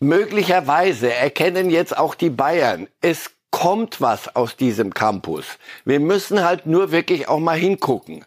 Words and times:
möglicherweise 0.00 1.12
erkennen 1.12 1.70
jetzt 1.70 1.96
auch 1.96 2.14
die 2.14 2.30
Bayern, 2.30 2.86
es 3.00 3.30
kommt 3.50 4.00
was 4.00 4.36
aus 4.36 4.56
diesem 4.56 4.92
Campus. 4.92 5.58
Wir 5.84 6.00
müssen 6.00 6.44
halt 6.44 6.66
nur 6.66 6.92
wirklich 6.92 7.28
auch 7.28 7.38
mal 7.38 7.56
hingucken. 7.56 8.24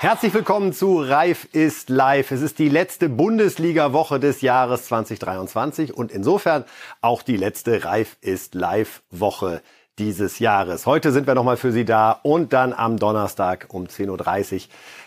Herzlich 0.00 0.32
willkommen 0.32 0.72
zu 0.72 0.98
Reif 1.02 1.46
ist 1.52 1.90
live. 1.90 2.30
Es 2.30 2.40
ist 2.40 2.58
die 2.58 2.70
letzte 2.70 3.10
Bundesliga-Woche 3.10 4.18
des 4.18 4.40
Jahres 4.40 4.86
2023 4.86 5.94
und 5.94 6.10
insofern 6.10 6.64
auch 7.02 7.22
die 7.22 7.36
letzte 7.36 7.84
Reif 7.84 8.16
ist 8.22 8.54
live-Woche 8.54 9.60
dieses 10.00 10.38
Jahres. 10.38 10.86
Heute 10.86 11.12
sind 11.12 11.26
wir 11.26 11.34
nochmal 11.34 11.58
für 11.58 11.72
Sie 11.72 11.84
da 11.84 12.18
und 12.22 12.54
dann 12.54 12.72
am 12.72 12.98
Donnerstag 12.98 13.66
um 13.68 13.84
10.30 13.84 14.54
Uhr, 14.54 14.60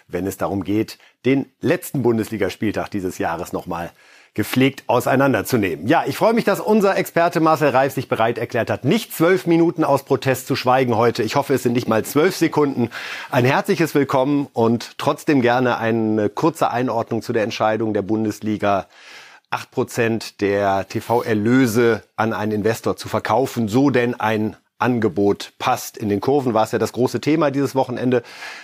wenn 0.08 0.28
es 0.28 0.38
darum 0.38 0.64
geht, 0.64 1.00
den 1.26 1.48
letzten 1.62 2.04
Bundesligaspieltag 2.04 2.92
dieses 2.92 3.18
Jahres 3.18 3.54
nochmal 3.54 3.92
gepflegt 4.36 4.84
auseinanderzunehmen. 4.88 5.88
Ja, 5.88 6.04
ich 6.06 6.18
freue 6.18 6.34
mich, 6.34 6.44
dass 6.44 6.60
unser 6.60 6.96
Experte 6.96 7.40
Marcel 7.40 7.70
Reif 7.70 7.94
sich 7.94 8.08
bereit 8.08 8.38
erklärt 8.38 8.70
hat, 8.70 8.86
nicht 8.86 9.14
zwölf 9.14 9.48
Minuten 9.48 9.84
aus 9.84 10.04
Protest 10.04 10.46
zu 10.48 10.56
schweigen 10.56 10.96
heute. 10.96 11.24
Ich 11.24 11.36
hoffe, 11.36 11.56
es 11.56 11.64
sind 11.64 11.74
nicht 11.74 11.88
mal 11.88 12.06
zwölf 12.06 12.36
Sekunden. 12.36 12.90
Ein 13.32 13.46
herzliches 13.46 13.96
Willkommen 13.96 14.48
und 14.54 14.98
trotzdem 15.00 15.42
gerne 15.42 15.78
eine 15.80 16.30
kurze 16.30 16.70
Einordnung 16.70 17.24
zu 17.24 17.34
der 17.34 17.44
Entscheidung 17.44 17.94
der 17.94 18.04
Bundesliga. 18.04 18.88
acht 19.50 19.70
Prozent 19.70 20.42
der 20.42 20.88
TV-Erlöse 20.88 22.02
an 22.16 22.34
einen 22.34 22.52
Investor 22.52 22.96
zu 22.98 23.08
verkaufen, 23.08 23.68
so 23.68 23.92
denn 23.92 24.20
ein 24.20 24.56
Angebot 24.84 25.54
passt. 25.58 25.98
In 25.98 26.10
den 26.10 26.20
Kurven 26.20 26.54
war 26.54 26.66
es 26.66 26.72
ja 26.74 26.80
das 26.80 26.94
große 26.94 27.22
Thema 27.22 27.50
dieses 27.50 27.74
Wochenende, 27.74 28.22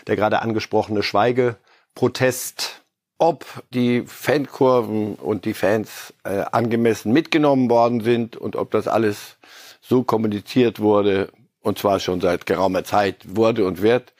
der 0.08 0.16
gerade 0.16 0.42
angesprochene 0.42 1.02
Schweigeprotest 1.02 2.80
ob 3.20 3.46
die 3.72 4.04
Fankurven 4.08 5.16
und 5.16 5.44
die 5.44 5.54
Fans 5.54 6.14
äh, 6.24 6.46
angemessen 6.52 7.12
mitgenommen 7.12 7.70
worden 7.70 8.00
sind 8.02 8.38
und 8.38 8.56
ob 8.56 8.72
das 8.72 8.88
alles 8.88 9.36
so 9.82 10.04
kommuniziert 10.04 10.80
wurde, 10.80 11.30
und 11.62 11.78
zwar 11.78 12.00
schon 12.00 12.22
seit 12.22 12.46
geraumer 12.46 12.86
Zeit 12.86 13.18
wurde 13.36 13.66
und 13.66 13.82
wird, 13.82 14.14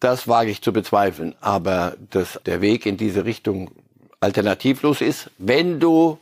das 0.00 0.28
wage 0.28 0.50
ich 0.50 0.62
zu 0.62 0.72
bezweifeln. 0.72 1.34
Aber 1.42 1.94
dass 2.10 2.40
der 2.46 2.62
Weg 2.62 2.86
in 2.86 2.96
diese 2.96 3.26
Richtung 3.26 3.70
alternativlos 4.20 5.02
ist, 5.02 5.30
wenn 5.36 5.78
du 5.78 6.18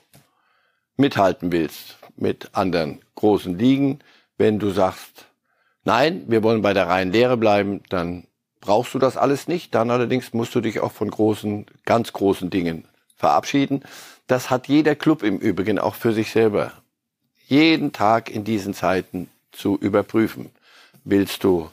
mithalten 0.96 1.52
willst 1.52 1.96
mit 2.16 2.50
anderen 2.54 3.02
großen 3.14 3.56
Ligen, 3.56 4.00
wenn 4.38 4.58
du 4.58 4.70
sagst, 4.70 5.26
nein, 5.84 6.24
wir 6.26 6.42
wollen 6.42 6.62
bei 6.62 6.72
der 6.72 6.88
reinen 6.88 7.12
Lehre 7.12 7.36
bleiben, 7.36 7.82
dann 7.88 8.26
brauchst 8.60 8.94
du 8.94 8.98
das 8.98 9.16
alles 9.16 9.48
nicht. 9.48 9.74
Dann 9.74 9.90
allerdings 9.90 10.32
musst 10.32 10.54
du 10.54 10.60
dich 10.60 10.80
auch 10.80 10.92
von 10.92 11.10
großen, 11.10 11.66
ganz 11.84 12.12
großen 12.12 12.50
Dingen 12.50 12.88
verabschieden. 13.16 13.82
Das 14.26 14.50
hat 14.50 14.68
jeder 14.68 14.94
Club 14.94 15.22
im 15.22 15.38
Übrigen 15.38 15.78
auch 15.78 15.94
für 15.94 16.12
sich 16.12 16.30
selber 16.30 16.72
jeden 17.46 17.92
Tag 17.92 18.30
in 18.30 18.44
diesen 18.44 18.74
Zeiten 18.74 19.28
zu 19.52 19.76
überprüfen. 19.76 20.50
Willst 21.04 21.44
du 21.44 21.68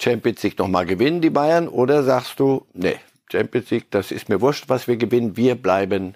Champions 0.00 0.42
League 0.42 0.58
nochmal 0.58 0.86
gewinnen, 0.86 1.20
die 1.20 1.30
Bayern, 1.30 1.68
oder 1.68 2.04
sagst 2.04 2.38
du, 2.38 2.64
nee, 2.72 2.96
Champions 3.30 3.70
League, 3.70 3.90
das 3.90 4.12
ist 4.12 4.28
mir 4.28 4.40
wurscht, 4.40 4.68
was 4.68 4.88
wir 4.88 4.96
gewinnen, 4.96 5.36
wir 5.36 5.56
bleiben 5.56 6.14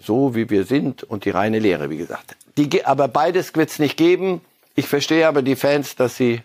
so, 0.00 0.34
wie 0.34 0.50
wir 0.50 0.64
sind 0.64 1.02
und 1.02 1.24
die 1.24 1.30
reine 1.30 1.58
Lehre, 1.58 1.90
wie 1.90 1.96
gesagt. 1.96 2.36
Die, 2.56 2.84
aber 2.84 3.08
beides 3.08 3.54
wird 3.54 3.70
es 3.70 3.78
nicht 3.78 3.96
geben. 3.96 4.40
Ich 4.74 4.88
verstehe 4.88 5.28
aber 5.28 5.42
die 5.42 5.56
Fans, 5.56 5.96
dass 5.96 6.16
sie 6.16 6.42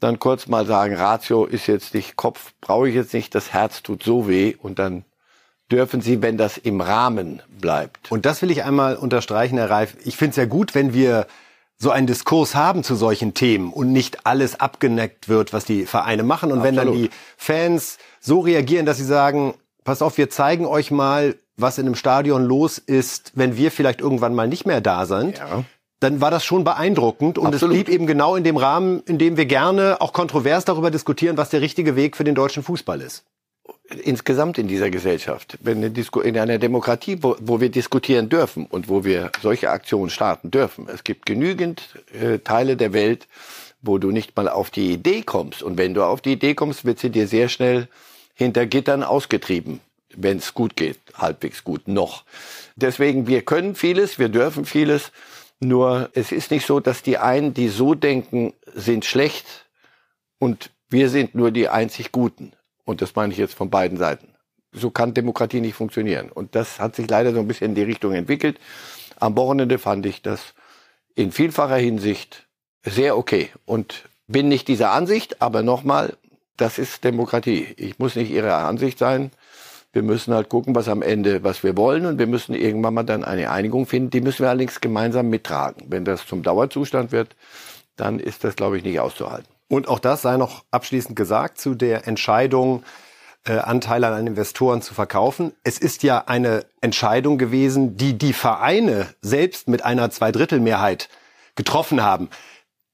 dann 0.00 0.18
kurz 0.18 0.46
mal 0.46 0.66
sagen, 0.66 0.94
Ratio 0.94 1.44
ist 1.44 1.66
jetzt 1.66 1.94
nicht 1.94 2.16
Kopf, 2.16 2.52
brauche 2.60 2.88
ich 2.88 2.94
jetzt 2.94 3.14
nicht, 3.14 3.34
das 3.34 3.52
Herz 3.52 3.82
tut 3.82 4.02
so 4.02 4.28
weh 4.28 4.54
und 4.60 4.78
dann 4.78 5.04
dürfen 5.70 6.00
Sie, 6.00 6.22
wenn 6.22 6.38
das 6.38 6.56
im 6.56 6.80
Rahmen 6.80 7.42
bleibt. 7.48 8.10
Und 8.10 8.24
das 8.24 8.40
will 8.40 8.50
ich 8.50 8.64
einmal 8.64 8.96
unterstreichen, 8.96 9.58
Herr 9.58 9.70
Reif. 9.70 9.96
Ich 10.04 10.16
finde 10.16 10.30
es 10.30 10.36
ja 10.36 10.46
gut, 10.46 10.74
wenn 10.74 10.94
wir 10.94 11.26
so 11.76 11.90
einen 11.90 12.06
Diskurs 12.06 12.54
haben 12.54 12.82
zu 12.82 12.94
solchen 12.94 13.34
Themen 13.34 13.72
und 13.72 13.92
nicht 13.92 14.26
alles 14.26 14.58
abgeneckt 14.58 15.28
wird, 15.28 15.52
was 15.52 15.64
die 15.64 15.84
Vereine 15.84 16.22
machen. 16.22 16.52
Und 16.52 16.60
Absolut. 16.60 16.78
wenn 16.78 16.86
dann 16.86 16.96
die 16.96 17.10
Fans 17.36 17.98
so 18.18 18.40
reagieren, 18.40 18.86
dass 18.86 18.96
sie 18.96 19.04
sagen, 19.04 19.54
pass 19.84 20.00
auf, 20.00 20.16
wir 20.16 20.30
zeigen 20.30 20.64
euch 20.64 20.90
mal, 20.90 21.36
was 21.56 21.78
in 21.78 21.86
einem 21.86 21.96
Stadion 21.96 22.44
los 22.44 22.78
ist, 22.78 23.32
wenn 23.34 23.56
wir 23.56 23.70
vielleicht 23.70 24.00
irgendwann 24.00 24.34
mal 24.34 24.48
nicht 24.48 24.66
mehr 24.66 24.80
da 24.80 25.06
sind. 25.06 25.38
Ja 25.38 25.64
dann 26.00 26.20
war 26.20 26.30
das 26.30 26.44
schon 26.44 26.64
beeindruckend 26.64 27.38
und 27.38 27.46
Absolut. 27.46 27.76
es 27.76 27.84
blieb 27.84 27.94
eben 27.94 28.06
genau 28.06 28.36
in 28.36 28.44
dem 28.44 28.56
Rahmen, 28.56 29.02
in 29.06 29.18
dem 29.18 29.36
wir 29.36 29.46
gerne 29.46 30.00
auch 30.00 30.12
kontrovers 30.12 30.64
darüber 30.64 30.90
diskutieren, 30.90 31.36
was 31.36 31.50
der 31.50 31.60
richtige 31.60 31.96
Weg 31.96 32.16
für 32.16 32.24
den 32.24 32.34
deutschen 32.34 32.62
Fußball 32.62 33.00
ist. 33.00 33.24
Insgesamt 34.04 34.58
in 34.58 34.68
dieser 34.68 34.90
Gesellschaft, 34.90 35.58
in 35.64 36.38
einer 36.38 36.58
Demokratie, 36.58 37.18
wo, 37.22 37.36
wo 37.40 37.60
wir 37.60 37.70
diskutieren 37.70 38.28
dürfen 38.28 38.66
und 38.66 38.88
wo 38.88 39.04
wir 39.04 39.30
solche 39.42 39.70
Aktionen 39.70 40.10
starten 40.10 40.50
dürfen. 40.50 40.88
Es 40.92 41.04
gibt 41.04 41.26
genügend 41.26 41.82
äh, 42.12 42.38
Teile 42.38 42.76
der 42.76 42.92
Welt, 42.92 43.26
wo 43.80 43.98
du 43.98 44.10
nicht 44.10 44.36
mal 44.36 44.48
auf 44.48 44.70
die 44.70 44.92
Idee 44.92 45.22
kommst. 45.22 45.62
Und 45.62 45.78
wenn 45.78 45.94
du 45.94 46.04
auf 46.04 46.20
die 46.20 46.32
Idee 46.32 46.54
kommst, 46.54 46.84
wird 46.84 46.98
sie 46.98 47.10
dir 47.10 47.26
sehr 47.26 47.48
schnell 47.48 47.88
hinter 48.34 48.66
Gittern 48.66 49.02
ausgetrieben, 49.02 49.80
wenn 50.14 50.38
es 50.38 50.54
gut 50.54 50.76
geht, 50.76 50.98
halbwegs 51.14 51.64
gut 51.64 51.88
noch. 51.88 52.24
Deswegen, 52.76 53.26
wir 53.26 53.42
können 53.42 53.74
vieles, 53.74 54.18
wir 54.18 54.28
dürfen 54.28 54.64
vieles. 54.64 55.12
Nur 55.60 56.10
es 56.14 56.32
ist 56.32 56.50
nicht 56.50 56.66
so, 56.66 56.80
dass 56.80 57.02
die 57.02 57.18
einen, 57.18 57.52
die 57.52 57.68
so 57.68 57.94
denken, 57.94 58.52
sind 58.74 59.04
schlecht 59.04 59.68
und 60.38 60.70
wir 60.88 61.10
sind 61.10 61.34
nur 61.34 61.50
die 61.50 61.68
einzig 61.68 62.12
Guten. 62.12 62.52
Und 62.84 63.02
das 63.02 63.14
meine 63.14 63.32
ich 63.32 63.38
jetzt 63.38 63.54
von 63.54 63.68
beiden 63.68 63.98
Seiten. 63.98 64.34
So 64.72 64.90
kann 64.90 65.14
Demokratie 65.14 65.60
nicht 65.60 65.74
funktionieren. 65.74 66.30
Und 66.30 66.54
das 66.54 66.78
hat 66.78 66.96
sich 66.96 67.08
leider 67.08 67.32
so 67.32 67.40
ein 67.40 67.48
bisschen 67.48 67.70
in 67.70 67.74
die 67.74 67.82
Richtung 67.82 68.14
entwickelt. 68.14 68.58
Am 69.18 69.36
Wochenende 69.36 69.78
fand 69.78 70.06
ich 70.06 70.22
das 70.22 70.54
in 71.14 71.32
vielfacher 71.32 71.76
Hinsicht 71.76 72.46
sehr 72.84 73.16
okay 73.16 73.50
und 73.64 74.08
bin 74.28 74.48
nicht 74.48 74.68
dieser 74.68 74.92
Ansicht, 74.92 75.42
aber 75.42 75.62
nochmal, 75.62 76.16
das 76.56 76.78
ist 76.78 77.02
Demokratie. 77.02 77.74
Ich 77.76 77.98
muss 77.98 78.14
nicht 78.14 78.30
Ihrer 78.30 78.58
Ansicht 78.58 78.98
sein. 78.98 79.32
Wir 79.92 80.02
müssen 80.02 80.34
halt 80.34 80.48
gucken, 80.48 80.74
was 80.74 80.88
am 80.88 81.02
Ende, 81.02 81.42
was 81.44 81.62
wir 81.62 81.76
wollen 81.76 82.04
und 82.06 82.18
wir 82.18 82.26
müssen 82.26 82.54
irgendwann 82.54 82.94
mal 82.94 83.04
dann 83.04 83.24
eine 83.24 83.50
Einigung 83.50 83.86
finden. 83.86 84.10
Die 84.10 84.20
müssen 84.20 84.40
wir 84.40 84.50
allerdings 84.50 84.80
gemeinsam 84.80 85.28
mittragen. 85.30 85.86
Wenn 85.88 86.04
das 86.04 86.26
zum 86.26 86.42
Dauerzustand 86.42 87.10
wird, 87.10 87.36
dann 87.96 88.20
ist 88.20 88.44
das, 88.44 88.54
glaube 88.54 88.76
ich, 88.76 88.84
nicht 88.84 89.00
auszuhalten. 89.00 89.48
Und 89.68 89.88
auch 89.88 89.98
das 89.98 90.22
sei 90.22 90.36
noch 90.36 90.64
abschließend 90.70 91.16
gesagt 91.16 91.58
zu 91.58 91.74
der 91.74 92.06
Entscheidung, 92.06 92.82
äh, 93.44 93.58
Anteile 93.58 94.08
an 94.08 94.26
Investoren 94.26 94.82
zu 94.82 94.94
verkaufen. 94.94 95.52
Es 95.62 95.78
ist 95.78 96.02
ja 96.02 96.24
eine 96.26 96.66
Entscheidung 96.80 97.38
gewesen, 97.38 97.96
die 97.96 98.18
die 98.18 98.32
Vereine 98.32 99.06
selbst 99.22 99.68
mit 99.68 99.84
einer 99.84 100.10
Zweidrittelmehrheit 100.10 101.08
getroffen 101.54 102.02
haben. 102.02 102.28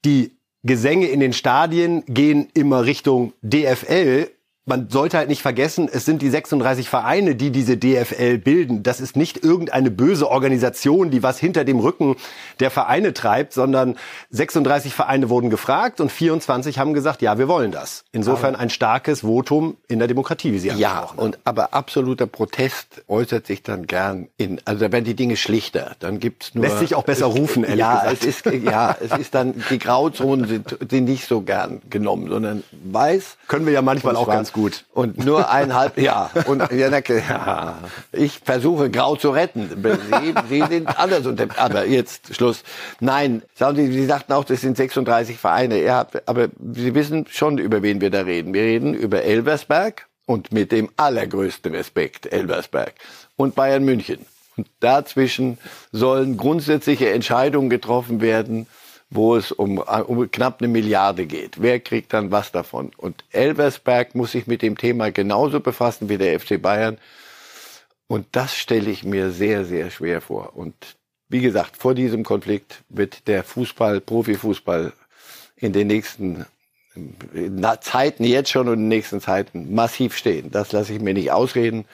Die 0.05 0.37
Gesänge 0.63 1.07
in 1.07 1.21
den 1.21 1.33
Stadien 1.33 2.05
gehen 2.07 2.49
immer 2.55 2.85
Richtung 2.85 3.33
DFL 3.43 4.31
man 4.67 4.89
sollte 4.89 5.19
halt 5.19 5.29
nicht 5.29 5.43
vergessen, 5.43 5.91
es 5.93 6.07
sind 6.07 6.23
die 6.23 6.31
36 6.31 6.89
Vereine, 6.89 7.35
die 7.35 7.51
diese 7.51 7.77
DFL 7.77 8.39
bilden. 8.39 8.83
Das 8.83 8.99
ist 8.99 9.15
nicht 9.15 9.45
irgendeine 9.45 9.91
böse 9.91 10.31
Organisation, 10.31 11.11
die 11.11 11.23
was 11.23 11.39
hinter 11.39 11.65
dem 11.65 11.81
Rücken 11.81 12.17
der 12.61 12.71
Vereine 12.71 13.13
treibt, 13.13 13.53
sondern 13.53 13.97
36 14.31 14.95
Vereine 14.95 15.29
wurden 15.29 15.51
gefragt 15.51 16.01
und 16.01 16.11
24 16.11 16.79
haben 16.79 16.95
gesagt, 16.95 17.21
ja, 17.21 17.37
wir 17.37 17.47
wollen 17.47 17.73
das. 17.73 18.05
Insofern 18.13 18.57
ein 18.57 18.71
starkes 18.71 19.21
Votum 19.21 19.77
in 19.87 19.99
der 19.99 20.09
Demokratie, 20.09 20.53
wie 20.53 20.59
Sie 20.59 20.71
haben 20.71 20.79
Ja, 20.79 21.11
und 21.15 21.39
aber 21.45 21.75
absoluter 21.75 22.27
Protest 22.27 23.03
äußert 23.07 23.47
sich 23.47 23.63
dann 23.63 23.87
gern 23.87 24.29
in, 24.39 24.63
also 24.65 24.81
da 24.81 24.93
werden 24.93 25.05
die 25.05 25.15
Dinge 25.15 25.37
schlichter. 25.37 25.95
Dann 25.99 26.21
gibt's 26.21 26.55
nur 26.55 26.65
lässt 26.65 26.79
sich 26.79 26.95
auch 26.95 27.05
besser 27.05 27.27
rufen. 27.27 27.65
Ehrlich 27.65 27.81
ja, 27.81 28.01
gesagt. 28.01 28.25
es 28.25 28.27
ist 28.27 28.47
ja, 28.65 28.97
es 28.99 29.13
ist 29.19 29.35
dann 29.35 29.63
die 29.69 29.79
Grauzonen 29.79 30.49
sind, 30.49 30.79
sind 30.91 31.05
nicht 31.05 31.27
so 31.29 31.43
gern 31.43 31.83
genommen, 31.91 32.29
sondern 32.31 32.65
weiß. 32.73 33.37
Können 33.47 33.67
wir 33.67 33.75
ja 33.75 33.83
manchmal 33.83 34.17
auch 34.17 34.27
ganz 34.27 34.54
gut. 34.55 34.87
Und 34.95 35.23
nur 35.23 35.51
eineinhalb, 35.51 35.99
ja. 36.01 36.31
Und 36.47 36.73
ja, 36.73 36.89
ja, 36.89 37.79
ich 38.13 38.41
versuche 38.43 38.91
grau 38.91 39.17
zu 39.17 39.31
retten. 39.31 39.69
Sie, 39.69 40.35
Sie 40.49 40.65
sind 40.67 40.99
anders. 40.99 41.27
Aber 41.59 41.87
jetzt 41.87 42.35
Schluss. 42.35 42.63
Nein, 43.01 43.43
sagen 43.55 43.77
Sie, 43.77 43.93
Sie 43.93 44.07
sagten 44.07 44.33
auch, 44.33 44.45
das 44.45 44.63
sind 44.63 44.79
36 44.79 45.37
Vereine. 45.37 45.83
Ja, 45.83 46.07
aber 46.25 46.49
Sie 46.73 46.95
wissen 46.95 47.27
schon, 47.29 47.59
über 47.59 47.83
wen 47.83 48.01
wir 48.01 48.11
da 48.11 48.23
reden. 48.23 48.55
Wir 48.55 48.63
reden 48.63 48.95
über 48.95 49.23
Elversberg 49.23 50.07
und 50.25 50.53
mit 50.53 50.73
dem 50.73 50.89
allergrößten 50.97 51.75
Respekt 51.75 52.33
Elversberg 52.33 52.95
und 53.37 53.55
Bayern 53.55 53.85
München. 53.85 54.25
Und 54.57 54.69
dazwischen 54.79 55.59
sollen 55.91 56.37
grundsätzliche 56.37 57.11
Entscheidungen 57.11 57.71
getroffen 57.71 58.21
werden, 58.21 58.69
wo 59.15 59.37
es 59.37 59.53
um, 59.53 59.79
um 59.79 60.31
knapp 60.31 60.61
eine 60.61 60.69
Milliarde 60.69 61.27
geht. 61.27 61.63
Wer 61.63 61.81
kriegt 61.81 62.13
dann 62.13 62.31
was 62.31 62.53
davon? 62.53 62.91
Und 62.97 63.25
Elversberg 63.31 64.15
muss 64.15 64.33
sich 64.33 64.47
mit 64.47 64.61
dem 64.61 64.77
Thema 64.77 65.11
genauso 65.11 65.61
befassen 65.61 66.09
wie 66.09 66.19
der 66.19 66.39
FC 66.39 66.61
Bayern. 66.61 66.99
Und 68.07 68.27
das 68.33 68.57
stelle 68.57 68.91
ich 68.91 69.05
mir 69.05 69.31
sehr, 69.31 69.65
sehr 69.65 69.91
schwer 69.91 70.21
vor. 70.21 70.57
Und 70.57 70.75
wie 71.29 71.41
gesagt, 71.41 71.77
vor 71.77 71.95
diesem 71.95 72.25
Konflikt 72.25 72.83
wird 72.89 73.27
der 73.29 73.45
Fußball, 73.45 74.01
Profifußball 74.01 74.93
in 75.57 75.73
den 75.73 75.87
nächsten 75.87 76.45
Zeiten 77.81 78.25
jetzt 78.25 78.51
schon 78.51 78.69
und 78.69 78.75
in 78.75 78.81
den 78.81 78.89
nächsten 78.89 79.21
Zeiten 79.21 79.75
massiv 79.75 80.17
stehen. 80.17 80.51
Das 80.51 80.73
lasse 80.73 80.93
ich 80.93 81.01
mir 81.01 81.15
nicht 81.15 81.33
ausreden. 81.33 81.87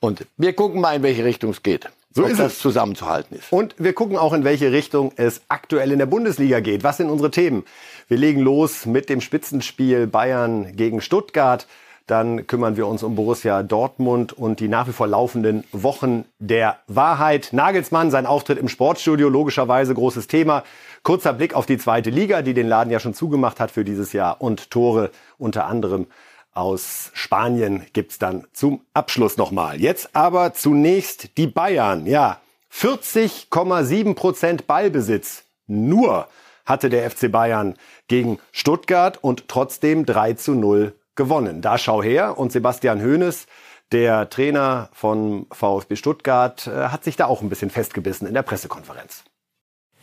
Und 0.00 0.26
wir 0.36 0.52
gucken 0.52 0.80
mal, 0.80 0.96
in 0.96 1.02
welche 1.02 1.24
Richtung 1.24 1.50
es 1.50 1.62
geht. 1.62 1.88
So 2.12 2.24
ob 2.24 2.30
ist 2.30 2.40
das 2.40 2.54
es. 2.54 2.58
zusammenzuhalten 2.58 3.36
ist. 3.38 3.52
Und 3.52 3.74
wir 3.78 3.92
gucken 3.92 4.16
auch, 4.16 4.32
in 4.32 4.42
welche 4.42 4.72
Richtung 4.72 5.12
es 5.16 5.42
aktuell 5.48 5.92
in 5.92 5.98
der 5.98 6.06
Bundesliga 6.06 6.60
geht. 6.60 6.82
Was 6.82 6.96
sind 6.96 7.08
unsere 7.08 7.30
Themen? 7.30 7.64
Wir 8.08 8.18
legen 8.18 8.40
los 8.40 8.84
mit 8.84 9.08
dem 9.08 9.20
Spitzenspiel 9.20 10.06
Bayern 10.08 10.74
gegen 10.74 11.00
Stuttgart. 11.00 11.66
Dann 12.08 12.48
kümmern 12.48 12.76
wir 12.76 12.88
uns 12.88 13.04
um 13.04 13.14
Borussia 13.14 13.62
Dortmund 13.62 14.32
und 14.32 14.58
die 14.58 14.66
nach 14.66 14.88
wie 14.88 14.92
vor 14.92 15.06
laufenden 15.06 15.62
Wochen 15.70 16.24
der 16.40 16.78
Wahrheit. 16.88 17.50
Nagelsmann, 17.52 18.10
sein 18.10 18.26
Auftritt 18.26 18.58
im 18.58 18.68
Sportstudio, 18.68 19.28
logischerweise 19.28 19.94
großes 19.94 20.26
Thema. 20.26 20.64
Kurzer 21.04 21.32
Blick 21.32 21.54
auf 21.54 21.66
die 21.66 21.78
zweite 21.78 22.10
Liga, 22.10 22.42
die 22.42 22.54
den 22.54 22.66
Laden 22.66 22.90
ja 22.90 22.98
schon 22.98 23.14
zugemacht 23.14 23.60
hat 23.60 23.70
für 23.70 23.84
dieses 23.84 24.12
Jahr 24.12 24.40
und 24.40 24.72
Tore 24.72 25.12
unter 25.38 25.66
anderem 25.66 26.08
aus 26.52 27.10
Spanien 27.14 27.86
gibt's 27.92 28.18
dann 28.18 28.46
zum 28.52 28.80
Abschluss 28.94 29.36
nochmal. 29.36 29.80
Jetzt 29.80 30.14
aber 30.14 30.52
zunächst 30.54 31.36
die 31.36 31.46
Bayern. 31.46 32.06
Ja, 32.06 32.40
40,7 32.72 34.14
Prozent 34.14 34.66
Ballbesitz. 34.66 35.44
Nur 35.66 36.28
hatte 36.66 36.90
der 36.90 37.10
FC 37.10 37.30
Bayern 37.30 37.74
gegen 38.08 38.38
Stuttgart 38.52 39.18
und 39.22 39.48
trotzdem 39.48 40.06
3 40.06 40.34
zu 40.34 40.54
0 40.54 40.94
gewonnen. 41.16 41.62
Da 41.62 41.78
schau 41.78 42.02
her 42.02 42.38
und 42.38 42.52
Sebastian 42.52 43.02
Hoeneß, 43.02 43.46
der 43.92 44.30
Trainer 44.30 44.88
von 44.92 45.46
VfB 45.50 45.96
Stuttgart, 45.96 46.66
äh, 46.66 46.88
hat 46.88 47.04
sich 47.04 47.16
da 47.16 47.26
auch 47.26 47.42
ein 47.42 47.48
bisschen 47.48 47.70
festgebissen 47.70 48.26
in 48.26 48.34
der 48.34 48.42
Pressekonferenz. 48.42 49.24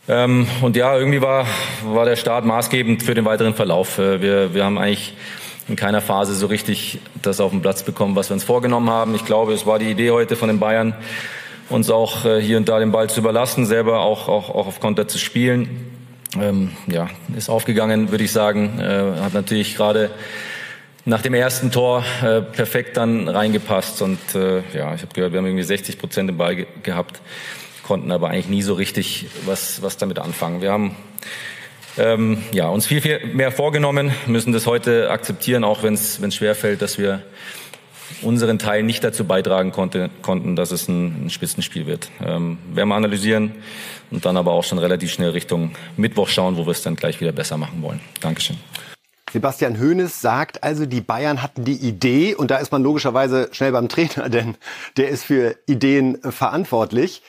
Ähm, 0.08 0.46
und 0.62 0.76
ja, 0.76 0.96
irgendwie 0.96 1.20
war, 1.20 1.46
war 1.84 2.04
der 2.04 2.16
Start 2.16 2.44
maßgebend 2.44 3.02
für 3.02 3.14
den 3.14 3.24
weiteren 3.24 3.54
Verlauf. 3.54 3.98
Äh, 3.98 4.20
wir, 4.22 4.54
wir 4.54 4.64
haben 4.64 4.78
eigentlich 4.78 5.16
in 5.68 5.76
keiner 5.76 6.00
Phase 6.00 6.34
so 6.34 6.46
richtig 6.46 6.98
das 7.22 7.40
auf 7.40 7.50
den 7.50 7.60
Platz 7.60 7.82
bekommen, 7.82 8.16
was 8.16 8.30
wir 8.30 8.34
uns 8.34 8.44
vorgenommen 8.44 8.88
haben. 8.90 9.14
Ich 9.14 9.24
glaube, 9.24 9.52
es 9.52 9.66
war 9.66 9.78
die 9.78 9.90
Idee 9.90 10.10
heute 10.10 10.34
von 10.34 10.48
den 10.48 10.58
Bayern, 10.58 10.94
uns 11.68 11.90
auch 11.90 12.24
äh, 12.24 12.40
hier 12.40 12.56
und 12.56 12.68
da 12.68 12.78
den 12.78 12.90
Ball 12.90 13.10
zu 13.10 13.20
überlassen, 13.20 13.66
selber 13.66 14.00
auch, 14.00 14.28
auch, 14.28 14.48
auch 14.50 14.66
auf 14.66 14.80
Konter 14.80 15.06
zu 15.06 15.18
spielen. 15.18 15.92
Ähm, 16.40 16.72
ja, 16.86 17.08
ist 17.36 17.50
aufgegangen, 17.50 18.10
würde 18.10 18.24
ich 18.24 18.32
sagen. 18.32 18.80
Äh, 18.80 19.20
hat 19.20 19.34
natürlich 19.34 19.76
gerade 19.76 20.10
nach 21.04 21.22
dem 21.22 21.34
ersten 21.34 21.70
Tor 21.70 22.04
äh, 22.22 22.40
perfekt 22.40 22.96
dann 22.96 23.28
reingepasst. 23.28 24.00
Und 24.00 24.18
äh, 24.34 24.62
ja, 24.74 24.94
ich 24.94 25.02
habe 25.02 25.14
gehört, 25.14 25.32
wir 25.32 25.38
haben 25.38 25.46
irgendwie 25.46 25.64
60 25.64 25.98
Prozent 25.98 26.30
im 26.30 26.38
Ball 26.38 26.56
ge 26.56 26.66
gehabt, 26.82 27.20
konnten 27.82 28.10
aber 28.12 28.28
eigentlich 28.28 28.48
nie 28.48 28.62
so 28.62 28.74
richtig 28.74 29.26
was, 29.44 29.82
was 29.82 29.96
damit 29.98 30.18
anfangen. 30.18 30.60
Wir 30.60 30.72
haben 30.72 30.96
ähm, 31.98 32.42
ja, 32.52 32.68
uns 32.68 32.86
viel, 32.86 33.00
viel 33.00 33.26
mehr 33.26 33.52
vorgenommen, 33.52 34.12
müssen 34.26 34.52
das 34.52 34.66
heute 34.66 35.10
akzeptieren, 35.10 35.64
auch 35.64 35.82
wenn 35.82 35.94
es 35.94 36.34
schwerfällt, 36.34 36.82
dass 36.82 36.98
wir 36.98 37.22
unseren 38.22 38.58
Teil 38.58 38.82
nicht 38.82 39.04
dazu 39.04 39.24
beitragen 39.24 39.72
konnte, 39.72 40.10
konnten, 40.22 40.56
dass 40.56 40.70
es 40.70 40.88
ein, 40.88 41.26
ein 41.26 41.30
Spitzenspiel 41.30 41.86
wird. 41.86 42.10
Ähm, 42.20 42.58
werden 42.72 42.88
wir 42.88 42.94
analysieren 42.96 43.52
und 44.10 44.24
dann 44.24 44.36
aber 44.36 44.52
auch 44.52 44.64
schon 44.64 44.78
relativ 44.78 45.12
schnell 45.12 45.30
Richtung 45.30 45.72
Mittwoch 45.96 46.28
schauen, 46.28 46.56
wo 46.56 46.66
wir 46.66 46.72
es 46.72 46.82
dann 46.82 46.96
gleich 46.96 47.20
wieder 47.20 47.32
besser 47.32 47.56
machen 47.56 47.82
wollen. 47.82 48.00
Dankeschön. 48.20 48.56
Sebastian 49.30 49.78
Hoeneß 49.78 50.20
sagt 50.20 50.62
also, 50.62 50.86
die 50.86 51.02
Bayern 51.02 51.42
hatten 51.42 51.64
die 51.64 51.76
Idee, 51.76 52.34
und 52.34 52.50
da 52.50 52.56
ist 52.56 52.72
man 52.72 52.82
logischerweise 52.82 53.50
schnell 53.52 53.72
beim 53.72 53.88
Trainer, 53.88 54.28
denn 54.28 54.56
der 54.96 55.08
ist 55.08 55.24
für 55.24 55.56
Ideen 55.66 56.18
verantwortlich. 56.22 57.22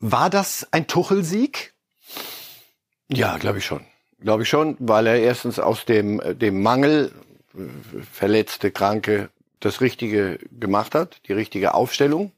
War 0.00 0.28
das 0.28 0.68
ein 0.70 0.86
Tuchelsieg? 0.86 1.73
Ja, 3.16 3.36
glaube 3.38 3.58
ich 3.58 3.64
schon. 3.64 3.84
Glaube 4.20 4.42
ich 4.44 4.48
schon, 4.48 4.76
weil 4.78 5.06
er 5.06 5.20
erstens 5.20 5.58
aus 5.58 5.84
dem, 5.84 6.20
dem 6.38 6.62
Mangel, 6.62 7.12
verletzte, 8.12 8.70
kranke, 8.70 9.30
das 9.60 9.80
Richtige 9.80 10.38
gemacht 10.58 10.94
hat, 10.94 11.20
die 11.28 11.32
richtige 11.32 11.74
Aufstellung. 11.74 12.32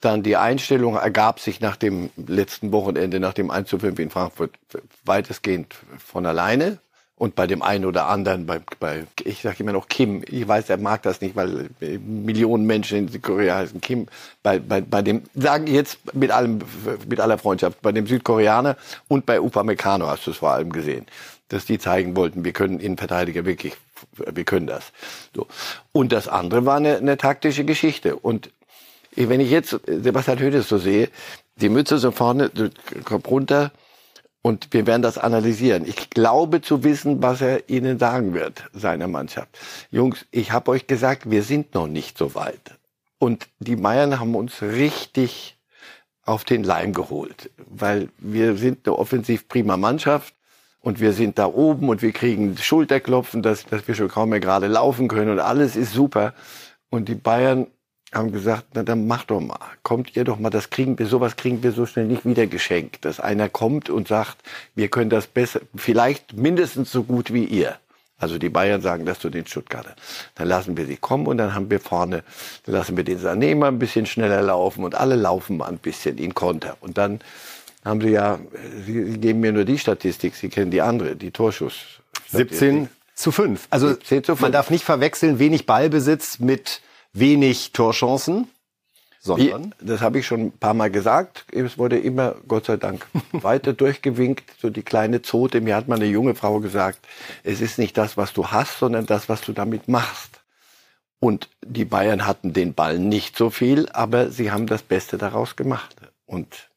Dann 0.00 0.22
die 0.22 0.36
Einstellung 0.36 0.96
ergab 0.96 1.38
sich 1.38 1.60
nach 1.60 1.76
dem 1.76 2.10
letzten 2.16 2.72
Wochenende, 2.72 3.20
nach 3.20 3.34
dem 3.34 3.50
1 3.50 3.68
zu 3.68 3.78
5 3.78 3.98
in 4.00 4.10
Frankfurt, 4.10 4.58
weitestgehend 5.04 5.76
von 5.98 6.26
alleine 6.26 6.80
und 7.16 7.34
bei 7.36 7.46
dem 7.46 7.62
einen 7.62 7.84
oder 7.84 8.06
anderen, 8.08 8.46
bei, 8.46 8.60
bei 8.80 9.04
ich 9.22 9.42
sage 9.42 9.58
immer 9.60 9.72
noch 9.72 9.88
Kim, 9.88 10.24
ich 10.26 10.46
weiß, 10.46 10.70
er 10.70 10.78
mag 10.78 11.02
das 11.02 11.20
nicht, 11.20 11.36
weil 11.36 11.70
Millionen 11.80 12.66
Menschen 12.66 12.98
in 12.98 13.08
Südkorea 13.08 13.56
heißen 13.56 13.80
Kim, 13.80 14.08
bei, 14.42 14.58
bei, 14.58 14.80
bei 14.80 15.02
dem, 15.02 15.22
sagen 15.34 15.66
jetzt 15.66 15.98
mit 16.14 16.30
allem, 16.30 16.60
mit 17.08 17.20
aller 17.20 17.38
Freundschaft, 17.38 17.80
bei 17.80 17.92
dem 17.92 18.06
Südkoreaner 18.06 18.76
und 19.08 19.26
bei 19.26 19.40
Upamecano 19.40 20.08
hast 20.08 20.26
du 20.26 20.32
es 20.32 20.38
vor 20.38 20.50
allem 20.50 20.72
gesehen, 20.72 21.06
dass 21.48 21.64
die 21.64 21.78
zeigen 21.78 22.16
wollten, 22.16 22.44
wir 22.44 22.52
können 22.52 22.80
Innenverteidiger 22.80 23.44
wirklich, 23.44 23.74
wir 24.16 24.44
können 24.44 24.66
das. 24.66 24.92
So. 25.34 25.46
Und 25.92 26.10
das 26.12 26.26
andere 26.26 26.66
war 26.66 26.76
eine, 26.76 26.96
eine 26.96 27.18
taktische 27.18 27.64
Geschichte 27.64 28.16
und 28.16 28.50
wenn 29.14 29.40
ich 29.40 29.50
jetzt 29.50 29.78
Sebastian 29.86 30.38
Hödes 30.38 30.68
so 30.68 30.78
sehe, 30.78 31.10
die 31.56 31.68
Mütze 31.68 31.98
so 31.98 32.10
vorne, 32.10 32.50
kommt 33.04 33.28
runter, 33.28 33.70
und 34.42 34.72
wir 34.72 34.86
werden 34.86 35.02
das 35.02 35.18
analysieren. 35.18 35.86
Ich 35.86 36.10
glaube 36.10 36.60
zu 36.60 36.84
wissen, 36.84 37.22
was 37.22 37.40
er 37.40 37.68
Ihnen 37.68 37.98
sagen 37.98 38.34
wird, 38.34 38.64
seiner 38.72 39.06
Mannschaft. 39.06 39.58
Jungs, 39.90 40.26
ich 40.32 40.50
habe 40.50 40.72
euch 40.72 40.88
gesagt, 40.88 41.30
wir 41.30 41.44
sind 41.44 41.74
noch 41.74 41.86
nicht 41.86 42.18
so 42.18 42.34
weit. 42.34 42.78
Und 43.18 43.48
die 43.60 43.76
Bayern 43.76 44.18
haben 44.18 44.34
uns 44.34 44.60
richtig 44.62 45.56
auf 46.24 46.44
den 46.44 46.64
Leim 46.64 46.92
geholt, 46.92 47.50
weil 47.56 48.08
wir 48.18 48.56
sind 48.56 48.86
eine 48.86 48.98
offensiv 48.98 49.48
prima 49.48 49.76
Mannschaft 49.76 50.34
und 50.80 50.98
wir 50.98 51.12
sind 51.12 51.38
da 51.38 51.46
oben 51.46 51.88
und 51.88 52.02
wir 52.02 52.12
kriegen 52.12 52.56
Schulterklopfen, 52.56 53.42
dass, 53.42 53.64
dass 53.66 53.86
wir 53.86 53.94
schon 53.94 54.08
kaum 54.08 54.30
mehr 54.30 54.40
gerade 54.40 54.66
laufen 54.66 55.06
können 55.06 55.30
und 55.30 55.38
alles 55.38 55.76
ist 55.76 55.92
super. 55.92 56.34
Und 56.90 57.08
die 57.08 57.14
Bayern 57.14 57.68
haben 58.12 58.30
gesagt, 58.30 58.66
na 58.74 58.82
dann 58.82 59.06
mach 59.06 59.24
doch 59.24 59.40
mal, 59.40 59.58
kommt 59.82 60.14
ihr 60.16 60.24
doch 60.24 60.38
mal, 60.38 60.50
das 60.50 60.70
kriegen 60.70 60.98
wir, 60.98 61.06
sowas 61.06 61.36
kriegen 61.36 61.62
wir 61.62 61.72
so 61.72 61.86
schnell 61.86 62.06
nicht 62.06 62.26
wieder 62.26 62.46
geschenkt, 62.46 63.04
dass 63.04 63.20
einer 63.20 63.48
kommt 63.48 63.88
und 63.88 64.08
sagt, 64.08 64.36
wir 64.74 64.88
können 64.88 65.10
das 65.10 65.26
besser, 65.26 65.60
vielleicht 65.74 66.34
mindestens 66.34 66.92
so 66.92 67.04
gut 67.04 67.32
wie 67.32 67.44
ihr. 67.44 67.76
Also 68.18 68.38
die 68.38 68.50
Bayern 68.50 68.80
sagen 68.82 69.04
das 69.04 69.18
zu 69.18 69.30
den 69.30 69.46
Stuttgarter. 69.46 69.96
Dann 70.36 70.46
lassen 70.46 70.76
wir 70.76 70.86
sie 70.86 70.96
kommen 70.96 71.26
und 71.26 71.38
dann 71.38 71.56
haben 71.56 71.70
wir 71.70 71.80
vorne, 71.80 72.22
dann 72.64 72.74
lassen 72.76 72.96
wir 72.96 73.02
den 73.02 73.18
Sané 73.18 73.56
mal 73.56 73.66
ein 73.66 73.80
bisschen 73.80 74.06
schneller 74.06 74.42
laufen 74.42 74.84
und 74.84 74.94
alle 74.94 75.16
laufen 75.16 75.56
mal 75.56 75.66
ein 75.66 75.78
bisschen 75.78 76.18
in 76.18 76.32
Konter. 76.32 76.76
Und 76.80 76.98
dann 76.98 77.20
haben 77.84 78.00
sie 78.00 78.10
ja, 78.10 78.38
sie 78.86 79.18
geben 79.18 79.40
mir 79.40 79.52
nur 79.52 79.64
die 79.64 79.76
Statistik, 79.76 80.36
sie 80.36 80.50
kennen 80.50 80.70
die 80.70 80.82
andere, 80.82 81.16
die 81.16 81.32
Torschuss. 81.32 81.74
17 82.28 82.88
zu 83.16 83.32
5. 83.32 83.66
Also 83.70 83.88
17 83.88 84.22
zu 84.22 84.32
5. 84.36 84.40
man 84.40 84.52
darf 84.52 84.70
nicht 84.70 84.84
verwechseln, 84.84 85.40
wenig 85.40 85.66
Ballbesitz 85.66 86.38
mit 86.38 86.80
wenig 87.12 87.72
Torchancen, 87.72 88.48
sondern. 89.20 89.74
Wie, 89.78 89.86
das 89.86 90.00
habe 90.00 90.18
ich 90.18 90.26
schon 90.26 90.46
ein 90.46 90.52
paar 90.52 90.74
Mal 90.74 90.90
gesagt. 90.90 91.44
Es 91.52 91.78
wurde 91.78 91.98
immer, 91.98 92.36
Gott 92.48 92.66
sei 92.66 92.76
Dank, 92.76 93.06
weiter 93.32 93.72
durchgewinkt. 93.72 94.44
So 94.60 94.70
die 94.70 94.82
kleine 94.82 95.22
Zote. 95.22 95.60
Mir 95.60 95.76
hat 95.76 95.88
mal 95.88 95.96
eine 95.96 96.06
junge 96.06 96.34
Frau 96.34 96.60
gesagt, 96.60 96.98
es 97.44 97.60
ist 97.60 97.78
nicht 97.78 97.96
das, 97.96 98.16
was 98.16 98.32
du 98.32 98.48
hast, 98.48 98.78
sondern 98.78 99.06
das, 99.06 99.28
was 99.28 99.42
du 99.42 99.52
damit 99.52 99.88
machst. 99.88 100.40
Und 101.20 101.48
die 101.64 101.84
Bayern 101.84 102.26
hatten 102.26 102.52
den 102.52 102.74
Ball 102.74 102.98
nicht 102.98 103.36
so 103.36 103.48
viel, 103.50 103.88
aber 103.90 104.30
sie 104.30 104.50
haben 104.50 104.66
das 104.66 104.82
Beste 104.82 105.18
daraus 105.18 105.54
gemacht. 105.54 105.94
Und 106.26 106.68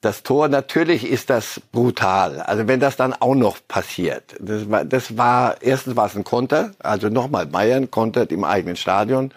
das 0.00 0.22
Tor, 0.22 0.48
natürlich 0.48 1.08
ist 1.08 1.30
das 1.30 1.60
brutal. 1.72 2.40
Also 2.40 2.66
wenn 2.68 2.80
das 2.80 2.96
dann 2.96 3.12
auch 3.12 3.34
noch 3.34 3.58
passiert. 3.66 4.36
Das 4.40 4.70
war, 4.70 4.84
das 4.84 5.16
war 5.16 5.56
erstens 5.60 5.96
war 5.96 6.06
es 6.06 6.16
ein 6.16 6.24
Konter, 6.24 6.72
also 6.78 7.08
nochmal 7.08 7.46
Bayern 7.46 7.90
kontert 7.90 8.32
im 8.32 8.44
eigenen 8.44 8.76
Stadion. 8.76 9.32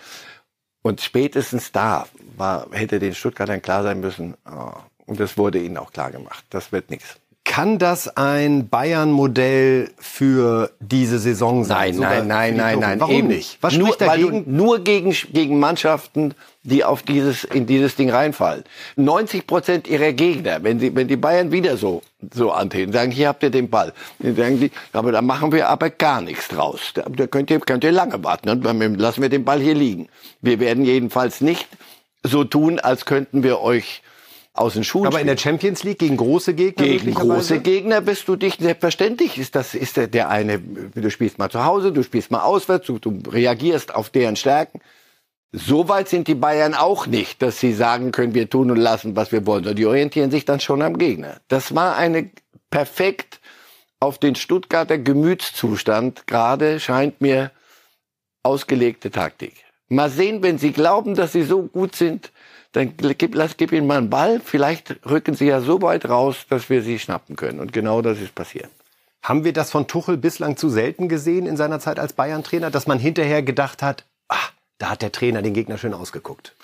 Und 0.81 1.01
spätestens 1.01 1.71
da 1.71 2.07
war, 2.37 2.67
hätte 2.71 2.99
den 2.99 3.15
Stuttgartern 3.15 3.61
klar 3.61 3.83
sein 3.83 3.99
müssen, 3.99 4.35
oh, 4.45 4.71
und 5.05 5.19
das 5.19 5.37
wurde 5.37 5.59
ihnen 5.59 5.77
auch 5.77 5.91
klar 5.91 6.11
gemacht, 6.11 6.45
das 6.49 6.71
wird 6.71 6.89
nichts. 6.89 7.17
Kann 7.45 7.77
das 7.77 8.15
ein 8.15 8.69
Bayern-Modell 8.69 9.91
für 9.97 10.71
diese 10.79 11.19
Saison 11.19 11.65
sein? 11.65 11.97
Nein, 11.97 12.27
nein, 12.27 12.27
nein, 12.27 12.55
nein, 12.55 12.79
nein. 12.79 12.99
Warum 13.01 13.15
Eben. 13.15 13.27
nicht? 13.27 13.57
Was 13.61 13.75
nur, 13.75 13.95
dagegen? 13.97 14.43
nur 14.47 14.79
gegen, 14.79 15.11
gegen 15.11 15.59
Mannschaften, 15.59 16.35
die 16.63 16.83
auf 16.83 17.03
dieses, 17.03 17.43
in 17.43 17.65
dieses 17.65 17.95
Ding 17.95 18.09
reinfallen. 18.09 18.63
90 18.95 19.45
Prozent 19.45 19.87
ihrer 19.87 20.13
Gegner, 20.13 20.63
wenn, 20.63 20.79
sie, 20.79 20.95
wenn 20.95 21.07
die 21.07 21.17
Bayern 21.17 21.51
wieder 21.51 21.75
so, 21.75 22.01
so 22.33 22.51
antreten, 22.51 22.93
sagen, 22.93 23.11
hier 23.11 23.27
habt 23.27 23.43
ihr 23.43 23.49
den 23.49 23.69
Ball. 23.69 23.93
Dann 24.19 24.35
sagen 24.35 24.59
die, 24.59 24.71
aber 24.93 25.11
da 25.11 25.21
machen 25.21 25.51
wir 25.51 25.67
aber 25.67 25.89
gar 25.89 26.21
nichts 26.21 26.47
draus. 26.47 26.91
Da, 26.93 27.03
da 27.09 27.27
könnt 27.27 27.51
ihr, 27.51 27.59
könnt 27.59 27.83
ihr 27.83 27.91
lange 27.91 28.23
warten. 28.23 28.49
Und 28.49 28.65
dann 28.65 28.95
lassen 28.95 29.21
wir 29.21 29.29
den 29.29 29.43
Ball 29.43 29.59
hier 29.59 29.75
liegen. 29.75 30.07
Wir 30.41 30.59
werden 30.59 30.85
jedenfalls 30.85 31.41
nicht 31.41 31.67
so 32.23 32.45
tun, 32.45 32.79
als 32.79 33.05
könnten 33.05 33.43
wir 33.43 33.59
euch 33.59 34.01
aus 34.53 34.75
den 34.75 34.85
Schuhen. 34.85 35.07
Aber 35.07 35.19
in 35.19 35.27
der 35.27 35.37
Champions 35.37 35.83
League 35.83 35.99
gegen 35.99 36.15
große 36.15 36.53
Gegner? 36.53 36.85
Gegen 36.85 37.13
große 37.13 37.59
Gegner 37.59 37.99
bist 37.99 38.27
du 38.29 38.37
dich 38.37 38.55
selbstverständlich. 38.59 39.37
Ist 39.37 39.55
das 39.55 39.73
ist 39.75 39.97
der, 39.97 40.07
der 40.07 40.29
eine? 40.29 40.59
Du 40.59 41.09
spielst 41.09 41.39
mal 41.39 41.49
zu 41.49 41.65
Hause, 41.65 41.91
du 41.91 42.03
spielst 42.03 42.31
mal 42.31 42.41
auswärts, 42.41 42.87
du, 42.87 42.99
du 42.99 43.29
reagierst 43.29 43.93
auf 43.93 44.09
deren 44.09 44.37
Stärken. 44.37 44.79
So 45.55 45.87
weit 45.87 46.09
sind 46.09 46.27
die 46.27 46.33
Bayern 46.33 46.73
auch 46.73 47.05
nicht, 47.05 47.43
dass 47.43 47.59
sie 47.59 47.73
sagen 47.73 48.11
können, 48.11 48.33
wir 48.33 48.49
tun 48.49 48.71
und 48.71 48.77
lassen, 48.77 49.15
was 49.15 49.31
wir 49.31 49.45
wollen. 49.45 49.75
Die 49.75 49.85
orientieren 49.85 50.31
sich 50.31 50.45
dann 50.45 50.59
schon 50.59 50.81
am 50.81 50.97
Gegner. 50.97 51.37
Das 51.47 51.75
war 51.75 51.95
eine 51.95 52.31
perfekt 52.71 53.39
auf 53.99 54.17
den 54.17 54.33
Stuttgarter 54.33 54.97
Gemütszustand 54.97 56.25
gerade 56.25 56.79
scheint 56.79 57.21
mir 57.21 57.51
ausgelegte 58.41 59.11
Taktik. 59.11 59.53
Mal 59.89 60.09
sehen, 60.09 60.41
wenn 60.41 60.57
Sie 60.57 60.71
glauben, 60.71 61.13
dass 61.13 61.33
Sie 61.33 61.43
so 61.43 61.61
gut 61.61 61.95
sind, 61.95 62.31
dann 62.71 62.97
gib, 62.97 63.35
lass, 63.35 63.55
gib 63.55 63.71
Ihnen 63.71 63.85
mal 63.85 63.99
einen 63.99 64.09
Ball. 64.09 64.41
Vielleicht 64.43 65.05
rücken 65.07 65.35
Sie 65.35 65.45
ja 65.45 65.61
so 65.61 65.83
weit 65.83 66.09
raus, 66.09 66.47
dass 66.49 66.71
wir 66.71 66.81
Sie 66.81 66.97
schnappen 66.97 67.35
können. 67.35 67.59
Und 67.59 67.73
genau 67.73 68.01
das 68.01 68.19
ist 68.19 68.33
passiert. 68.33 68.71
Haben 69.21 69.43
wir 69.45 69.53
das 69.53 69.69
von 69.69 69.87
Tuchel 69.87 70.17
bislang 70.17 70.57
zu 70.57 70.67
selten 70.67 71.09
gesehen 71.09 71.45
in 71.45 71.57
seiner 71.57 71.79
Zeit 71.79 71.99
als 71.99 72.13
Bayern-Trainer, 72.13 72.71
dass 72.71 72.87
man 72.87 72.97
hinterher 72.97 73.43
gedacht 73.43 73.83
hat, 73.83 74.05
ach, 74.27 74.51
da 74.83 74.89
hat 74.89 75.01
der 75.01 75.13
Trainer 75.13 75.41
den 75.41 75.53
Gegner 75.53 75.77
schön 75.77 75.93
ausgeguckt? 75.93 76.55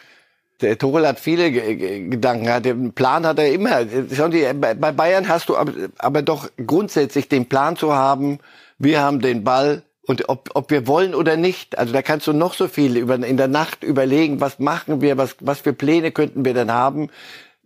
Der 0.60 0.78
Tuchel 0.78 1.08
hat 1.08 1.22
viele 1.22 1.54
Gedanken, 1.54 2.62
den 2.62 2.92
Plan 2.92 3.26
hat 3.26 3.40
er 3.40 3.50
immer. 3.54 3.86
Bei 3.86 4.74
Bayern 4.92 5.30
hast 5.30 5.48
du 5.48 5.56
aber, 5.56 5.72
aber 6.00 6.22
doch 6.22 6.50
grundsätzlich 6.68 7.30
den 7.30 7.48
Plan 7.48 7.78
zu 7.78 7.94
haben, 7.94 8.40
wir 8.78 9.00
haben 9.00 9.22
den 9.22 9.46
Ball 9.46 9.84
und 10.06 10.28
ob, 10.28 10.50
ob 10.54 10.70
wir 10.70 10.86
wollen 10.86 11.16
oder 11.16 11.38
nicht. 11.38 11.78
Also 11.78 11.94
da 11.94 12.02
kannst 12.02 12.28
du 12.28 12.34
noch 12.34 12.56
so 12.56 12.68
viel 12.68 12.98
über, 12.98 13.16
in 13.16 13.38
der 13.38 13.48
Nacht 13.48 13.86
überlegen, 13.86 14.42
was 14.42 14.60
machen 14.60 15.00
wir, 15.00 15.18
was, 15.18 15.38
was 15.40 15.62
für 15.62 15.72
Pläne 15.72 16.12
könnten 16.12 16.44
wir 16.44 16.54
denn 16.54 16.74
haben. 16.74 17.10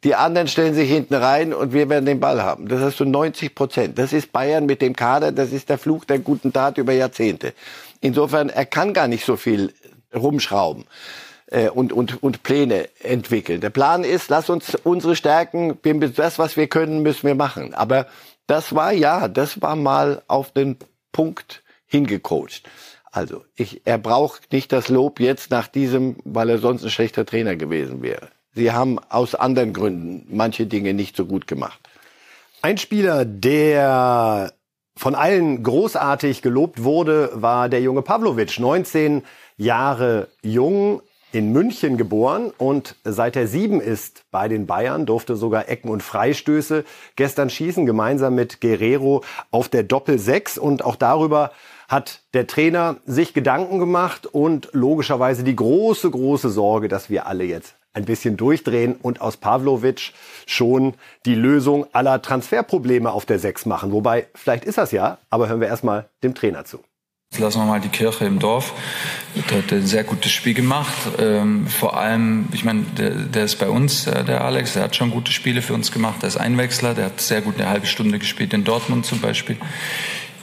Die 0.04 0.14
anderen 0.14 0.48
stellen 0.48 0.76
sich 0.76 0.88
hinten 0.88 1.16
rein 1.16 1.52
und 1.52 1.74
wir 1.74 1.90
werden 1.90 2.06
den 2.06 2.20
Ball 2.20 2.44
haben. 2.44 2.68
Das 2.68 2.80
hast 2.80 3.00
du 3.00 3.06
90 3.06 3.56
Prozent. 3.56 3.98
Das 3.98 4.14
ist 4.14 4.32
Bayern 4.32 4.68
mit 4.68 4.84
dem 4.84 4.96
Kader, 4.96 5.32
das 5.32 5.52
ist 5.52 5.70
der 5.70 5.80
Fluch 5.80 6.06
der 6.06 6.20
guten 6.20 6.54
Tat 6.54 6.78
über 6.78 6.94
Jahrzehnte. 6.94 7.54
Insofern, 8.02 8.50
er 8.50 8.66
kann 8.66 8.94
gar 8.94 9.08
nicht 9.08 9.26
so 9.26 9.38
viel 9.38 9.74
rumschrauben 10.16 10.86
äh, 11.48 11.70
und, 11.70 11.94
und, 11.94 12.22
und 12.22 12.44
Pläne 12.44 12.90
entwickeln. 13.02 13.62
Der 13.62 13.70
Plan 13.70 14.04
ist, 14.04 14.30
lass 14.30 14.50
uns 14.50 14.76
unsere 14.84 15.16
Stärken, 15.16 15.78
das, 16.16 16.40
was 16.40 16.58
wir 16.58 16.68
können, 16.68 17.02
müssen 17.02 17.28
wir 17.28 17.36
machen. 17.36 17.74
Aber 17.74 18.08
das 18.48 18.76
war 18.76 18.92
ja, 18.92 19.28
das 19.28 19.62
war 19.62 19.76
mal 19.76 20.24
auf 20.28 20.52
den 20.52 20.78
Punkt 21.12 21.64
hingecoacht. 21.86 22.64
Also, 23.12 23.46
ich, 23.56 23.82
er 23.86 24.00
braucht 24.00 24.52
nicht 24.52 24.72
das 24.72 24.90
Lob 24.90 25.20
jetzt 25.20 25.52
nach 25.52 25.68
diesem, 25.68 26.16
weil 26.24 26.50
er 26.50 26.58
sonst 26.58 26.84
ein 26.84 26.90
schlechter 26.90 27.26
Trainer 27.26 27.56
gewesen 27.56 28.02
wäre. 28.02 28.30
Sie 28.56 28.72
haben 28.72 29.00
aus 29.10 29.36
anderen 29.36 29.74
Gründen 29.74 30.26
manche 30.30 30.66
Dinge 30.66 30.94
nicht 30.94 31.16
so 31.16 31.26
gut 31.26 31.46
gemacht. 31.46 31.80
Ein 32.64 32.78
Spieler, 32.78 33.26
der 33.26 34.54
von 34.96 35.16
allen 35.16 35.64
großartig 35.64 36.42
gelobt 36.42 36.84
wurde, 36.84 37.30
war 37.34 37.70
der 37.70 37.82
junge 37.82 38.02
Pavlovic, 38.02 38.60
19 38.60 39.24
Jahre 39.58 40.28
jung, 40.42 41.02
in 41.34 41.52
München 41.52 41.98
geboren 41.98 42.52
und 42.58 42.96
seit 43.04 43.36
er 43.36 43.48
sieben 43.48 43.82
ist 43.82 44.24
bei 44.30 44.48
den 44.48 44.68
Bayern, 44.68 45.08
durfte 45.08 45.36
sogar 45.36 45.68
Ecken 45.68 45.90
und 45.90 46.04
Freistöße 46.04 46.86
gestern 47.16 47.50
schießen, 47.50 47.88
gemeinsam 47.88 48.36
mit 48.36 48.62
Guerrero 48.62 49.24
auf 49.50 49.68
der 49.68 49.82
Doppel 49.82 50.20
6 50.20 50.60
und 50.60 50.86
auch 50.86 50.96
darüber 50.96 51.52
hat 51.88 52.22
der 52.36 52.46
Trainer 52.46 52.98
sich 53.06 53.34
Gedanken 53.34 53.80
gemacht 53.80 54.28
und 54.28 54.70
logischerweise 54.74 55.44
die 55.44 55.56
große, 55.56 56.10
große 56.10 56.50
Sorge, 56.50 56.88
dass 56.88 57.10
wir 57.10 57.26
alle 57.26 57.44
jetzt 57.44 57.76
ein 57.94 58.06
bisschen 58.06 58.38
durchdrehen 58.38 58.96
und 59.02 59.20
aus 59.20 59.38
Pavlovic 59.38 60.14
schon 60.46 60.94
die 61.26 61.36
Lösung 61.36 61.88
aller 61.94 62.22
Transferprobleme 62.22 63.12
auf 63.12 63.26
der 63.26 63.40
Sechs 63.40 63.66
machen. 63.66 63.92
Wobei, 63.92 64.28
vielleicht 64.36 64.66
ist 64.66 64.78
das 64.78 64.92
ja, 64.92 65.18
aber 65.30 65.48
hören 65.50 65.62
wir 65.62 65.68
erstmal 65.68 66.10
dem 66.24 66.36
Trainer 66.36 66.66
zu. 66.66 66.80
Lassen 67.40 67.62
wir 67.62 67.66
mal 67.66 67.80
die 67.82 67.90
Kirche 67.90 68.26
im 68.26 68.38
Dorf. 68.38 68.74
Der 69.50 69.60
hat 69.60 69.72
ein 69.72 69.88
sehr 69.88 70.04
gutes 70.04 70.32
Spiel 70.32 70.54
gemacht. 70.54 70.94
Ähm, 71.18 71.66
vor 71.66 71.98
allem, 71.98 72.48
ich 72.54 72.64
meine, 72.64 72.84
der, 72.98 73.10
der, 73.10 73.46
ist 73.46 73.56
bei 73.56 73.70
uns, 73.70 74.06
äh, 74.06 74.24
der 74.24 74.44
Alex, 74.44 74.74
der 74.74 74.84
hat 74.84 74.96
schon 74.96 75.10
gute 75.10 75.32
Spiele 75.32 75.64
für 75.64 75.74
uns 75.74 75.92
gemacht. 75.92 76.22
Der 76.22 76.28
ist 76.28 76.38
Einwechsler, 76.38 76.94
der 76.94 77.06
hat 77.06 77.20
sehr 77.20 77.42
gut 77.42 77.60
eine 77.60 77.70
halbe 77.70 77.88
Stunde 77.88 78.20
gespielt 78.20 78.54
in 78.54 78.64
Dortmund 78.64 79.08
zum 79.08 79.20
Beispiel. 79.20 79.58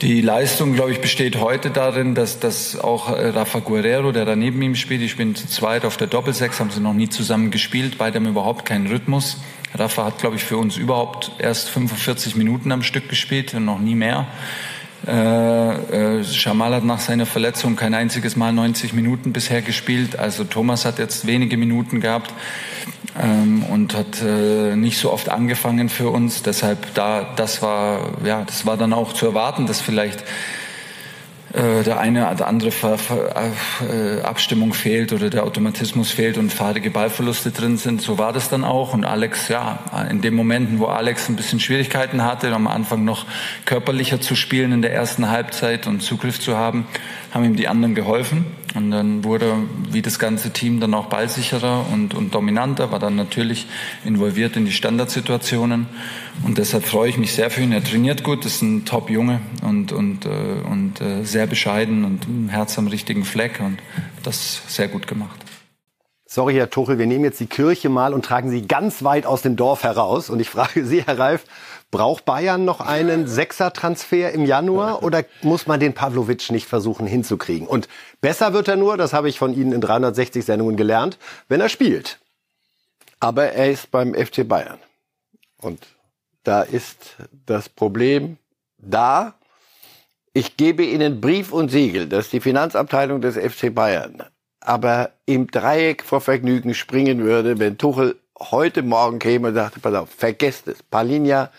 Die 0.01 0.19
Leistung, 0.19 0.73
glaube 0.73 0.91
ich, 0.91 0.99
besteht 0.99 1.39
heute 1.39 1.69
darin, 1.69 2.13
dass, 2.13 2.39
dass 2.39 2.77
auch 2.77 3.09
äh, 3.09 3.29
Rafa 3.29 3.59
Guerrero, 3.59 4.11
der 4.11 4.25
da 4.25 4.35
neben 4.35 4.61
ihm 4.61 4.75
spielt, 4.75 5.01
die 5.01 5.09
spielen 5.09 5.35
zu 5.35 5.47
zweit 5.47 5.85
auf 5.85 5.95
der 5.95 6.07
Doppelsechs, 6.07 6.59
haben 6.59 6.71
sie 6.71 6.81
noch 6.81 6.93
nie 6.93 7.07
zusammen 7.07 7.51
gespielt, 7.51 7.99
beide 7.99 8.17
haben 8.17 8.27
überhaupt 8.27 8.65
keinen 8.65 8.87
Rhythmus. 8.87 9.37
Rafa 9.75 10.05
hat, 10.05 10.17
glaube 10.17 10.35
ich, 10.35 10.43
für 10.43 10.57
uns 10.57 10.75
überhaupt 10.75 11.31
erst 11.37 11.69
45 11.69 12.35
Minuten 12.35 12.73
am 12.73 12.83
Stück 12.83 13.07
gespielt 13.07 13.53
und 13.53 13.63
noch 13.63 13.79
nie 13.79 13.95
mehr. 13.95 14.27
Äh, 15.07 16.19
äh, 16.19 16.23
Schamal 16.23 16.75
hat 16.75 16.83
nach 16.83 16.99
seiner 16.99 17.25
Verletzung 17.25 17.75
kein 17.75 17.93
einziges 17.93 18.35
Mal 18.35 18.53
90 18.53 18.93
Minuten 18.93 19.33
bisher 19.33 19.61
gespielt. 19.61 20.19
Also 20.19 20.43
Thomas 20.43 20.85
hat 20.85 20.99
jetzt 20.99 21.25
wenige 21.25 21.57
Minuten 21.57 22.01
gehabt 22.01 22.31
ähm, 23.19 23.63
und 23.63 23.95
hat 23.95 24.21
äh, 24.21 24.75
nicht 24.75 24.99
so 24.99 25.11
oft 25.11 25.29
angefangen 25.29 25.89
für 25.89 26.09
uns. 26.09 26.43
Deshalb 26.43 26.93
da, 26.93 27.33
das 27.35 27.61
war 27.61 28.11
ja, 28.23 28.43
das 28.43 28.65
war 28.65 28.77
dann 28.77 28.93
auch 28.93 29.13
zu 29.13 29.25
erwarten, 29.25 29.65
dass 29.65 29.81
vielleicht 29.81 30.23
der 31.53 31.99
eine 31.99 32.31
oder 32.31 32.47
andere 32.47 32.71
Ver 32.71 32.97
Ver 32.97 33.51
äh, 33.89 34.21
Abstimmung 34.21 34.73
fehlt 34.73 35.11
oder 35.11 35.29
der 35.29 35.43
Automatismus 35.43 36.11
fehlt 36.11 36.37
und 36.37 36.53
fahrige 36.53 36.91
Ballverluste 36.91 37.51
drin 37.51 37.77
sind. 37.77 38.01
So 38.01 38.17
war 38.17 38.31
das 38.31 38.49
dann 38.49 38.63
auch. 38.63 38.93
Und 38.93 39.03
Alex, 39.03 39.49
ja, 39.49 39.79
in 40.09 40.21
den 40.21 40.33
Momenten, 40.33 40.79
wo 40.79 40.85
Alex 40.85 41.27
ein 41.27 41.35
bisschen 41.35 41.59
Schwierigkeiten 41.59 42.23
hatte, 42.23 42.53
am 42.53 42.67
Anfang 42.67 43.03
noch 43.03 43.25
körperlicher 43.65 44.21
zu 44.21 44.35
spielen 44.35 44.71
in 44.71 44.81
der 44.81 44.93
ersten 44.93 45.29
Halbzeit 45.29 45.87
und 45.87 46.01
Zugriff 46.01 46.39
zu 46.39 46.55
haben, 46.55 46.87
haben 47.31 47.45
ihm 47.45 47.55
die 47.55 47.67
anderen 47.67 47.95
geholfen. 47.95 48.45
Und 48.75 48.91
dann 48.91 49.23
wurde 49.23 49.55
wie 49.89 50.01
das 50.01 50.19
ganze 50.19 50.51
Team 50.51 50.79
dann 50.79 50.93
auch 50.93 51.07
ballsicherer 51.07 51.85
und, 51.91 52.13
und 52.13 52.33
dominanter, 52.33 52.91
war 52.91 52.99
dann 52.99 53.15
natürlich 53.15 53.67
involviert 54.05 54.55
in 54.55 54.65
die 54.65 54.71
Standardsituationen. 54.71 55.87
Und 56.45 56.57
deshalb 56.57 56.85
freue 56.85 57.09
ich 57.09 57.17
mich 57.17 57.33
sehr 57.33 57.49
für 57.49 57.61
ihn. 57.61 57.73
Er 57.73 57.83
trainiert 57.83 58.23
gut, 58.23 58.45
ist 58.45 58.61
ein 58.61 58.85
Top-Junge 58.85 59.41
und, 59.61 59.91
und, 59.91 60.25
äh, 60.25 60.29
und 60.29 61.01
äh, 61.01 61.23
sehr 61.23 61.47
bescheiden 61.47 62.05
und 62.05 62.27
ein 62.27 62.49
Herz 62.49 62.77
am 62.77 62.87
richtigen 62.87 63.25
Fleck 63.25 63.59
und 63.59 63.77
das 64.23 64.61
sehr 64.67 64.87
gut 64.87 65.07
gemacht. 65.07 65.39
Sorry, 66.33 66.53
Herr 66.53 66.69
Tuchel, 66.69 66.97
wir 66.97 67.07
nehmen 67.07 67.25
jetzt 67.25 67.41
die 67.41 67.45
Kirche 67.45 67.89
mal 67.89 68.13
und 68.13 68.23
tragen 68.23 68.49
sie 68.49 68.65
ganz 68.65 69.03
weit 69.03 69.25
aus 69.25 69.41
dem 69.41 69.57
Dorf 69.57 69.83
heraus. 69.83 70.29
Und 70.29 70.39
ich 70.39 70.49
frage 70.49 70.85
Sie, 70.85 71.03
Herr 71.03 71.19
Reif, 71.19 71.43
Braucht 71.91 72.23
Bayern 72.23 72.63
noch 72.63 72.79
einen 72.79 73.27
Sechser-Transfer 73.27 74.31
im 74.31 74.45
Januar 74.45 75.03
oder 75.03 75.25
muss 75.41 75.67
man 75.67 75.79
den 75.79 75.93
Pavlovic 75.93 76.49
nicht 76.49 76.67
versuchen 76.67 77.05
hinzukriegen? 77.05 77.67
Und 77.67 77.89
besser 78.21 78.53
wird 78.53 78.69
er 78.69 78.77
nur, 78.77 78.95
das 78.95 79.11
habe 79.11 79.27
ich 79.27 79.37
von 79.37 79.53
Ihnen 79.53 79.73
in 79.73 79.81
360 79.81 80.45
Sendungen 80.45 80.77
gelernt, 80.77 81.17
wenn 81.49 81.59
er 81.59 81.69
spielt. 81.69 82.19
Aber 83.19 83.51
er 83.51 83.69
ist 83.69 83.91
beim 83.91 84.13
FC 84.13 84.47
Bayern. 84.47 84.79
Und 85.57 85.85
da 86.43 86.61
ist 86.61 87.17
das 87.45 87.67
Problem 87.67 88.37
da. 88.77 89.35
Ich 90.33 90.55
gebe 90.55 90.83
Ihnen 90.83 91.19
Brief 91.19 91.51
und 91.51 91.69
Siegel, 91.69 92.07
dass 92.07 92.29
die 92.29 92.39
Finanzabteilung 92.39 93.19
des 93.19 93.35
FC 93.35 93.73
Bayern 93.75 94.23
aber 94.61 95.11
im 95.25 95.47
Dreieck 95.47 96.03
vor 96.03 96.21
Vergnügen 96.21 96.73
springen 96.73 97.23
würde, 97.23 97.59
wenn 97.59 97.77
Tuchel 97.77 98.15
heute 98.39 98.83
Morgen 98.83 99.19
käme 99.19 99.49
und 99.49 99.55
sagte, 99.55 99.79
pass 99.79 99.93
auf, 99.93 100.09
vergesst 100.09 100.67
es. 100.67 100.81
Palinja 100.83 101.51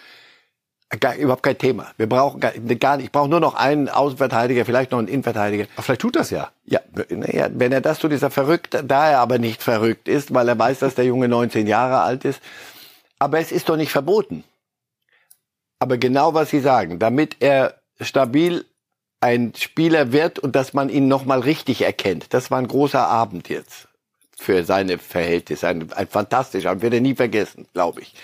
Gar, 1.01 1.17
überhaupt 1.17 1.43
kein 1.43 1.57
Thema. 1.57 1.87
Wir 1.97 2.07
brauchen 2.07 2.39
gar, 2.39 2.53
gar 2.53 2.97
nicht. 2.99 3.07
Ich 3.07 3.13
brauche 3.13 3.29
nur 3.29 3.41
noch 3.41 3.55
einen 3.55 3.89
Außenverteidiger, 3.89 4.67
vielleicht 4.67 4.91
noch 4.91 4.99
einen 4.99 5.09
Innenverteidiger. 5.09 5.67
Aber 5.75 5.83
vielleicht 5.83 6.03
tut 6.03 6.17
das 6.17 6.31
ja. 6.31 6.51
Ja, 6.67 6.81
naja, 7.09 7.49
wenn 7.53 7.73
er 7.73 7.81
das 7.81 7.99
tut, 7.99 8.13
ist 8.13 8.23
er 8.23 8.31
verrückt. 8.31 8.79
Da 8.85 9.11
er 9.11 9.21
aber 9.21 9.39
nicht 9.39 9.63
verrückt 9.63 10.07
ist, 10.07 10.35
weil 10.35 10.49
er 10.49 10.59
weiß, 10.59 10.81
dass 10.81 10.95
der 10.95 11.07
Junge 11.07 11.29
19 11.29 11.67
Jahre 11.67 12.01
alt 12.01 12.27
ist. 12.27 12.43
Aber 13.19 13.39
es 13.39 13.53
ist 13.53 13.69
doch 13.69 13.77
nicht 13.77 13.91
verboten. 13.91 14.45
Aber 15.79 15.97
genau 15.97 16.35
was 16.35 16.51
Sie 16.51 16.61
sagen, 16.61 16.99
damit 16.99 17.37
er 17.41 17.75
stabil 18.01 18.65
ein 19.21 19.55
Spieler 19.57 20.13
wird 20.13 20.39
und 20.39 20.57
dass 20.57 20.75
man 20.75 20.89
ihn 20.89 21.09
noch 21.09 21.25
mal 21.25 21.41
richtig 21.41 21.83
erkennt. 21.83 22.35
Das 22.35 22.51
war 22.51 22.59
ein 22.59 22.69
großer 22.69 23.07
Abend 23.07 23.49
jetzt 23.49 23.89
für 24.37 24.65
seine 24.65 24.99
Verhältnisse. 24.99 25.69
Ein, 25.69 25.93
ein 25.93 26.09
fantastischer, 26.09 26.83
wird 26.83 26.95
er 26.95 27.01
nie 27.01 27.15
vergessen, 27.15 27.67
glaube 27.73 28.03
ich. 28.03 28.15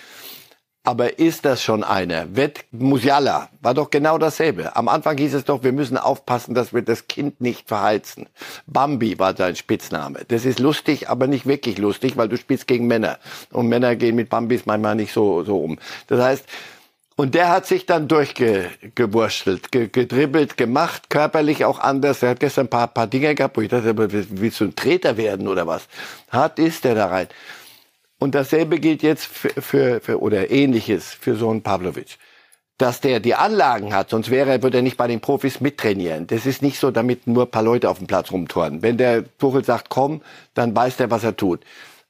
Aber 0.83 1.19
ist 1.19 1.43
das 1.45 1.61
schon 1.61 1.83
einer? 1.83 2.35
Wird 2.35 2.65
Musiala 2.71 3.49
war 3.61 3.73
doch 3.73 3.89
genau 3.89 4.17
dasselbe. 4.17 4.75
Am 4.75 4.87
Anfang 4.87 5.17
hieß 5.17 5.33
es 5.33 5.43
doch, 5.43 5.61
wir 5.61 5.73
müssen 5.73 5.97
aufpassen, 5.97 6.55
dass 6.55 6.73
wir 6.73 6.81
das 6.81 7.07
Kind 7.07 7.41
nicht 7.41 7.67
verheizen. 7.67 8.27
Bambi 8.65 9.19
war 9.19 9.35
sein 9.35 9.55
Spitzname. 9.57 10.21
Das 10.29 10.45
ist 10.45 10.59
lustig, 10.59 11.09
aber 11.09 11.27
nicht 11.27 11.45
wirklich 11.45 11.77
lustig, 11.77 12.15
weil 12.15 12.29
du 12.29 12.37
spielst 12.37 12.65
gegen 12.65 12.87
Männer. 12.87 13.19
Und 13.51 13.67
Männer 13.67 13.95
gehen 13.97 14.15
mit 14.15 14.29
Bambis 14.29 14.65
manchmal 14.65 14.95
nicht 14.95 15.11
so, 15.11 15.43
so 15.43 15.59
um. 15.59 15.79
Das 16.07 16.21
heißt, 16.21 16.45
und 17.19 17.35
der 17.35 17.49
hat 17.49 17.65
sich 17.65 17.85
dann 17.85 18.07
durchgewurschtelt, 18.07 19.73
gedribbelt, 19.73 20.55
gemacht, 20.55 21.09
körperlich 21.09 21.65
auch 21.65 21.79
anders. 21.79 22.23
Er 22.23 22.29
hat 22.29 22.39
gestern 22.39 22.67
ein 22.67 22.69
paar, 22.69 22.87
paar 22.87 23.07
Dinge 23.07 23.35
gehabt, 23.35 23.57
wo 23.57 23.61
ich 23.61 23.67
dachte, 23.67 23.97
willst 23.97 24.61
du 24.61 24.63
ein 24.63 24.75
Treter 24.77 25.17
werden 25.17 25.49
oder 25.49 25.67
was? 25.67 25.89
Hart 26.31 26.59
ist 26.59 26.85
der 26.85 26.95
da 26.95 27.07
rein. 27.07 27.27
Und 28.19 28.35
dasselbe 28.35 28.79
gilt 28.79 29.01
jetzt 29.01 29.25
für, 29.25 29.49
für, 29.61 30.01
für 30.01 30.21
oder 30.21 30.51
ähnliches 30.51 31.13
für 31.13 31.35
so 31.35 31.49
einen 31.49 31.63
Pavlovic. 31.63 32.17
Dass 32.77 33.01
der 33.01 33.19
die 33.19 33.35
Anlagen 33.35 33.93
hat, 33.93 34.09
sonst 34.09 34.29
wäre, 34.29 34.61
würde 34.61 34.77
er 34.77 34.83
nicht 34.83 34.97
bei 34.97 35.07
den 35.07 35.19
Profis 35.21 35.59
mittrainieren. 35.59 36.27
Das 36.27 36.45
ist 36.45 36.61
nicht 36.61 36.79
so, 36.79 36.91
damit 36.91 37.27
nur 37.27 37.43
ein 37.43 37.51
paar 37.51 37.63
Leute 37.63 37.89
auf 37.89 37.97
dem 37.97 38.07
Platz 38.07 38.31
rumturnen. 38.31 38.81
Wenn 38.81 38.97
der 38.97 39.25
Tuchel 39.37 39.65
sagt, 39.65 39.89
komm, 39.89 40.21
dann 40.53 40.75
weiß 40.75 40.97
der, 40.97 41.11
was 41.11 41.23
er 41.23 41.35
tut. 41.35 41.61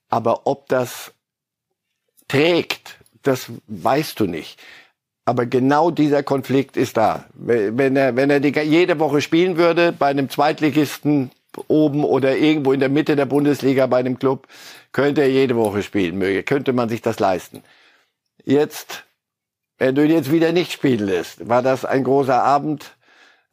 Aber 0.09 0.45
ob 0.45 0.67
das 0.67 1.11
trägt, 2.27 2.97
das 3.23 3.51
weißt 3.67 4.19
du 4.19 4.25
nicht. 4.25 4.59
Aber 5.25 5.45
genau 5.45 5.91
dieser 5.91 6.23
Konflikt 6.23 6.75
ist 6.75 6.97
da. 6.97 7.25
Wenn 7.33 7.95
er, 7.95 8.15
wenn 8.15 8.31
er 8.31 8.39
die, 8.39 8.57
jede 8.61 8.97
Woche 8.99 9.21
spielen 9.21 9.57
würde 9.57 9.91
bei 9.91 10.07
einem 10.07 10.29
Zweitligisten 10.29 11.29
oben 11.68 12.03
oder 12.03 12.38
irgendwo 12.38 12.74
in 12.74 12.79
der 12.79 12.89
Mitte 12.89 13.15
der 13.15 13.25
Bundesliga 13.25 13.88
bei 13.88 13.98
einem 13.98 14.20
Club, 14.20 14.48
könnte 14.91 15.22
er 15.22 15.29
jede 15.29 15.56
Woche 15.56 15.84
spielen, 15.84 16.18
möge, 16.18 16.44
könnte 16.44 16.74
man 16.74 16.89
sich 16.89 17.01
das 17.01 17.20
leisten. 17.20 17.63
Jetzt, 18.44 19.06
wenn 19.77 19.96
du 19.96 20.03
ihn 20.03 20.12
jetzt 20.12 20.32
wieder 20.32 20.51
nicht 20.51 20.72
spielen 20.72 21.06
lässt, 21.06 21.48
war 21.48 21.62
das 21.62 21.86
ein 21.86 22.03
großer 22.03 22.41
Abend. 22.41 22.96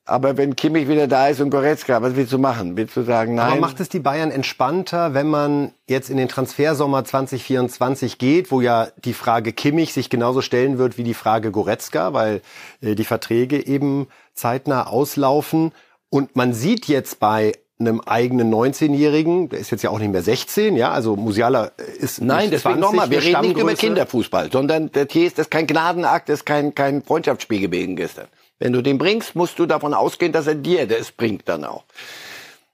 Aber 0.08 0.36
wenn 0.36 0.54
Kimmich 0.54 0.86
wieder 0.86 1.08
da 1.08 1.26
ist 1.26 1.40
und 1.40 1.50
Goretzka, 1.50 2.00
was 2.00 2.14
willst 2.14 2.32
du 2.32 2.38
machen? 2.38 2.76
Willst 2.76 2.96
du 2.96 3.02
sagen, 3.02 3.34
nein? 3.34 3.50
Aber 3.50 3.60
macht 3.60 3.80
es 3.80 3.88
die 3.88 3.98
Bayern 3.98 4.30
entspannter, 4.30 5.14
wenn 5.14 5.26
man 5.26 5.72
jetzt 5.88 6.10
in 6.10 6.16
den 6.16 6.28
Transfersommer 6.28 7.04
2024 7.04 8.16
geht, 8.16 8.52
wo 8.52 8.60
ja 8.60 8.86
die 9.04 9.14
Frage 9.14 9.52
Kimmich 9.52 9.92
sich 9.92 10.08
genauso 10.08 10.42
stellen 10.42 10.78
wird 10.78 10.96
wie 10.96 11.02
die 11.02 11.12
Frage 11.12 11.50
Goretzka, 11.50 12.12
weil 12.12 12.40
äh, 12.82 12.94
die 12.94 13.04
Verträge 13.04 13.66
eben 13.66 14.06
zeitnah 14.32 14.86
auslaufen. 14.86 15.72
Und 16.08 16.36
man 16.36 16.54
sieht 16.54 16.86
jetzt 16.86 17.18
bei 17.18 17.52
einem 17.78 18.00
eigenen 18.00 18.52
19-Jährigen, 18.52 19.50
der 19.50 19.58
ist 19.58 19.70
jetzt 19.70 19.82
ja 19.82 19.90
auch 19.90 19.98
nicht 19.98 20.10
mehr 20.10 20.22
16, 20.22 20.76
ja, 20.76 20.92
also 20.92 21.14
Musiala 21.14 21.72
ist 21.98 22.22
Nein, 22.22 22.50
deswegen 22.50 22.80
nochmal, 22.80 23.10
wir 23.10 23.22
reden 23.22 23.42
nicht 23.42 23.58
über 23.58 23.74
Kinderfußball, 23.74 24.50
sondern 24.50 24.90
das 24.92 25.08
hier 25.10 25.26
ist 25.26 25.38
das 25.38 25.50
kein 25.50 25.66
Gnadenakt, 25.66 26.28
das 26.28 26.40
ist 26.40 26.46
kein, 26.46 26.74
kein 26.74 27.02
Freundschaftsspiel 27.02 27.60
gewesen 27.60 27.96
gestern. 27.96 28.26
Wenn 28.58 28.72
du 28.72 28.82
den 28.82 28.96
bringst, 28.96 29.36
musst 29.36 29.58
du 29.58 29.66
davon 29.66 29.92
ausgehen, 29.92 30.32
dass 30.32 30.46
er 30.46 30.54
dir 30.54 30.86
das 30.86 31.12
bringt 31.12 31.48
dann 31.48 31.64
auch. 31.64 31.84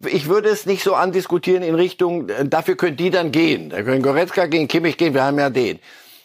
Ich 0.06 0.28
würde 0.28 0.48
es 0.48 0.66
nicht 0.66 0.84
so 0.84 0.94
andiskutieren 0.94 1.62
in 1.64 1.74
Richtung, 1.74 2.28
äh, 2.28 2.46
dafür 2.46 2.76
können 2.76 2.96
die 2.96 3.10
dann 3.10 3.32
gehen. 3.32 3.70
Da 3.70 3.82
können 3.82 4.02
Goretzka 4.02 4.46
gehen, 4.46 4.68
Kimmich 4.68 4.96
gehen, 4.96 5.14
wir 5.14 5.24
haben 5.24 5.38
ja 5.38 5.50
den. 5.50 5.80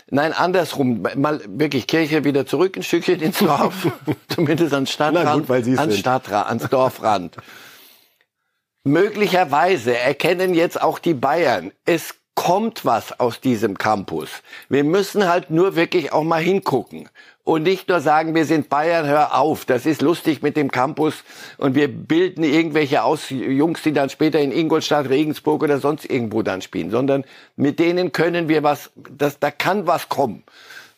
Nein, 0.10 0.34
andersrum, 0.34 1.06
mal 1.16 1.42
wirklich 1.48 1.88
Kirche 1.88 2.24
wieder 2.24 2.46
zurück, 2.46 2.78
ein 2.78 2.84
Stückchen 2.84 3.20
ins 3.22 3.40
Dorf, 3.40 3.88
zumindest 4.30 4.74
ans 4.74 4.92
Stadtrand, 4.92 5.50
Na 5.50 5.60
gut, 5.60 5.78
ans 5.80 5.98
Stadtrand, 5.98 6.48
ans 6.48 6.70
Dorfrand. 6.70 7.36
Möglicherweise 8.88 9.98
erkennen 9.98 10.54
jetzt 10.54 10.82
auch 10.82 11.00
die 11.00 11.14
Bayern, 11.14 11.72
es 11.86 12.16
kommt 12.36 12.86
was 12.86 13.20
aus 13.20 13.42
diesem 13.42 13.78
Campus. 13.78 14.30
Wir 14.70 14.84
müssen 14.84 15.28
halt 15.28 15.50
nur 15.50 15.76
wirklich 15.76 16.14
auch 16.14 16.24
mal 16.24 16.42
hingucken 16.42 17.10
und 17.44 17.64
nicht 17.64 17.90
nur 17.90 18.00
sagen, 18.00 18.34
wir 18.34 18.46
sind 18.46 18.70
Bayern, 18.70 19.06
hör 19.06 19.38
auf, 19.38 19.66
das 19.66 19.86
ist 19.86 20.02
lustig 20.02 20.42
mit 20.42 20.56
dem 20.56 20.72
Campus 20.72 21.24
und 21.58 21.76
wir 21.76 21.90
bilden 21.90 22.44
irgendwelche 22.44 23.04
aus 23.04 23.30
Jungs, 23.30 23.82
die 23.82 23.92
dann 23.92 24.10
später 24.10 24.40
in 24.40 24.52
Ingolstadt, 24.54 25.10
Regensburg 25.10 25.64
oder 25.64 25.80
sonst 25.80 26.06
irgendwo 26.06 26.42
dann 26.42 26.62
spielen, 26.62 26.90
sondern 26.90 27.26
mit 27.56 27.80
denen 27.80 28.14
können 28.14 28.48
wir 28.48 28.64
was, 28.64 28.92
das, 28.96 29.40
da 29.40 29.52
kann 29.52 29.86
was 29.86 30.08
kommen. 30.08 30.44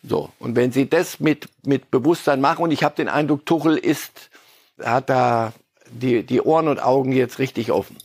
So 0.04 0.30
und 0.40 0.56
wenn 0.56 0.72
sie 0.72 0.90
das 0.90 1.20
mit 1.20 1.50
mit 1.66 1.90
Bewusstsein 1.90 2.40
machen 2.40 2.64
und 2.64 2.72
ich 2.72 2.84
habe 2.84 2.96
den 2.96 3.08
Eindruck, 3.08 3.46
Tuchel 3.48 3.78
ist 3.78 4.30
hat 4.84 5.10
da 5.10 5.54
die, 5.92 6.24
die 6.24 6.42
Ohren 6.42 6.68
und 6.68 6.82
Augen 6.82 7.12
jetzt 7.12 7.40
richtig 7.40 7.72
offen. 7.72 7.98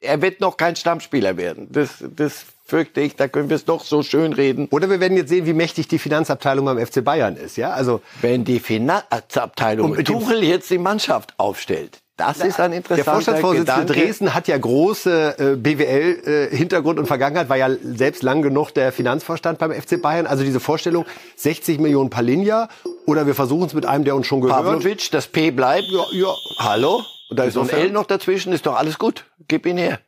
Er 0.00 0.20
wird 0.20 0.40
noch 0.40 0.56
kein 0.56 0.74
Stammspieler 0.74 1.36
werden. 1.36 1.68
Das, 1.70 2.02
das 2.16 2.44
fürchte 2.64 3.00
ich, 3.00 3.16
da 3.16 3.28
können 3.28 3.48
wir 3.48 3.56
es 3.56 3.64
doch 3.64 3.84
so 3.84 4.02
schön 4.02 4.32
reden. 4.32 4.66
Oder 4.70 4.90
wir 4.90 4.98
werden 4.98 5.16
jetzt 5.16 5.28
sehen, 5.28 5.46
wie 5.46 5.52
mächtig 5.52 5.88
die 5.88 5.98
Finanzabteilung 5.98 6.64
beim 6.64 6.84
FC 6.84 7.04
Bayern 7.04 7.36
ist, 7.36 7.56
ja? 7.56 7.70
Also 7.70 8.00
wenn 8.20 8.44
die 8.44 8.60
Finanzabteilung 8.60 9.94
Tuchel 10.04 10.42
jetzt 10.42 10.70
die 10.70 10.78
Mannschaft 10.78 11.34
aufstellt, 11.38 12.01
das 12.28 12.40
ist 12.40 12.60
ein 12.60 12.72
interessanter 12.72 13.04
Der 13.04 13.04
Vorstandsvorsitzende 13.04 13.86
Dresden 13.86 14.34
hat 14.34 14.48
ja 14.48 14.56
große 14.58 15.38
äh, 15.38 15.56
BWL-Hintergrund 15.56 16.98
äh, 16.98 17.00
und 17.00 17.06
Vergangenheit, 17.06 17.48
war 17.48 17.56
ja 17.56 17.70
selbst 17.82 18.22
lang 18.22 18.42
genug 18.42 18.70
der 18.72 18.92
Finanzvorstand 18.92 19.58
beim 19.58 19.72
FC 19.72 20.00
Bayern. 20.00 20.26
Also 20.26 20.44
diese 20.44 20.60
Vorstellung, 20.60 21.06
60 21.36 21.78
Millionen 21.80 22.10
Palinja 22.10 22.68
oder 23.06 23.26
wir 23.26 23.34
versuchen 23.34 23.66
es 23.66 23.74
mit 23.74 23.86
einem, 23.86 24.04
der 24.04 24.16
uns 24.16 24.26
schon 24.26 24.40
gehört. 24.40 24.64
Pavlovic, 24.64 25.10
das 25.10 25.26
P 25.26 25.50
bleibt. 25.50 25.88
Ja, 25.88 26.04
ja. 26.12 26.34
Hallo? 26.58 27.04
Und 27.30 27.38
da 27.38 27.44
ist 27.44 27.54
noch 27.54 27.68
ein 27.68 27.78
L 27.78 27.90
noch 27.90 28.06
dazwischen, 28.06 28.52
ist 28.52 28.66
doch 28.66 28.76
alles 28.76 28.98
gut. 28.98 29.24
Gib 29.48 29.66
ihn 29.66 29.78
her. 29.78 30.00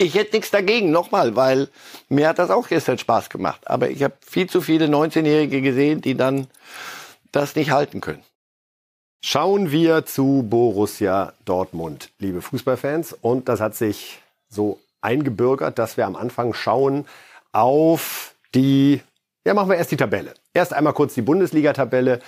Ich 0.00 0.14
hätte 0.14 0.36
nichts 0.36 0.52
dagegen, 0.52 0.92
nochmal, 0.92 1.34
weil 1.34 1.68
mir 2.08 2.28
hat 2.28 2.38
das 2.38 2.50
auch 2.50 2.68
gestern 2.68 2.98
Spaß 2.98 3.30
gemacht. 3.30 3.62
Aber 3.66 3.90
ich 3.90 4.04
habe 4.04 4.14
viel 4.24 4.48
zu 4.48 4.60
viele 4.60 4.86
19-Jährige 4.86 5.60
gesehen, 5.60 6.00
die 6.00 6.14
dann 6.16 6.46
das 7.32 7.56
nicht 7.56 7.72
halten 7.72 8.00
können. 8.00 8.22
Schauen 9.20 9.72
wir 9.72 10.06
zu 10.06 10.46
Borussia 10.48 11.32
Dortmund, 11.44 12.10
liebe 12.20 12.40
Fußballfans. 12.40 13.16
Und 13.20 13.48
das 13.48 13.60
hat 13.60 13.74
sich 13.74 14.20
so 14.48 14.78
eingebürgert, 15.00 15.78
dass 15.78 15.96
wir 15.96 16.06
am 16.06 16.14
Anfang 16.14 16.54
schauen 16.54 17.04
auf 17.50 18.34
die, 18.54 19.00
ja, 19.44 19.54
machen 19.54 19.70
wir 19.70 19.76
erst 19.76 19.90
die 19.90 19.96
Tabelle. 19.96 20.34
Erst 20.54 20.72
einmal 20.72 20.92
kurz 20.92 21.14
die 21.14 21.22
Bundesliga-Tabelle, 21.22 22.20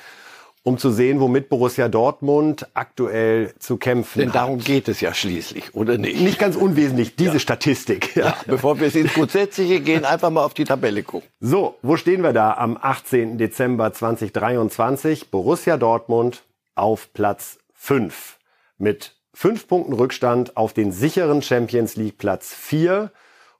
um 0.64 0.78
zu 0.78 0.90
sehen, 0.90 1.20
womit 1.20 1.48
Borussia 1.48 1.88
Dortmund 1.88 2.66
aktuell 2.74 3.54
zu 3.60 3.76
kämpfen 3.76 4.18
Denn 4.18 4.32
darum 4.32 4.58
hat. 4.58 4.66
geht 4.66 4.88
es 4.88 5.00
ja 5.00 5.14
schließlich, 5.14 5.76
oder 5.76 5.96
nicht? 5.96 6.20
Nicht 6.20 6.40
ganz 6.40 6.56
unwesentlich, 6.56 7.14
diese 7.16 7.34
ja. 7.34 7.38
Statistik. 7.38 8.16
Ja. 8.16 8.26
ja. 8.26 8.36
bevor 8.46 8.80
wir 8.80 8.92
ins 8.92 9.14
Grundsätzliche 9.14 9.80
gehen, 9.80 10.04
einfach 10.04 10.30
mal 10.30 10.44
auf 10.44 10.54
die 10.54 10.64
Tabelle 10.64 11.04
gucken. 11.04 11.28
So, 11.38 11.76
wo 11.82 11.96
stehen 11.96 12.22
wir 12.22 12.32
da 12.32 12.54
am 12.54 12.76
18. 12.80 13.38
Dezember 13.38 13.92
2023? 13.92 15.30
Borussia 15.30 15.76
Dortmund 15.76 16.42
auf 16.80 17.12
Platz 17.12 17.58
5 17.74 18.38
mit 18.78 19.14
fünf 19.34 19.68
Punkten 19.68 19.92
Rückstand 19.92 20.56
auf 20.56 20.72
den 20.72 20.92
sicheren 20.92 21.42
Champions 21.42 21.96
League 21.96 22.18
Platz 22.18 22.54
4 22.54 23.12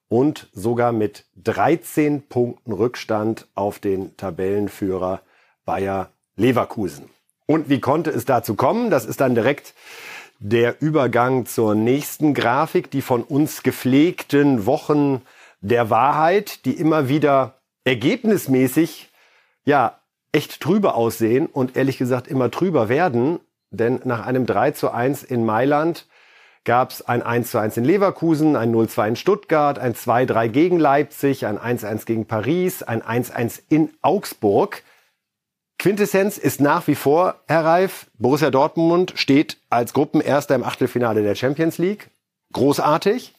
und 0.08 0.48
sogar 0.52 0.92
mit 0.92 1.26
13 1.36 2.22
Punkten 2.28 2.72
Rückstand 2.72 3.46
auf 3.54 3.78
den 3.78 4.16
Tabellenführer 4.16 5.20
Bayer 5.64 6.10
Leverkusen. 6.36 7.10
Und 7.46 7.68
wie 7.68 7.80
konnte 7.80 8.10
es 8.10 8.24
dazu 8.24 8.54
kommen? 8.54 8.90
Das 8.90 9.04
ist 9.04 9.20
dann 9.20 9.34
direkt 9.34 9.74
der 10.38 10.80
Übergang 10.80 11.46
zur 11.46 11.74
nächsten 11.74 12.32
Grafik, 12.32 12.90
die 12.90 13.02
von 13.02 13.22
uns 13.22 13.62
gepflegten 13.62 14.64
Wochen 14.64 15.22
der 15.60 15.90
Wahrheit, 15.90 16.64
die 16.64 16.72
immer 16.72 17.08
wieder 17.08 17.60
ergebnismäßig 17.84 19.10
ja 19.64 19.99
echt 20.32 20.60
trübe 20.60 20.94
aussehen 20.94 21.46
und 21.46 21.76
ehrlich 21.76 21.98
gesagt 21.98 22.28
immer 22.28 22.50
trüber 22.50 22.88
werden. 22.88 23.40
Denn 23.70 24.00
nach 24.04 24.26
einem 24.26 24.46
3 24.46 24.72
zu 24.72 24.90
1 24.90 25.22
in 25.22 25.44
Mailand 25.44 26.06
gab 26.64 26.90
es 26.90 27.02
ein 27.02 27.22
1 27.22 27.50
zu 27.50 27.58
1 27.58 27.76
in 27.76 27.84
Leverkusen, 27.84 28.56
ein 28.56 28.70
0 28.70 28.88
2 28.88 29.08
in 29.08 29.16
Stuttgart, 29.16 29.78
ein 29.78 29.94
2-3 29.94 30.48
gegen 30.48 30.78
Leipzig, 30.78 31.46
ein 31.46 31.58
1-1 31.58 32.04
gegen 32.04 32.26
Paris, 32.26 32.82
ein 32.82 33.02
1-1 33.02 33.62
in 33.68 33.90
Augsburg. 34.02 34.82
Quintessenz 35.78 36.36
ist 36.36 36.60
nach 36.60 36.86
wie 36.86 36.94
vor, 36.94 37.36
Herr 37.48 37.64
Reif, 37.64 38.10
Borussia 38.18 38.50
Dortmund 38.50 39.14
steht 39.16 39.56
als 39.70 39.94
Gruppenerster 39.94 40.54
im 40.54 40.64
Achtelfinale 40.64 41.22
der 41.22 41.34
Champions 41.34 41.78
League. 41.78 42.10
Großartig. 42.52 43.34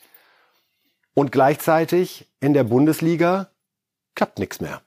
Und 1.14 1.32
gleichzeitig 1.32 2.32
in 2.40 2.54
der 2.54 2.64
Bundesliga 2.64 3.52
klappt 4.16 4.40
nichts 4.40 4.62
mehr. 4.62 4.82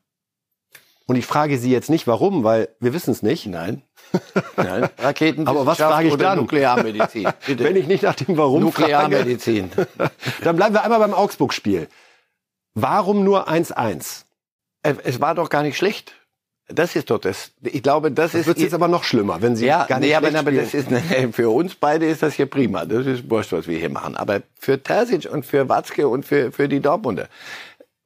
Und 1.06 1.16
ich 1.16 1.26
frage 1.26 1.58
Sie 1.58 1.70
jetzt 1.70 1.90
nicht, 1.90 2.06
warum, 2.06 2.44
weil 2.44 2.68
wir 2.80 2.94
wissen 2.94 3.10
es 3.10 3.22
nicht. 3.22 3.46
Nein. 3.46 3.82
Nein. 4.56 4.88
Raketen. 4.98 5.46
Aber 5.46 5.66
was 5.66 5.78
frage 5.78 6.08
ich 6.08 6.16
dann? 6.16 6.38
Nuklearmedizin. 6.38 7.28
Bitte. 7.46 7.64
Wenn 7.64 7.76
ich 7.76 7.86
nicht 7.86 8.02
nach 8.02 8.14
dem 8.14 8.36
Warum 8.36 8.62
Nuklearmedizin. 8.62 9.70
frage, 9.70 9.88
dann 10.42 10.56
bleiben 10.56 10.74
wir 10.74 10.82
einmal 10.82 11.00
beim 11.00 11.14
Augsburg-Spiel. 11.14 11.88
Warum 12.74 13.22
nur 13.22 13.48
1-1? 13.48 14.24
Es 14.82 15.20
war 15.20 15.34
doch 15.34 15.50
gar 15.50 15.62
nicht 15.62 15.76
schlecht. 15.76 16.14
Das 16.68 16.96
ist 16.96 17.10
doch 17.10 17.18
das. 17.18 17.52
Ich 17.62 17.82
glaube, 17.82 18.10
das, 18.10 18.32
das 18.32 18.42
ist. 18.42 18.46
wird 18.46 18.58
jetzt 18.58 18.72
aber 18.72 18.88
noch 18.88 19.04
schlimmer, 19.04 19.42
wenn 19.42 19.54
Sie 19.54 19.66
ja, 19.66 19.84
gar 19.84 20.00
nicht 20.00 20.08
nee, 20.08 20.14
aber, 20.14 20.34
aber 20.34 20.50
das 20.50 20.72
ist 20.72 20.88
für 21.32 21.50
uns 21.50 21.74
beide 21.74 22.06
ist 22.06 22.22
das 22.22 22.34
hier 22.34 22.46
prima. 22.46 22.86
Das 22.86 23.04
ist 23.04 23.28
wurscht, 23.28 23.52
was 23.52 23.68
wir 23.68 23.78
hier 23.78 23.90
machen. 23.90 24.16
Aber 24.16 24.40
für 24.58 24.82
Terzic 24.82 25.30
und 25.30 25.44
für 25.44 25.68
Watzke 25.68 26.08
und 26.08 26.24
für 26.24 26.52
für 26.52 26.66
die 26.66 26.80
Dortmunder 26.80 27.28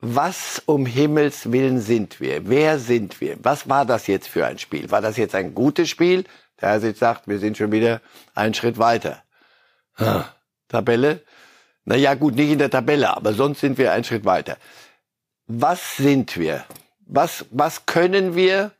was 0.00 0.62
um 0.66 0.86
Himmels 0.86 1.50
Willen 1.50 1.80
sind 1.80 2.20
wir? 2.20 2.48
Wer 2.48 2.78
sind 2.78 3.20
wir? 3.20 3.36
Was 3.42 3.68
war 3.68 3.84
das 3.84 4.06
jetzt 4.06 4.28
für 4.28 4.46
ein 4.46 4.58
Spiel? 4.58 4.90
War 4.90 5.00
das 5.00 5.16
jetzt 5.16 5.34
ein 5.34 5.54
gutes 5.54 5.88
Spiel? 5.88 6.24
Der 6.60 6.70
Herr 6.70 6.94
sagt, 6.94 7.28
wir 7.28 7.38
sind 7.38 7.56
schon 7.56 7.72
wieder 7.72 8.00
einen 8.34 8.54
Schritt 8.54 8.78
weiter. 8.78 9.22
Hm. 9.94 10.24
Tabelle? 10.68 11.22
Na 11.84 11.96
ja, 11.96 12.14
gut, 12.14 12.34
nicht 12.34 12.50
in 12.50 12.58
der 12.58 12.70
Tabelle, 12.70 13.16
aber 13.16 13.32
sonst 13.32 13.60
sind 13.60 13.78
wir 13.78 13.92
einen 13.92 14.04
Schritt 14.04 14.24
weiter. 14.24 14.56
Was 15.46 15.96
sind 15.96 16.36
wir? 16.36 16.64
Was, 17.06 17.46
was 17.50 17.86
können 17.86 18.36
wir? 18.36 18.72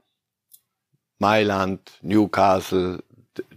Mailand, 1.18 1.81
Newcastle, 2.02 3.02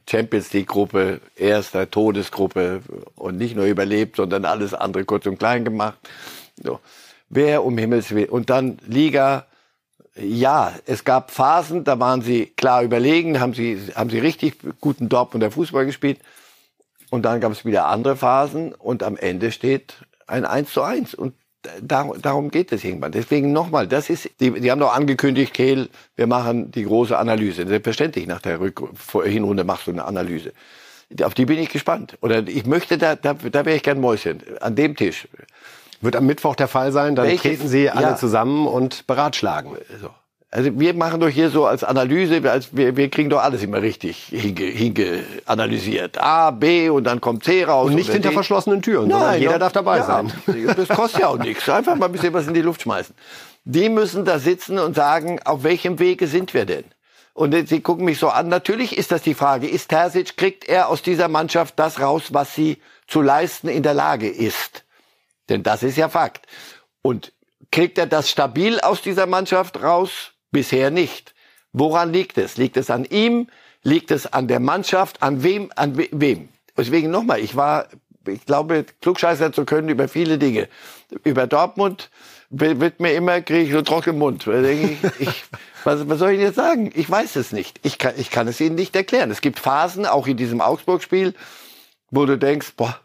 Champions 0.09 0.53
League 0.53 0.67
Gruppe, 0.67 1.21
erster 1.35 1.89
Todesgruppe 1.91 2.81
und 3.15 3.37
nicht 3.37 3.55
nur 3.55 3.65
überlebt, 3.65 4.15
sondern 4.15 4.45
alles 4.45 4.73
andere 4.73 5.05
kurz 5.05 5.25
und 5.25 5.37
klein 5.37 5.63
gemacht. 5.63 5.99
So. 6.63 6.79
Wer 7.33 7.63
um 7.63 7.77
Himmels 7.77 8.11
Willen. 8.11 8.29
Und 8.29 8.49
dann 8.49 8.77
Liga, 8.85 9.45
ja, 10.15 10.73
es 10.85 11.05
gab 11.05 11.31
Phasen, 11.31 11.85
da 11.85 11.97
waren 11.97 12.21
sie 12.21 12.47
klar 12.47 12.83
überlegen, 12.83 13.39
haben 13.39 13.53
sie, 13.53 13.79
haben 13.95 14.09
sie 14.09 14.19
richtig 14.19 14.57
guten 14.81 15.07
Dortmunder 15.07 15.49
Fußball 15.49 15.85
gespielt. 15.85 16.19
Und 17.09 17.23
dann 17.23 17.39
gab 17.39 17.53
es 17.53 17.63
wieder 17.63 17.87
andere 17.87 18.17
Phasen 18.17 18.73
und 18.73 19.01
am 19.01 19.15
Ende 19.15 19.51
steht 19.53 19.95
ein 20.27 20.43
1 20.43 20.73
zu 20.73 20.81
1. 20.81 21.15
Und 21.15 21.33
da, 21.81 22.09
darum 22.21 22.51
geht 22.51 22.73
es 22.73 22.83
irgendwann. 22.83 23.13
Deswegen 23.13 23.53
nochmal, 23.53 23.87
das 23.87 24.09
ist, 24.09 24.29
die, 24.41 24.51
die 24.51 24.69
haben 24.69 24.79
doch 24.79 24.93
angekündigt, 24.93 25.53
Kehl, 25.53 25.89
wir 26.17 26.27
machen 26.27 26.71
die 26.71 26.83
große 26.83 27.17
Analyse. 27.17 27.65
Selbstverständlich, 27.65 28.27
nach 28.27 28.41
der 28.41 28.59
Rück 28.59 28.81
Hinrunde 29.23 29.63
machst 29.63 29.87
du 29.87 29.91
eine 29.91 30.03
Analyse. 30.03 30.51
Auf 31.23 31.33
die 31.33 31.45
bin 31.45 31.59
ich 31.59 31.69
gespannt. 31.69 32.17
Oder 32.21 32.45
ich 32.47 32.65
möchte, 32.65 32.97
da, 32.97 33.15
da, 33.15 33.33
da 33.33 33.65
wäre 33.65 33.77
ich 33.77 33.83
gern 33.83 34.01
Mäuschen, 34.01 34.41
an 34.59 34.75
dem 34.75 34.97
Tisch. 34.97 35.27
Wird 36.01 36.15
am 36.15 36.25
Mittwoch 36.25 36.55
der 36.55 36.67
Fall 36.67 36.91
sein, 36.91 37.15
dann 37.15 37.27
Welches? 37.27 37.41
treten 37.43 37.67
Sie 37.67 37.89
alle 37.89 38.01
Ja. 38.01 38.15
zusammen 38.15 38.67
und 38.67 39.05
beratschlagen. 39.07 39.77
So. 40.01 40.09
Also 40.53 40.77
wir 40.77 40.93
machen 40.93 41.21
doch 41.21 41.29
hier 41.29 41.49
so 41.49 41.65
als 41.65 41.83
Analyse, 41.85 42.41
als 42.51 42.75
wir, 42.75 42.97
wir 42.97 43.09
kriegen 43.09 43.29
doch 43.29 43.41
alles 43.41 43.63
immer 43.63 43.81
richtig 43.81 44.25
hinge, 44.25 44.65
hinge 44.65 45.23
analysiert. 45.45 46.17
A, 46.17 46.51
B 46.51 46.89
und 46.89 47.05
dann 47.05 47.21
kommt 47.21 47.45
C 47.45 47.63
raus. 47.63 47.87
Und 47.87 47.95
nicht 47.95 48.11
hinter 48.11 48.29
D. 48.29 48.33
verschlossenen 48.33 48.81
Türen, 48.81 49.09
sondern 49.09 49.39
jeder 49.39 49.53
doch. 49.53 49.59
darf 49.59 49.71
dabei 49.73 49.99
ja, 49.99 50.03
sein. 50.03 50.33
Das 50.75 50.89
kostet 50.89 51.21
ja 51.21 51.27
auch 51.27 51.37
nichts. 51.37 51.69
Einfach 51.69 51.95
mal 51.95 52.07
ein 52.07 52.11
bisschen 52.11 52.33
was 52.33 52.47
in 52.47 52.53
die 52.53 52.61
Luft 52.61 52.81
schmeißen. 52.81 53.15
Die 53.63 53.87
müssen 53.87 54.25
da 54.25 54.39
sitzen 54.39 54.77
und 54.79 54.93
sagen, 54.95 55.39
auf 55.45 55.63
welchem 55.63 55.99
Wege 55.99 56.27
sind 56.27 56.53
wir 56.53 56.65
denn? 56.65 56.83
Und 57.33 57.55
sie 57.69 57.79
gucken 57.79 58.03
mich 58.03 58.19
so 58.19 58.27
an. 58.27 58.49
Natürlich 58.49 58.97
ist 58.97 59.13
das 59.13 59.21
die 59.21 59.35
Frage, 59.35 59.67
ist 59.69 59.87
Terzic, 59.87 60.35
kriegt 60.35 60.67
er 60.67 60.89
aus 60.89 61.01
dieser 61.01 61.29
Mannschaft 61.29 61.79
das 61.79 62.01
raus, 62.01 62.23
was 62.31 62.53
sie 62.55 62.77
zu 63.07 63.21
leisten 63.21 63.69
in 63.69 63.83
der 63.83 63.93
Lage 63.93 64.27
ist? 64.27 64.83
Denn 65.51 65.63
das 65.63 65.83
ist 65.83 65.97
ja 65.97 66.09
Fakt. 66.09 66.47
Und 67.01 67.33
kriegt 67.71 67.97
er 67.97 68.07
das 68.07 68.29
stabil 68.29 68.79
aus 68.79 69.01
dieser 69.01 69.25
Mannschaft 69.27 69.83
raus? 69.83 70.31
Bisher 70.51 70.89
nicht. 70.91 71.35
Woran 71.73 72.11
liegt 72.11 72.37
es? 72.37 72.57
Liegt 72.57 72.77
es 72.77 72.89
an 72.89 73.05
ihm? 73.05 73.47
Liegt 73.83 74.11
es 74.11 74.31
an 74.31 74.47
der 74.47 74.59
Mannschaft? 74.59 75.21
An 75.21 75.43
wem? 75.43 75.71
An 75.75 75.97
we 75.97 76.07
wem? 76.11 76.49
Deswegen 76.77 77.11
nochmal, 77.11 77.39
ich 77.41 77.55
war, 77.55 77.87
ich 78.27 78.45
glaube, 78.45 78.85
klugscheißer 79.01 79.51
zu 79.51 79.65
können 79.65 79.89
über 79.89 80.07
viele 80.07 80.37
Dinge. 80.37 80.69
Über 81.23 81.47
Dortmund 81.47 82.09
wi- 82.49 82.79
wird 82.79 82.99
mir 82.99 83.13
immer, 83.13 83.41
kriege 83.41 83.63
ich 83.63 83.71
so 83.73 83.81
trockenen 83.81 84.19
Mund. 84.19 84.47
Ich, 84.47 84.97
ich, 85.19 85.43
was, 85.83 86.07
was 86.07 86.19
soll 86.19 86.31
ich 86.31 86.39
jetzt 86.41 86.55
sagen? 86.55 86.91
Ich 86.95 87.09
weiß 87.09 87.35
es 87.35 87.51
nicht. 87.51 87.79
Ich 87.83 87.97
kann, 87.97 88.13
ich 88.17 88.29
kann 88.31 88.47
es 88.47 88.59
Ihnen 88.61 88.75
nicht 88.75 88.95
erklären. 88.95 89.31
Es 89.31 89.41
gibt 89.41 89.59
Phasen, 89.59 90.05
auch 90.05 90.27
in 90.27 90.37
diesem 90.37 90.61
Augsburg-Spiel, 90.61 91.33
wo 92.09 92.25
du 92.25 92.37
denkst, 92.37 92.73
boah, 92.77 92.99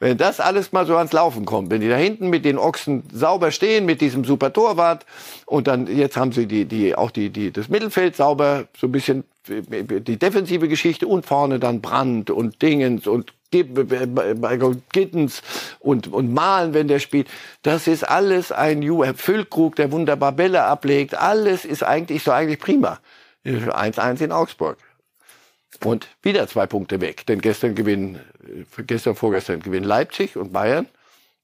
wenn 0.00 0.16
das 0.16 0.40
alles 0.40 0.72
mal 0.72 0.86
so 0.86 0.96
ans 0.96 1.12
Laufen 1.12 1.44
kommt, 1.44 1.70
wenn 1.70 1.82
die 1.82 1.88
da 1.88 1.96
hinten 1.96 2.28
mit 2.30 2.44
den 2.44 2.58
Ochsen 2.58 3.04
sauber 3.12 3.50
stehen, 3.52 3.86
mit 3.86 4.00
diesem 4.00 4.24
super 4.24 4.52
Torwart 4.52 5.06
und 5.46 5.66
dann 5.68 5.86
jetzt 5.86 6.16
haben 6.16 6.32
sie 6.32 6.46
die, 6.46 6.64
die, 6.64 6.96
auch 6.96 7.10
die, 7.10 7.30
die, 7.30 7.52
das 7.52 7.68
Mittelfeld 7.68 8.16
sauber, 8.16 8.64
so 8.76 8.88
ein 8.88 8.92
bisschen 8.92 9.24
die 9.46 10.18
defensive 10.18 10.68
Geschichte 10.68 11.06
und 11.06 11.26
vorne 11.26 11.58
dann 11.58 11.80
Brand 11.80 12.30
und 12.30 12.60
Dingens 12.62 13.06
und 13.06 13.32
Gib- 13.52 13.90
Gittens 14.92 15.42
und, 15.80 16.12
und 16.12 16.32
Malen, 16.32 16.72
wenn 16.72 16.86
der 16.86 17.00
spielt. 17.00 17.26
Das 17.62 17.88
ist 17.88 18.08
alles 18.08 18.52
ein 18.52 18.80
Ju 18.80 19.04
Füllkrug, 19.14 19.74
der 19.74 19.90
wunderbar 19.90 20.32
Bälle 20.32 20.62
ablegt. 20.64 21.16
Alles 21.16 21.64
ist 21.64 21.82
eigentlich 21.82 22.22
so 22.22 22.30
eigentlich 22.30 22.60
prima. 22.60 23.00
1-1 23.44 24.22
in 24.22 24.32
Augsburg. 24.32 24.78
Und 25.84 26.08
wieder 26.22 26.46
zwei 26.48 26.66
Punkte 26.66 27.00
weg. 27.00 27.26
Denn 27.26 27.40
gestern 27.40 27.74
gewinnen, 27.74 28.20
äh, 28.44 28.82
gestern, 28.82 29.14
vorgestern 29.14 29.60
gewinnen 29.60 29.86
Leipzig 29.86 30.36
und 30.36 30.52
Bayern. 30.52 30.86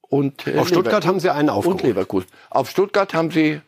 Und, 0.03 0.47
äh, 0.47 0.59
Auf 0.59 0.69
Stuttgart 0.69 1.03
Lever- 1.05 1.09
haben 1.09 1.21
Sie 1.21 1.31
einen 1.31 1.49
Und 1.49 1.57
aufgeholt. 1.57 1.83
Leverkusen. 1.83 2.29
Auf 2.51 2.71
Stuttgart 2.71 3.13
haben 3.15 3.31
sie, 3.31 3.61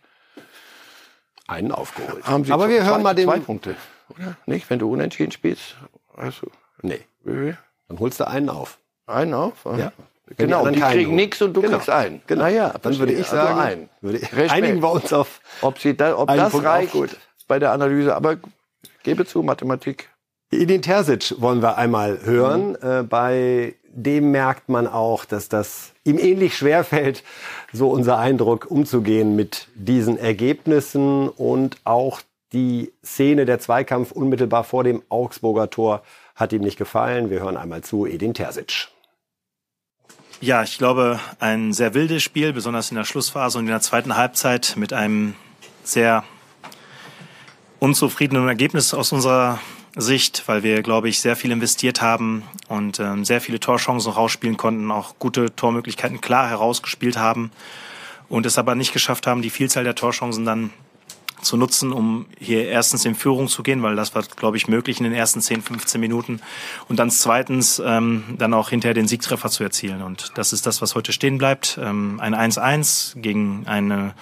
Einen 1.47 1.73
aufgeholt. 1.73 2.27
haben 2.27 2.44
sie 2.44 2.53
Aber 2.53 2.68
wir 2.68 2.81
zwei, 2.81 2.87
hören 2.87 3.03
mal 3.03 3.14
den... 3.14 3.27
zwei 3.27 3.38
Punkte. 3.40 3.75
Oder? 4.11 4.37
Nicht? 4.47 4.68
Wenn 4.71 4.79
du 4.79 4.90
unentschieden 4.92 5.33
spielst. 5.33 5.77
Also, 6.16 6.49
Nee, 6.83 7.01
dann 7.25 7.99
holst 7.99 8.21
du 8.21 8.27
einen 8.29 8.49
auf. 8.51 8.79
einen 9.07 9.35
auf. 9.35 9.64
Ja. 9.64 9.92
Die 10.31 10.35
Genau, 10.37 10.66
die 10.68 10.79
keinen 10.79 10.92
kriegen 10.92 11.14
nichts 11.16 11.40
und 11.42 11.55
du 11.55 11.62
Genau. 11.62 11.77
kriegst 11.79 11.90
einen. 11.90 12.21
Genau. 12.27 12.42
Naja, 12.42 12.75
Dann 12.83 12.99
würde 12.99 13.14
ich 13.14 13.27
sagen, 13.27 13.49
also 13.59 13.61
einen. 13.62 13.88
würde, 14.03 14.18
Respekt. 14.21 14.51
einigen 14.53 14.83
wir 14.83 14.92
uns 14.92 15.12
auf 15.12 15.40
Ob, 15.62 15.79
sie 15.79 15.97
da, 15.97 16.16
ob 16.18 16.29
das 16.29 16.53
Punkt 16.53 16.66
reicht 16.66 16.94
bei 17.49 17.59
der 17.59 17.73
Analyse. 17.73 18.14
Aber 18.14 18.37
gebe 19.03 19.25
zu, 19.25 19.42
Mathematik. 19.42 20.11
Edin 20.50 20.80
Terzic 20.80 21.34
wollen 21.38 21.61
wir 21.61 21.76
einmal 21.76 22.20
hören. 22.24 22.74
Äh, 22.76 23.02
bei 23.02 23.74
dem 23.90 24.30
merkt 24.30 24.68
man 24.68 24.87
auch, 24.87 25.24
dass 25.24 25.48
das 25.48 25.92
ihm 26.04 26.18
ähnlich 26.18 26.56
schwer 26.56 26.84
fällt, 26.84 27.22
so 27.72 27.90
unser 27.90 28.18
Eindruck, 28.18 28.70
umzugehen 28.70 29.37
mit 29.37 29.68
diesen 29.74 30.16
Ergebnissen 30.16 31.28
und 31.28 31.76
auch 31.84 32.22
die 32.52 32.92
Szene 33.04 33.44
der 33.44 33.58
Zweikampf 33.58 34.11
unmittelbar 34.11 34.64
vor 34.64 34.84
dem 34.84 35.02
Augsburger 35.11 35.68
Tor 35.68 36.02
hat 36.34 36.52
ihm 36.52 36.62
nicht 36.62 36.78
gefallen. 36.78 37.28
Wir 37.28 37.40
hören 37.40 37.56
einmal 37.56 37.82
zu 37.82 38.06
Edin 38.06 38.32
Terzic. 38.32 38.88
Ja, 40.40 40.62
ich 40.62 40.78
glaube, 40.78 41.18
ein 41.40 41.72
sehr 41.72 41.94
wildes 41.94 42.22
Spiel, 42.22 42.52
besonders 42.52 42.90
in 42.90 42.96
der 42.96 43.04
Schlussphase 43.04 43.58
und 43.58 43.64
in 43.64 43.70
der 43.70 43.80
zweiten 43.80 44.16
Halbzeit 44.16 44.74
mit 44.76 44.92
einem 44.92 45.34
sehr 45.82 46.24
unzufriedenen 47.80 48.46
Ergebnis 48.46 48.94
aus 48.94 49.12
unserer 49.12 49.58
Sicht, 49.98 50.44
weil 50.46 50.62
wir, 50.62 50.82
glaube 50.82 51.08
ich, 51.08 51.20
sehr 51.20 51.37
viel 51.37 51.50
investiert 51.50 52.00
haben 52.00 52.44
und 52.68 53.00
ähm, 53.00 53.24
sehr 53.24 53.40
viele 53.40 53.58
Torchancen 53.58 54.12
rausspielen 54.12 54.56
konnten, 54.56 54.90
auch 54.90 55.16
gute 55.18 55.54
Tormöglichkeiten 55.54 56.20
klar 56.20 56.48
herausgespielt 56.48 57.18
haben 57.18 57.50
und 58.28 58.46
es 58.46 58.58
aber 58.58 58.74
nicht 58.74 58.92
geschafft 58.92 59.26
haben, 59.26 59.42
die 59.42 59.50
Vielzahl 59.50 59.84
der 59.84 59.96
Torchancen 59.96 60.44
dann 60.44 60.70
zu 61.42 61.56
nutzen, 61.56 61.92
um 61.92 62.26
hier 62.38 62.68
erstens 62.68 63.04
in 63.04 63.14
Führung 63.14 63.48
zu 63.48 63.62
gehen, 63.62 63.82
weil 63.82 63.96
das 63.96 64.14
war, 64.14 64.22
glaube 64.22 64.56
ich, 64.56 64.68
möglich 64.68 64.98
in 64.98 65.04
den 65.04 65.12
ersten 65.12 65.40
10, 65.40 65.62
15 65.62 66.00
Minuten 66.00 66.40
und 66.88 66.98
dann 66.98 67.11
zweitens 67.11 67.80
ähm, 67.84 68.24
dann 68.38 68.54
auch 68.54 68.70
hinterher 68.70 68.94
den 68.94 69.08
Siegtreffer 69.08 69.50
zu 69.50 69.62
erzielen. 69.62 70.02
Und 70.02 70.32
das 70.34 70.52
ist 70.52 70.66
das, 70.66 70.82
was 70.82 70.94
heute 70.94 71.12
stehen 71.12 71.38
bleibt. 71.38 71.78
Ähm, 71.80 72.20
ein 72.20 72.34
1-1 72.34 73.20
gegen 73.20 73.66
eine 73.66 74.14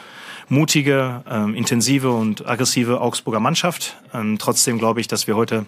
mutige, 0.48 1.22
ähm, 1.28 1.54
intensive 1.54 2.10
und 2.10 2.46
aggressive 2.46 3.00
Augsburger 3.00 3.40
Mannschaft. 3.40 3.96
Ähm, 4.14 4.38
trotzdem 4.38 4.78
glaube 4.78 5.00
ich, 5.00 5.08
dass 5.08 5.26
wir 5.26 5.36
heute 5.36 5.66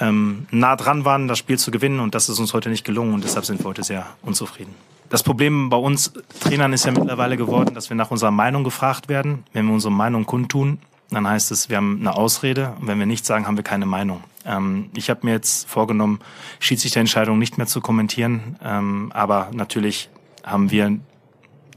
ähm, 0.00 0.46
nah 0.50 0.76
dran 0.76 1.04
waren, 1.04 1.28
das 1.28 1.38
Spiel 1.38 1.58
zu 1.58 1.70
gewinnen 1.70 2.00
und 2.00 2.14
das 2.14 2.28
ist 2.28 2.38
uns 2.38 2.54
heute 2.54 2.68
nicht 2.68 2.84
gelungen 2.84 3.14
und 3.14 3.24
deshalb 3.24 3.44
sind 3.44 3.60
wir 3.60 3.66
heute 3.66 3.84
sehr 3.84 4.06
unzufrieden. 4.22 4.74
Das 5.08 5.22
Problem 5.22 5.68
bei 5.68 5.76
uns 5.76 6.12
Trainern 6.40 6.72
ist 6.72 6.86
ja 6.86 6.92
mittlerweile 6.92 7.36
geworden, 7.36 7.74
dass 7.74 7.90
wir 7.90 7.96
nach 7.96 8.10
unserer 8.10 8.30
Meinung 8.30 8.64
gefragt 8.64 9.08
werden. 9.08 9.44
Wenn 9.52 9.66
wir 9.66 9.74
unsere 9.74 9.92
Meinung 9.92 10.24
kundtun, 10.24 10.78
dann 11.10 11.28
heißt 11.28 11.52
es, 11.52 11.68
wir 11.68 11.76
haben 11.76 11.98
eine 12.00 12.16
Ausrede 12.16 12.72
und 12.80 12.86
wenn 12.86 12.98
wir 12.98 13.06
nichts 13.06 13.28
sagen, 13.28 13.46
haben 13.46 13.56
wir 13.56 13.64
keine 13.64 13.86
Meinung. 13.86 14.24
Ähm, 14.46 14.90
ich 14.96 15.10
habe 15.10 15.20
mir 15.24 15.32
jetzt 15.32 15.68
vorgenommen, 15.68 16.20
Schiedsrichterentscheidungen 16.58 17.38
nicht 17.38 17.58
mehr 17.58 17.66
zu 17.66 17.80
kommentieren, 17.80 18.56
ähm, 18.64 19.10
aber 19.14 19.50
natürlich 19.52 20.08
haben 20.42 20.70
wir 20.70 20.98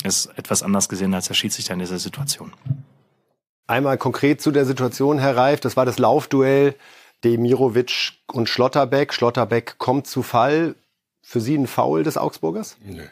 es 0.06 0.28
etwas 0.36 0.64
anders 0.64 0.90
gesehen 0.90 1.14
als 1.14 1.28
der 1.28 1.34
Schiedsrichter 1.34 1.74
in 1.74 1.80
dieser 1.80 2.00
Situation. 2.00 2.54
Einmal 3.68 3.98
konkret 3.98 4.42
zu 4.42 4.52
der 4.52 4.66
Situation, 4.66 5.20
Herr 5.20 5.36
Reif. 5.36 5.60
Das 5.60 5.76
war 5.76 5.86
das 5.86 5.98
Laufduell 5.98 6.76
Demirovic 7.24 8.14
und 8.28 8.50
Schlotterbeck. 8.50 9.14
Schlotterbeck 9.14 9.78
kommt 9.78 10.08
zu 10.08 10.22
Fall. 10.22 10.76
Für 11.22 11.42
Sie 11.42 11.56
ein 11.56 11.66
Foul 11.66 12.04
des 12.04 12.18
Augsburgers? 12.18 12.78
Nö. 12.84 13.04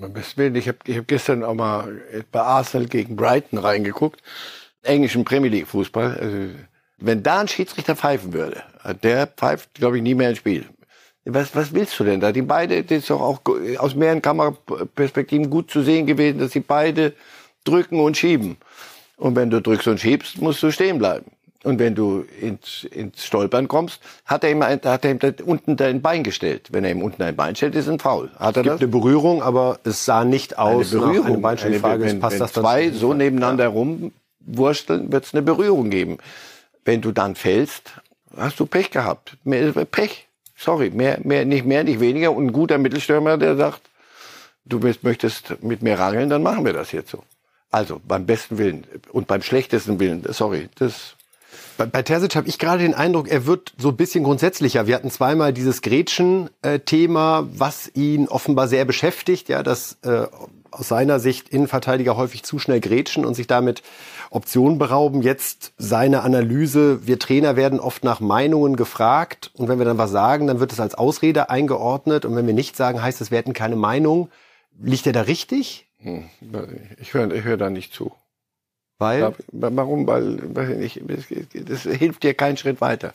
Am 0.00 0.12
besten 0.12 0.38
Willen, 0.38 0.54
ich 0.56 0.68
habe 0.68 0.78
ich 0.84 0.98
hab 0.98 1.08
gestern 1.08 1.44
auch 1.44 1.54
mal 1.54 2.02
bei 2.30 2.40
Arsenal 2.40 2.88
gegen 2.88 3.16
Brighton 3.16 3.58
reingeguckt. 3.58 4.22
Englischen 4.82 5.24
Premier 5.24 5.50
League 5.50 5.68
Fußball. 5.68 6.18
Also, 6.18 6.36
wenn 6.98 7.22
da 7.22 7.40
ein 7.40 7.48
Schiedsrichter 7.48 7.96
pfeifen 7.96 8.32
würde, 8.32 8.62
der 9.02 9.26
pfeift, 9.28 9.74
glaube 9.74 9.96
ich, 9.96 10.02
nie 10.02 10.14
mehr 10.14 10.30
ein 10.30 10.36
Spiel. 10.36 10.66
Was, 11.30 11.54
was 11.54 11.74
willst 11.74 11.98
du 12.00 12.04
denn 12.04 12.20
da? 12.20 12.32
Die 12.32 12.42
beide, 12.42 12.82
das 12.82 12.98
ist 12.98 13.10
doch 13.10 13.20
auch 13.20 13.40
aus 13.78 13.94
mehreren 13.94 14.22
Kameraperspektiven 14.22 15.50
gut 15.50 15.70
zu 15.70 15.82
sehen 15.82 16.06
gewesen, 16.06 16.38
dass 16.38 16.52
sie 16.52 16.60
beide 16.60 17.12
drücken 17.64 18.00
und 18.00 18.16
schieben. 18.16 18.56
Und 19.18 19.36
wenn 19.36 19.50
du 19.50 19.60
drückst 19.60 19.88
und 19.88 20.00
schiebst, 20.00 20.40
musst 20.40 20.62
du 20.62 20.70
stehen 20.70 20.98
bleiben. 20.98 21.26
Und 21.64 21.80
wenn 21.80 21.94
du 21.94 22.24
ins, 22.40 22.84
ins 22.84 23.26
Stolpern 23.26 23.66
kommst, 23.68 24.00
hat 24.24 24.44
er 24.44 24.52
ihm, 24.52 24.62
hat 24.62 24.84
er 25.04 25.10
ihm 25.10 25.18
unten 25.44 25.76
dein 25.76 26.00
Bein 26.00 26.22
gestellt. 26.22 26.68
Wenn 26.70 26.84
er 26.84 26.92
ihm 26.92 27.02
unten 27.02 27.20
ein 27.22 27.34
Bein 27.34 27.56
stellt, 27.56 27.74
ist 27.74 27.88
ein 27.88 27.98
Foul. 27.98 28.30
Hat 28.38 28.56
er 28.56 28.62
gibt 28.62 28.74
das? 28.74 28.80
eine 28.80 28.88
Berührung, 28.88 29.42
aber 29.42 29.80
es 29.84 30.04
sah 30.04 30.24
nicht 30.24 30.56
aus 30.56 30.92
eine 30.92 31.00
nach 31.00 31.08
Berührung. 31.08 31.26
einem 31.26 31.42
Beinstellen. 31.42 31.74
Die 31.74 31.80
Frage 31.80 32.04
Eine- 32.04 32.12
ist, 32.12 32.22
wenn, 32.22 32.30
wenn 32.30 32.38
dazu? 32.38 32.60
zwei 32.60 32.90
so 32.90 33.12
nebeneinander 33.12 33.68
rumwursteln, 33.68 35.10
wird 35.12 35.24
es 35.24 35.34
eine 35.34 35.42
Berührung 35.42 35.90
geben. 35.90 36.18
Wenn 36.84 37.00
du 37.02 37.10
dann 37.10 37.34
fällst, 37.34 37.90
hast 38.36 38.60
du 38.60 38.64
Pech 38.66 38.90
gehabt. 38.92 39.36
Pech. 39.90 40.27
Sorry, 40.58 40.90
mehr, 40.90 41.20
mehr, 41.22 41.44
nicht 41.44 41.64
mehr, 41.64 41.84
nicht 41.84 42.00
weniger. 42.00 42.32
Und 42.32 42.46
ein 42.46 42.52
guter 42.52 42.78
Mittelstürmer, 42.78 43.38
der 43.38 43.56
sagt, 43.56 43.82
du 44.64 44.80
möchtest 45.02 45.62
mit 45.62 45.82
mir 45.82 45.98
rangeln, 45.98 46.28
dann 46.28 46.42
machen 46.42 46.64
wir 46.64 46.72
das 46.72 46.92
jetzt 46.92 47.10
so. 47.10 47.22
Also 47.70 48.00
beim 48.06 48.26
besten 48.26 48.58
Willen 48.58 48.84
und 49.12 49.26
beim 49.26 49.42
schlechtesten 49.42 50.00
Willen, 50.00 50.24
sorry, 50.30 50.68
das 50.76 51.14
Bei, 51.78 51.86
bei 51.86 52.02
Terzic 52.02 52.34
habe 52.34 52.48
ich 52.48 52.58
gerade 52.58 52.82
den 52.82 52.94
Eindruck, 52.94 53.28
er 53.28 53.46
wird 53.46 53.72
so 53.78 53.90
ein 53.90 53.96
bisschen 53.96 54.24
grundsätzlicher. 54.24 54.86
Wir 54.86 54.96
hatten 54.96 55.10
zweimal 55.10 55.52
dieses 55.52 55.80
Gretchen-Thema, 55.80 57.48
was 57.52 57.90
ihn 57.94 58.26
offenbar 58.28 58.66
sehr 58.68 58.84
beschäftigt, 58.84 59.48
ja, 59.48 59.62
dass 59.62 59.96
äh, 60.02 60.26
aus 60.70 60.88
seiner 60.88 61.20
Sicht 61.20 61.48
Innenverteidiger 61.48 62.16
häufig 62.16 62.42
zu 62.42 62.58
schnell 62.58 62.80
grätschen 62.80 63.24
und 63.24 63.34
sich 63.34 63.46
damit 63.46 63.82
Optionen 64.30 64.78
berauben. 64.78 65.22
Jetzt 65.22 65.72
seine 65.76 66.22
Analyse, 66.22 67.06
wir 67.06 67.18
Trainer 67.18 67.56
werden 67.56 67.80
oft 67.80 68.04
nach 68.04 68.20
Meinungen 68.20 68.76
gefragt 68.76 69.50
und 69.54 69.68
wenn 69.68 69.78
wir 69.78 69.84
dann 69.84 69.98
was 69.98 70.10
sagen, 70.10 70.46
dann 70.46 70.60
wird 70.60 70.72
es 70.72 70.80
als 70.80 70.94
Ausrede 70.94 71.50
eingeordnet 71.50 72.24
und 72.24 72.36
wenn 72.36 72.46
wir 72.46 72.54
nichts 72.54 72.78
sagen, 72.78 73.02
heißt 73.02 73.20
es, 73.20 73.30
wir 73.30 73.38
hätten 73.38 73.52
keine 73.52 73.76
Meinung. 73.76 74.30
Liegt 74.80 75.06
er 75.06 75.12
da 75.12 75.22
richtig? 75.22 75.86
Hm, 75.98 76.24
ich 77.00 77.14
höre 77.14 77.32
ich 77.32 77.44
hör 77.44 77.56
da 77.56 77.70
nicht 77.70 77.92
zu. 77.92 78.12
Weil? 78.98 79.34
Warum? 79.52 80.06
Weil, 80.06 80.54
weiß 80.54 80.78
ich 80.78 81.00
das 81.06 81.82
hilft 81.82 82.22
dir 82.22 82.34
keinen 82.34 82.56
Schritt 82.56 82.80
weiter. 82.80 83.14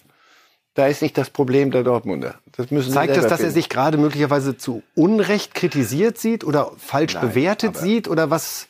Da 0.75 0.87
ist 0.87 1.01
nicht 1.01 1.17
das 1.17 1.29
Problem 1.29 1.69
der 1.69 1.83
Dortmunder. 1.83 2.35
Das 2.55 2.71
müssen 2.71 2.91
Zeigt 2.91 3.15
das, 3.15 3.23
dass 3.23 3.33
finden. 3.33 3.45
er 3.45 3.51
sich 3.51 3.69
gerade 3.69 3.97
möglicherweise 3.97 4.57
zu 4.57 4.81
Unrecht 4.95 5.53
kritisiert 5.53 6.17
sieht 6.17 6.43
oder 6.43 6.71
falsch 6.77 7.13
Nein, 7.13 7.29
bewertet 7.29 7.77
sieht 7.77 8.07
oder 8.07 8.31
was? 8.31 8.67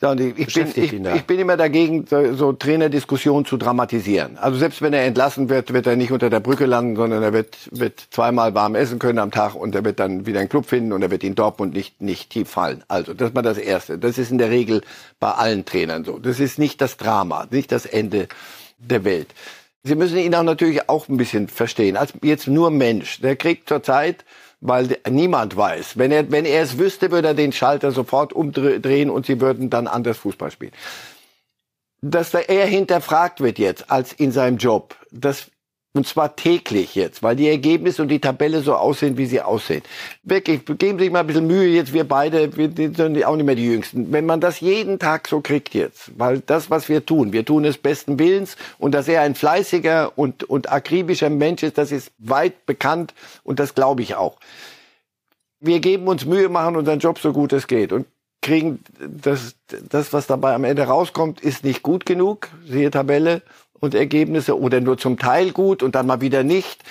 Ja, 0.00 0.12
ich, 0.12 0.36
ich, 0.36 0.52
bin, 0.52 0.68
ich, 0.74 0.92
ich, 0.92 1.24
bin, 1.24 1.38
immer 1.38 1.56
dagegen, 1.56 2.04
so, 2.06 2.52
Trainerdiskussionen 2.52 3.46
zu 3.46 3.56
dramatisieren. 3.56 4.36
Also 4.36 4.58
selbst 4.58 4.82
wenn 4.82 4.92
er 4.92 5.04
entlassen 5.04 5.48
wird, 5.48 5.72
wird 5.72 5.86
er 5.86 5.96
nicht 5.96 6.12
unter 6.12 6.28
der 6.28 6.40
Brücke 6.40 6.66
landen, 6.66 6.96
sondern 6.96 7.22
er 7.22 7.32
wird, 7.32 7.56
wird 7.70 8.06
zweimal 8.10 8.54
warm 8.54 8.74
essen 8.74 8.98
können 8.98 9.18
am 9.18 9.30
Tag 9.30 9.54
und 9.54 9.74
er 9.74 9.84
wird 9.84 9.98
dann 9.98 10.26
wieder 10.26 10.40
einen 10.40 10.50
Club 10.50 10.66
finden 10.66 10.92
und 10.92 11.00
er 11.00 11.10
wird 11.10 11.24
in 11.24 11.34
Dortmund 11.34 11.72
nicht, 11.72 12.02
nicht 12.02 12.28
tief 12.28 12.50
fallen. 12.50 12.84
Also 12.88 13.14
das 13.14 13.34
war 13.34 13.42
das 13.42 13.56
Erste. 13.56 13.98
Das 13.98 14.18
ist 14.18 14.30
in 14.30 14.36
der 14.36 14.50
Regel 14.50 14.82
bei 15.18 15.30
allen 15.30 15.64
Trainern 15.64 16.04
so. 16.04 16.18
Das 16.18 16.40
ist 16.40 16.58
nicht 16.58 16.82
das 16.82 16.98
Drama, 16.98 17.46
nicht 17.50 17.72
das 17.72 17.86
Ende 17.86 18.28
der 18.78 19.04
Welt. 19.04 19.28
Sie 19.86 19.94
müssen 19.94 20.18
ihn 20.18 20.34
auch 20.34 20.42
natürlich 20.42 20.88
auch 20.88 21.08
ein 21.08 21.16
bisschen 21.16 21.48
verstehen. 21.48 21.96
Als 21.96 22.12
jetzt 22.22 22.48
nur 22.48 22.70
Mensch, 22.70 23.20
der 23.20 23.36
kriegt 23.36 23.68
zurzeit 23.68 24.24
weil 24.60 24.98
niemand 25.08 25.56
weiß. 25.56 25.98
Wenn 25.98 26.10
er, 26.12 26.30
wenn 26.30 26.44
er 26.44 26.62
es 26.62 26.78
wüsste, 26.78 27.10
würde 27.10 27.28
er 27.28 27.34
den 27.34 27.52
Schalter 27.52 27.92
sofort 27.92 28.32
umdrehen 28.32 29.10
und 29.10 29.26
sie 29.26 29.40
würden 29.40 29.70
dann 29.70 29.86
anders 29.86 30.18
Fußball 30.18 30.50
spielen. 30.50 30.72
Dass 32.00 32.34
er 32.34 32.66
hinterfragt 32.66 33.40
wird 33.40 33.58
jetzt 33.58 33.90
als 33.90 34.12
in 34.12 34.32
seinem 34.32 34.58
Job, 34.58 34.96
das 35.10 35.50
und 35.96 36.06
zwar 36.06 36.36
täglich 36.36 36.94
jetzt, 36.94 37.22
weil 37.22 37.36
die 37.36 37.48
Ergebnisse 37.48 38.02
und 38.02 38.08
die 38.08 38.20
Tabelle 38.20 38.60
so 38.60 38.74
aussehen, 38.74 39.16
wie 39.16 39.26
sie 39.26 39.40
aussehen. 39.40 39.82
Wirklich, 40.22 40.64
geben 40.64 40.98
Sie 40.98 41.04
sich 41.04 41.12
mal 41.12 41.20
ein 41.20 41.26
bisschen 41.26 41.46
Mühe 41.46 41.68
jetzt, 41.68 41.92
wir 41.92 42.04
beide, 42.04 42.56
wir 42.56 42.70
sind 42.94 43.24
auch 43.24 43.36
nicht 43.36 43.46
mehr 43.46 43.54
die 43.54 43.66
Jüngsten. 43.66 44.12
Wenn 44.12 44.26
man 44.26 44.40
das 44.40 44.60
jeden 44.60 44.98
Tag 44.98 45.28
so 45.28 45.40
kriegt 45.40 45.74
jetzt, 45.74 46.18
weil 46.18 46.40
das, 46.40 46.70
was 46.70 46.88
wir 46.88 47.04
tun, 47.04 47.32
wir 47.32 47.44
tun 47.44 47.64
es 47.64 47.78
besten 47.78 48.18
Willens 48.18 48.56
und 48.78 48.94
dass 48.94 49.08
er 49.08 49.22
ein 49.22 49.34
fleißiger 49.34 50.12
und, 50.16 50.44
und 50.44 50.70
akribischer 50.70 51.30
Mensch 51.30 51.62
ist, 51.62 51.78
das 51.78 51.92
ist 51.92 52.12
weit 52.18 52.66
bekannt 52.66 53.14
und 53.42 53.58
das 53.58 53.74
glaube 53.74 54.02
ich 54.02 54.14
auch. 54.14 54.38
Wir 55.60 55.80
geben 55.80 56.06
uns 56.06 56.26
Mühe, 56.26 56.48
machen 56.48 56.76
unseren 56.76 56.98
Job 56.98 57.18
so 57.18 57.32
gut 57.32 57.52
es 57.52 57.66
geht 57.66 57.92
und 57.92 58.06
kriegen 58.42 58.78
das, 59.00 59.56
das, 59.88 60.12
was 60.12 60.28
dabei 60.28 60.54
am 60.54 60.62
Ende 60.62 60.84
rauskommt, 60.84 61.40
ist 61.40 61.64
nicht 61.64 61.82
gut 61.82 62.06
genug, 62.06 62.48
siehe 62.64 62.90
Tabelle 62.92 63.42
und 63.80 63.94
Ergebnisse 63.94 64.58
oder 64.58 64.80
nur 64.80 64.98
zum 64.98 65.18
Teil 65.18 65.52
gut 65.52 65.82
und 65.82 65.94
dann 65.94 66.06
mal 66.06 66.20
wieder 66.20 66.42
nicht. 66.42 66.82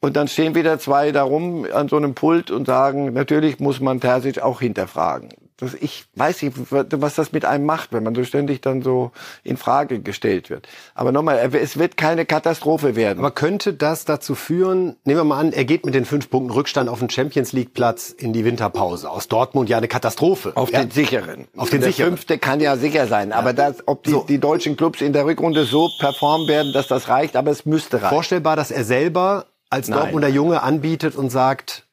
Und 0.00 0.16
dann 0.16 0.26
stehen 0.26 0.54
wieder 0.54 0.78
zwei 0.78 1.12
darum 1.12 1.66
an 1.72 1.88
so 1.88 1.96
einem 1.96 2.14
Pult 2.14 2.50
und 2.50 2.66
sagen, 2.66 3.12
natürlich 3.12 3.60
muss 3.60 3.80
man 3.80 4.00
Terzic 4.00 4.40
auch 4.40 4.60
hinterfragen 4.60 5.28
das, 5.62 5.74
ich 5.74 6.04
weiß 6.16 6.42
nicht, 6.42 6.56
was 6.70 7.14
das 7.14 7.32
mit 7.32 7.44
einem 7.44 7.64
macht, 7.64 7.92
wenn 7.92 8.02
man 8.02 8.14
so 8.14 8.24
ständig 8.24 8.60
dann 8.60 8.82
so 8.82 9.12
in 9.44 9.56
Frage 9.56 10.00
gestellt 10.00 10.50
wird. 10.50 10.68
Aber 10.94 11.12
nochmal, 11.12 11.38
es 11.54 11.78
wird 11.78 11.96
keine 11.96 12.26
Katastrophe 12.26 12.96
werden. 12.96 13.20
Aber 13.20 13.30
könnte 13.30 13.72
das 13.72 14.04
dazu 14.04 14.34
führen, 14.34 14.96
nehmen 15.04 15.20
wir 15.20 15.24
mal 15.24 15.38
an, 15.38 15.52
er 15.52 15.64
geht 15.64 15.86
mit 15.86 15.94
den 15.94 16.04
fünf 16.04 16.30
Punkten 16.30 16.50
Rückstand 16.50 16.88
auf 16.88 16.98
den 16.98 17.10
Champions 17.10 17.52
League 17.52 17.74
Platz 17.74 18.10
in 18.10 18.32
die 18.32 18.44
Winterpause. 18.44 19.08
Aus 19.08 19.28
Dortmund 19.28 19.68
ja 19.68 19.78
eine 19.78 19.88
Katastrophe. 19.88 20.52
Auf 20.56 20.72
ja. 20.72 20.80
den 20.80 20.90
sicheren. 20.90 21.46
Auf 21.56 21.70
den 21.70 21.80
der 21.80 21.90
sicheren. 21.90 22.12
fünfte 22.12 22.38
kann 22.38 22.60
ja 22.60 22.76
sicher 22.76 23.06
sein. 23.06 23.32
Aber 23.32 23.52
das, 23.52 23.86
ob 23.86 24.02
die, 24.04 24.10
so. 24.10 24.24
die 24.28 24.38
deutschen 24.38 24.76
Clubs 24.76 25.00
in 25.00 25.12
der 25.12 25.24
Rückrunde 25.26 25.64
so 25.64 25.90
performen 25.98 26.48
werden, 26.48 26.72
dass 26.72 26.88
das 26.88 27.08
reicht, 27.08 27.36
aber 27.36 27.50
es 27.50 27.64
müsste 27.66 28.02
reichen. 28.02 28.08
Vorstellbar, 28.14 28.56
dass 28.56 28.70
er 28.70 28.84
selber 28.84 29.46
als 29.70 29.88
Nein. 29.88 30.00
Dortmunder 30.00 30.28
Junge 30.28 30.62
anbietet 30.62 31.16
und 31.16 31.30
sagt, 31.30 31.86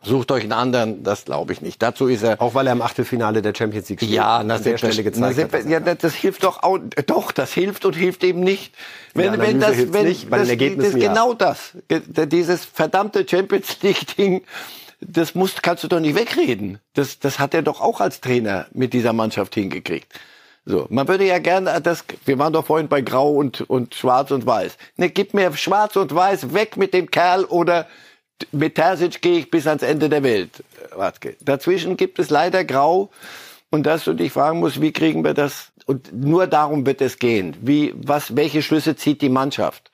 Sucht 0.00 0.30
euch 0.30 0.44
einen 0.44 0.52
anderen, 0.52 1.02
das 1.02 1.24
glaube 1.24 1.52
ich 1.52 1.60
nicht. 1.60 1.82
Dazu 1.82 2.06
ist 2.06 2.22
er. 2.22 2.40
Auch 2.40 2.54
weil 2.54 2.68
er 2.68 2.72
im 2.72 2.82
Achtelfinale 2.82 3.42
der 3.42 3.52
Champions 3.52 3.88
League 3.88 3.98
spielt. 3.98 4.12
Ja, 4.12 4.38
an 4.38 4.48
der 4.48 4.78
Stelle 4.78 5.02
gezeigt 5.02 5.50
na, 5.52 5.58
hat. 5.58 5.64
Ja, 5.68 5.80
das 5.80 6.14
hilft 6.14 6.44
doch 6.44 6.62
auch, 6.62 6.78
doch, 7.06 7.32
das 7.32 7.52
hilft 7.52 7.84
und 7.84 7.96
hilft 7.96 8.22
eben 8.22 8.40
nicht. 8.40 8.74
Wenn, 9.14 9.34
ja, 9.34 9.40
wenn 9.40 9.58
das, 9.58 9.92
wenn, 9.92 10.06
nicht, 10.06 10.32
das, 10.32 10.46
das, 10.46 10.76
das 10.76 10.94
genau 10.94 11.34
das, 11.34 11.72
dieses 11.88 12.64
verdammte 12.64 13.26
Champions 13.28 13.82
League 13.82 14.16
Ding, 14.16 14.42
das 15.00 15.34
musst, 15.34 15.64
kannst 15.64 15.82
du 15.82 15.88
doch 15.88 16.00
nicht 16.00 16.14
wegreden. 16.14 16.78
Das, 16.94 17.18
das 17.18 17.40
hat 17.40 17.52
er 17.52 17.62
doch 17.62 17.80
auch 17.80 18.00
als 18.00 18.20
Trainer 18.20 18.66
mit 18.72 18.92
dieser 18.92 19.12
Mannschaft 19.12 19.54
hingekriegt. 19.54 20.12
So, 20.64 20.86
man 20.90 21.08
würde 21.08 21.26
ja 21.26 21.38
gerne 21.38 21.80
das, 21.80 22.04
wir 22.24 22.38
waren 22.38 22.52
doch 22.52 22.66
vorhin 22.66 22.88
bei 22.88 23.00
Grau 23.00 23.32
und, 23.32 23.62
und 23.62 23.94
Schwarz 23.94 24.30
und 24.30 24.44
Weiß. 24.44 24.76
Ne, 24.96 25.08
gib 25.08 25.34
mir 25.34 25.52
Schwarz 25.56 25.96
und 25.96 26.14
Weiß 26.14 26.52
weg 26.52 26.76
mit 26.76 26.92
dem 26.94 27.10
Kerl 27.10 27.44
oder 27.44 27.86
mit 28.52 28.74
Terzic 28.76 29.20
gehe 29.22 29.38
ich 29.40 29.50
bis 29.50 29.66
ans 29.66 29.82
Ende 29.82 30.08
der 30.08 30.22
Welt. 30.22 30.62
Watke. 30.94 31.36
Dazwischen 31.40 31.96
gibt 31.96 32.18
es 32.18 32.30
leider 32.30 32.64
Grau. 32.64 33.10
Und 33.70 33.84
dass 33.84 34.04
du 34.04 34.14
dich 34.14 34.32
fragen 34.32 34.60
musst, 34.60 34.80
wie 34.80 34.92
kriegen 34.92 35.24
wir 35.24 35.34
das? 35.34 35.72
Und 35.84 36.12
nur 36.12 36.46
darum 36.46 36.86
wird 36.86 37.00
es 37.02 37.18
gehen. 37.18 37.54
Wie, 37.60 37.92
was, 37.96 38.34
welche 38.34 38.62
Schlüsse 38.62 38.96
zieht 38.96 39.20
die 39.20 39.28
Mannschaft 39.28 39.90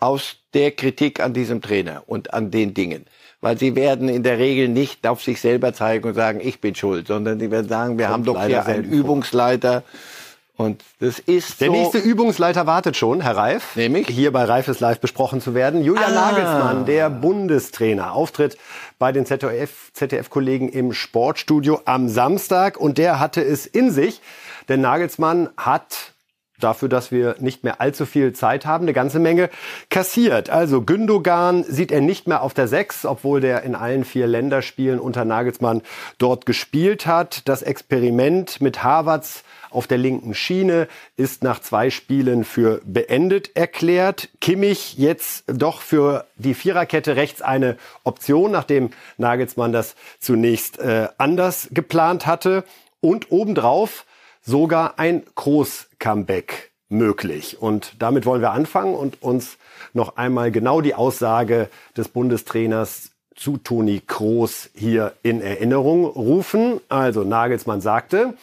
aus 0.00 0.36
der 0.52 0.72
Kritik 0.72 1.20
an 1.20 1.32
diesem 1.32 1.60
Trainer 1.62 2.02
und 2.06 2.34
an 2.34 2.50
den 2.50 2.74
Dingen? 2.74 3.06
Weil 3.40 3.58
sie 3.58 3.76
werden 3.76 4.08
in 4.08 4.22
der 4.22 4.38
Regel 4.38 4.68
nicht 4.68 5.06
auf 5.06 5.22
sich 5.22 5.40
selber 5.40 5.72
zeigen 5.72 6.08
und 6.08 6.14
sagen, 6.14 6.40
ich 6.42 6.60
bin 6.60 6.74
schuld, 6.74 7.06
sondern 7.06 7.38
sie 7.38 7.50
werden 7.50 7.68
sagen, 7.68 7.98
wir 7.98 8.08
haben 8.08 8.24
doch 8.24 8.42
hier 8.44 8.66
einen 8.66 8.84
Übungsleiter. 8.84 9.82
Vor 9.82 10.13
und 10.56 10.84
das 11.00 11.18
ist 11.18 11.60
Der 11.60 11.66
so 11.66 11.72
nächste 11.72 11.98
Übungsleiter 11.98 12.66
wartet 12.66 12.96
schon, 12.96 13.20
Herr 13.20 13.36
Reif. 13.36 13.74
Nämlich? 13.74 14.06
Hier 14.06 14.32
bei 14.32 14.44
Reif 14.44 14.68
ist 14.68 14.78
live 14.78 15.00
besprochen 15.00 15.40
zu 15.40 15.52
werden. 15.52 15.82
Julian 15.82 16.16
ah. 16.16 16.30
Nagelsmann, 16.30 16.86
der 16.86 17.10
Bundestrainer. 17.10 18.12
Auftritt 18.12 18.56
bei 19.00 19.10
den 19.10 19.26
ZDF-Kollegen 19.26 20.68
im 20.68 20.92
Sportstudio 20.92 21.80
am 21.86 22.08
Samstag. 22.08 22.76
Und 22.76 22.98
der 22.98 23.18
hatte 23.18 23.42
es 23.42 23.66
in 23.66 23.90
sich. 23.90 24.20
Denn 24.68 24.80
Nagelsmann 24.80 25.50
hat 25.56 26.12
dafür, 26.60 26.88
dass 26.88 27.10
wir 27.10 27.34
nicht 27.40 27.64
mehr 27.64 27.80
allzu 27.80 28.06
viel 28.06 28.32
Zeit 28.32 28.64
haben, 28.64 28.84
eine 28.84 28.92
ganze 28.92 29.18
Menge 29.18 29.50
kassiert. 29.90 30.50
Also 30.50 30.82
Gündogan 30.82 31.64
sieht 31.64 31.90
er 31.90 32.00
nicht 32.00 32.28
mehr 32.28 32.42
auf 32.42 32.54
der 32.54 32.68
Sechs, 32.68 33.04
obwohl 33.04 33.40
der 33.40 33.62
in 33.62 33.74
allen 33.74 34.04
vier 34.04 34.28
Länderspielen 34.28 35.00
unter 35.00 35.24
Nagelsmann 35.24 35.82
dort 36.18 36.46
gespielt 36.46 37.06
hat. 37.06 37.48
Das 37.48 37.62
Experiment 37.62 38.60
mit 38.60 38.84
Harvards 38.84 39.42
auf 39.74 39.86
der 39.86 39.98
linken 39.98 40.34
Schiene 40.34 40.88
ist 41.16 41.42
nach 41.42 41.60
zwei 41.60 41.90
Spielen 41.90 42.44
für 42.44 42.80
beendet 42.84 43.56
erklärt. 43.56 44.28
Kimmich 44.40 44.96
jetzt 44.96 45.44
doch 45.46 45.80
für 45.80 46.26
die 46.36 46.54
Viererkette 46.54 47.16
rechts 47.16 47.42
eine 47.42 47.76
Option, 48.04 48.50
nachdem 48.52 48.90
Nagelsmann 49.18 49.72
das 49.72 49.96
zunächst 50.20 50.78
äh, 50.78 51.08
anders 51.18 51.68
geplant 51.72 52.26
hatte. 52.26 52.64
Und 53.00 53.30
obendrauf 53.30 54.06
sogar 54.42 54.98
ein 54.98 55.24
Groß-Comeback 55.34 56.70
möglich. 56.88 57.60
Und 57.60 57.94
damit 57.98 58.26
wollen 58.26 58.42
wir 58.42 58.52
anfangen 58.52 58.94
und 58.94 59.22
uns 59.22 59.58
noch 59.92 60.16
einmal 60.16 60.50
genau 60.50 60.80
die 60.80 60.94
Aussage 60.94 61.68
des 61.96 62.08
Bundestrainers 62.08 63.10
zu 63.34 63.56
Toni 63.56 64.00
Kroos 64.06 64.70
hier 64.74 65.14
in 65.22 65.40
Erinnerung 65.40 66.04
rufen. 66.04 66.80
Also 66.88 67.24
Nagelsmann 67.24 67.80
sagte, 67.80 68.34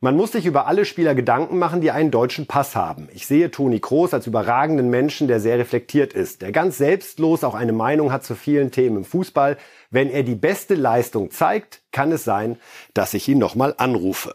man 0.00 0.14
muss 0.14 0.32
sich 0.32 0.44
über 0.44 0.66
alle 0.66 0.84
Spieler 0.84 1.14
Gedanken 1.14 1.58
machen, 1.58 1.80
die 1.80 1.90
einen 1.90 2.10
deutschen 2.10 2.46
Pass 2.46 2.76
haben. 2.76 3.08
Ich 3.14 3.26
sehe 3.26 3.50
Toni 3.50 3.80
Kroos 3.80 4.12
als 4.12 4.26
überragenden 4.26 4.90
Menschen, 4.90 5.26
der 5.26 5.40
sehr 5.40 5.58
reflektiert 5.58 6.12
ist, 6.12 6.42
der 6.42 6.52
ganz 6.52 6.76
selbstlos 6.76 7.44
auch 7.44 7.54
eine 7.54 7.72
Meinung 7.72 8.12
hat 8.12 8.22
zu 8.22 8.34
vielen 8.34 8.70
Themen 8.70 8.98
im 8.98 9.04
Fußball. 9.04 9.56
Wenn 9.90 10.10
er 10.10 10.22
die 10.22 10.34
beste 10.34 10.74
Leistung 10.74 11.30
zeigt, 11.30 11.80
kann 11.92 12.12
es 12.12 12.24
sein, 12.24 12.58
dass 12.92 13.14
ich 13.14 13.26
ihn 13.26 13.38
nochmal 13.38 13.74
anrufe. 13.78 14.34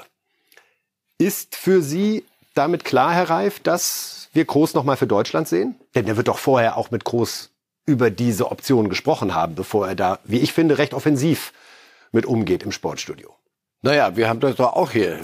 Ist 1.20 1.56
für 1.56 1.84
Sie 1.84 2.26
damit 2.56 2.84
klar, 2.84 3.14
Herr 3.14 3.30
Reif, 3.30 3.60
dass 3.60 4.30
wir 4.34 4.46
Kroos 4.46 4.74
nochmal 4.74 4.98
für 4.98 5.08
Deutschland 5.08 5.48
sehen? 5.48 5.76
Denn 5.94 6.08
er 6.08 6.18
wird 6.18 6.28
doch 6.28 6.40
vorher 6.40 6.76
auch 6.78 6.90
mit 6.90 7.06
Kroos 7.06 7.52
über 7.86 8.10
diese 8.10 8.50
Option 8.50 8.90
gesprochen 8.90 9.36
haben, 9.36 9.54
bevor 9.54 9.88
er 9.88 9.96
da, 9.96 10.20
wie 10.24 10.40
ich 10.40 10.54
finde, 10.54 10.80
recht 10.80 10.96
offensiv 10.96 11.54
mit 12.12 12.26
umgeht 12.26 12.64
im 12.64 12.72
Sportstudio. 12.72 13.36
Naja, 13.84 14.16
wir 14.16 14.28
haben 14.28 14.40
das 14.40 14.56
doch 14.56 14.74
auch 14.74 14.92
hier 14.92 15.20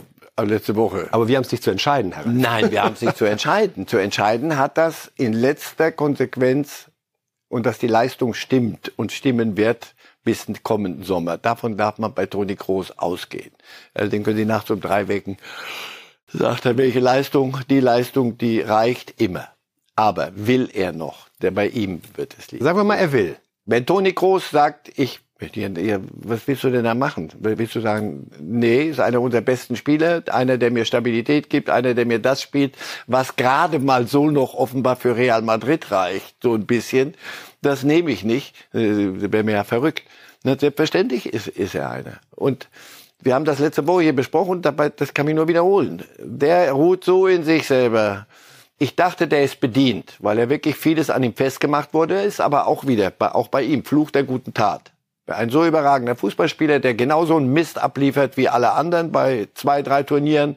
letzte 0.45 0.75
Woche. 0.75 1.07
Aber 1.11 1.27
wir 1.27 1.37
haben 1.37 1.43
es 1.43 1.51
nicht 1.51 1.63
zu 1.63 1.71
entscheiden, 1.71 2.11
Herr. 2.11 2.25
Nein, 2.25 2.71
wir 2.71 2.83
haben 2.83 2.93
es 2.93 3.01
nicht 3.01 3.17
zu 3.17 3.25
entscheiden. 3.25 3.87
Zu 3.87 3.97
entscheiden 3.97 4.57
hat 4.57 4.77
das 4.77 5.11
in 5.17 5.33
letzter 5.33 5.91
Konsequenz 5.91 6.91
und 7.49 7.65
dass 7.65 7.79
die 7.79 7.87
Leistung 7.87 8.33
stimmt 8.33 8.91
und 8.97 9.11
stimmen 9.11 9.57
wird 9.57 9.95
bis 10.23 10.45
den 10.45 10.61
kommenden 10.61 11.03
Sommer. 11.03 11.37
Davon 11.37 11.77
darf 11.77 11.97
man 11.97 12.13
bei 12.13 12.25
Toni 12.25 12.55
Groß 12.55 12.99
ausgehen. 12.99 13.51
Also 13.93 14.11
den 14.11 14.23
können 14.23 14.37
Sie 14.37 14.45
nachts 14.45 14.69
um 14.69 14.81
drei 14.81 15.07
wecken. 15.07 15.37
Sagt 16.27 16.65
er, 16.65 16.77
welche 16.77 16.99
Leistung? 16.99 17.59
Die 17.69 17.79
Leistung, 17.79 18.37
die 18.37 18.59
reicht 18.59 19.21
immer. 19.21 19.47
Aber 19.95 20.31
will 20.35 20.69
er 20.73 20.91
noch? 20.91 21.29
Der 21.41 21.51
bei 21.51 21.67
ihm 21.69 22.01
wird 22.15 22.35
es 22.37 22.51
liegen. 22.51 22.63
Sagen 22.63 22.77
wir 22.77 22.83
mal, 22.83 22.97
er 22.97 23.13
will. 23.13 23.37
Wenn 23.65 23.85
Toni 23.85 24.11
Groß 24.11 24.49
sagt, 24.49 24.91
ich 24.99 25.21
was 25.39 26.47
willst 26.47 26.63
du 26.63 26.69
denn 26.69 26.83
da 26.83 26.95
machen? 26.95 27.29
Willst 27.39 27.75
du 27.75 27.79
sagen, 27.79 28.29
nee, 28.39 28.85
ist 28.85 28.99
einer 28.99 29.21
unserer 29.21 29.41
besten 29.41 29.75
Spieler, 29.75 30.23
einer, 30.31 30.57
der 30.57 30.71
mir 30.71 30.85
Stabilität 30.85 31.49
gibt, 31.49 31.69
einer, 31.69 31.93
der 31.93 32.05
mir 32.05 32.19
das 32.19 32.41
spielt, 32.41 32.75
was 33.05 33.35
gerade 33.35 33.79
mal 33.79 34.07
so 34.07 34.31
noch 34.31 34.55
offenbar 34.55 34.95
für 34.95 35.15
Real 35.15 35.43
Madrid 35.43 35.91
reicht, 35.91 36.37
so 36.41 36.55
ein 36.55 36.65
bisschen. 36.65 37.13
Das 37.61 37.83
nehme 37.83 38.11
ich 38.11 38.23
nicht. 38.23 38.55
Äh, 38.73 39.31
wäre 39.31 39.43
mir 39.43 39.53
ja 39.53 39.63
verrückt. 39.63 40.03
Na, 40.43 40.57
selbstverständlich 40.57 41.31
ist, 41.33 41.47
ist 41.47 41.75
er 41.75 41.91
einer. 41.91 42.19
Und 42.31 42.67
wir 43.21 43.35
haben 43.35 43.45
das 43.45 43.59
letzte 43.59 43.85
Woche 43.87 44.03
hier 44.03 44.15
besprochen, 44.15 44.61
dabei, 44.61 44.89
das 44.89 45.13
kann 45.13 45.27
ich 45.27 45.35
nur 45.35 45.47
wiederholen. 45.47 46.03
Der 46.19 46.71
ruht 46.71 47.03
so 47.03 47.27
in 47.27 47.43
sich 47.43 47.67
selber. 47.67 48.27
Ich 48.79 48.95
dachte, 48.95 49.27
der 49.27 49.43
ist 49.43 49.59
bedient, 49.59 50.15
weil 50.19 50.37
er 50.37 50.49
wirklich 50.49 50.75
vieles 50.75 51.09
an 51.09 51.23
ihm 51.23 51.33
festgemacht 51.33 51.93
wurde, 51.93 52.21
ist 52.21 52.39
aber 52.39 52.67
auch 52.67 52.85
wieder, 52.85 53.11
auch 53.19 53.47
bei 53.47 53.63
ihm, 53.63 53.83
Fluch 53.83 54.11
der 54.11 54.23
guten 54.23 54.53
Tat. 54.53 54.91
Ein 55.27 55.49
so 55.49 55.65
überragender 55.65 56.15
Fußballspieler, 56.15 56.79
der 56.79 56.93
genauso 56.93 57.35
einen 57.35 57.51
Mist 57.51 57.77
abliefert 57.77 58.37
wie 58.37 58.47
alle 58.49 58.71
anderen 58.71 59.11
bei 59.11 59.47
zwei, 59.53 59.81
drei 59.81 60.03
Turnieren, 60.03 60.55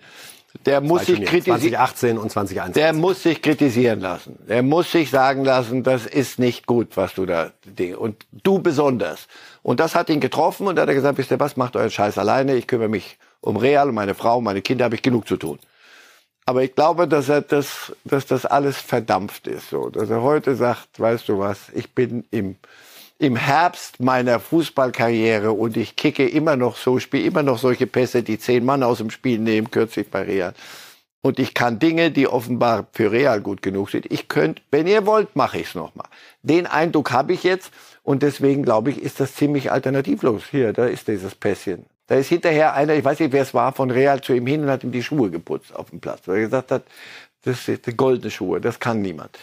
der 0.67 0.81
muss 0.81 1.07
sich 1.07 1.25
kritisieren. 1.25 1.61
2018 1.61 2.19
und 2.19 2.31
2021. 2.31 2.83
Der 2.83 2.93
muss 2.93 3.23
sich 3.23 3.43
kritisieren 3.43 4.01
lassen. 4.01 4.39
Der 4.49 4.63
muss 4.63 4.91
sich 4.91 5.11
sagen 5.11 5.45
lassen, 5.45 5.83
das 5.83 6.07
ist 6.07 6.39
nicht 6.39 6.67
gut, 6.67 6.97
was 6.97 7.15
du 7.15 7.27
da, 7.27 7.53
und 7.97 8.27
du 8.33 8.59
besonders. 8.59 9.29
Und 9.63 9.81
das 9.81 9.95
hat 9.95 10.09
ihn 10.09 10.21
getroffen 10.21 10.67
und 10.67 10.77
da 10.77 10.83
hat 10.83 10.89
er 10.89 10.95
gesagt, 10.95 11.19
wisst 11.19 11.31
ihr 11.31 11.41
was, 11.41 11.57
macht 11.57 11.77
euren 11.77 11.91
Scheiß 11.91 12.19
alleine, 12.19 12.57
ich 12.57 12.67
kümmere 12.67 12.89
mich 12.89 13.19
um 13.41 13.57
Real, 13.57 13.89
um 13.89 13.95
meine 13.95 14.15
Frau, 14.15 14.39
um 14.39 14.45
meine 14.45 14.63
Kinder, 14.63 14.85
habe 14.85 14.97
ich 14.97 15.03
genug 15.03 15.29
zu 15.29 15.37
tun. 15.37 15.59
Aber 16.47 16.65
ich 16.65 16.75
glaube, 16.75 17.07
dass 17.07 17.29
er 17.29 17.43
das, 17.43 17.93
dass 18.05 18.27
das 18.27 18.45
alles 18.45 18.77
verdampft 18.77 19.47
ist, 19.47 19.71
so. 19.71 19.89
Dass 19.89 20.11
er 20.11 20.23
heute 20.23 20.57
sagt, 20.57 20.99
weißt 20.99 21.29
du 21.29 21.39
was, 21.39 21.69
ich 21.75 21.95
bin 21.95 22.25
im, 22.31 22.57
im 23.21 23.37
Herbst 23.37 24.01
meiner 24.01 24.41
Fußballkarriere 24.41 25.53
und 25.53 25.77
ich 25.77 25.95
kicke 25.95 26.27
immer 26.27 26.57
noch 26.57 26.77
so, 26.77 26.99
spiele 26.99 27.25
immer 27.25 27.43
noch 27.43 27.59
solche 27.59 27.87
Pässe, 27.87 28.23
die 28.23 28.39
zehn 28.39 28.65
Mann 28.65 28.83
aus 28.83 28.97
dem 28.97 29.11
Spiel 29.11 29.39
nehmen, 29.39 29.71
kürzlich 29.71 30.11
bei 30.11 30.23
Real. 30.23 30.55
Und 31.21 31.39
ich 31.39 31.53
kann 31.53 31.79
Dinge, 31.79 32.11
die 32.11 32.27
offenbar 32.27 32.87
für 32.95 33.13
Real 33.13 33.43
gut 33.43 33.61
genug 33.61 33.91
sind. 33.91 34.11
Ich 34.11 34.29
könnte, 34.29 34.63
wenn 34.71 34.87
ihr 34.87 35.05
wollt, 35.05 35.37
mache 35.37 35.59
ich 35.59 35.69
es 35.69 35.75
nochmal. 35.75 36.09
Den 36.43 36.67
Eindruck 36.67 37.11
habe 37.13 37.35
ich 37.35 37.43
jetzt 37.43 37.73
und 38.03 38.23
deswegen 38.23 38.63
glaube 38.63 38.89
ich, 38.89 39.03
ist 39.03 39.21
das 39.21 39.35
ziemlich 39.35 39.71
alternativlos. 39.71 40.45
Hier, 40.51 40.73
da 40.73 40.87
ist 40.87 41.07
dieses 41.07 41.35
Pässchen. 41.35 41.85
Da 42.07 42.15
ist 42.15 42.29
hinterher 42.29 42.73
einer, 42.73 42.95
ich 42.95 43.05
weiß 43.05 43.21
nicht, 43.21 43.33
wer 43.33 43.43
es 43.43 43.53
war, 43.53 43.75
von 43.75 43.91
Real 43.91 44.23
zu 44.23 44.33
ihm 44.33 44.47
hin 44.47 44.63
und 44.63 44.71
hat 44.71 44.83
ihm 44.83 44.93
die 44.93 45.03
Schuhe 45.03 45.31
geputzt 45.31 45.77
auf 45.77 45.91
dem 45.91 46.01
Platz. 46.01 46.23
Weil 46.25 46.37
er 46.37 46.45
gesagt 46.45 46.71
hat, 46.71 46.85
das 47.45 47.67
sind 47.67 47.85
die 47.87 47.95
goldene 47.95 48.31
Schuhe, 48.31 48.63
das 48.63 48.81
kann 48.81 49.03
niemand. 49.03 49.39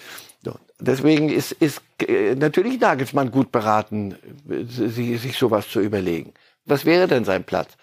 Deswegen 0.79 1.29
ist, 1.29 1.53
ist 1.53 1.81
äh, 2.07 2.35
natürlich 2.35 2.79
Nagelsmann 2.79 3.31
gut 3.31 3.51
beraten, 3.51 4.15
sich, 4.47 5.19
sich 5.21 5.37
sowas 5.37 5.67
zu 5.69 5.79
überlegen. 5.79 6.33
Was 6.65 6.85
wäre 6.85 7.07
denn 7.07 7.25
sein 7.25 7.43
Platz? 7.43 7.77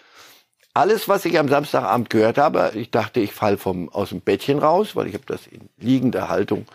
Alles, 0.73 1.07
was 1.07 1.25
ich 1.25 1.39
am 1.39 1.47
Samstagabend 1.47 2.09
gehört 2.09 2.37
habe, 2.37 2.71
ich 2.75 2.91
dachte, 2.91 3.19
ich 3.19 3.31
fall 3.33 3.57
vom, 3.57 3.89
aus 3.89 4.09
dem 4.09 4.21
Bettchen 4.21 4.59
raus, 4.59 4.95
weil 4.95 5.07
ich 5.07 5.13
habe 5.13 5.25
das 5.25 5.47
in 5.47 5.69
liegender 5.77 6.29
Haltung 6.29 6.65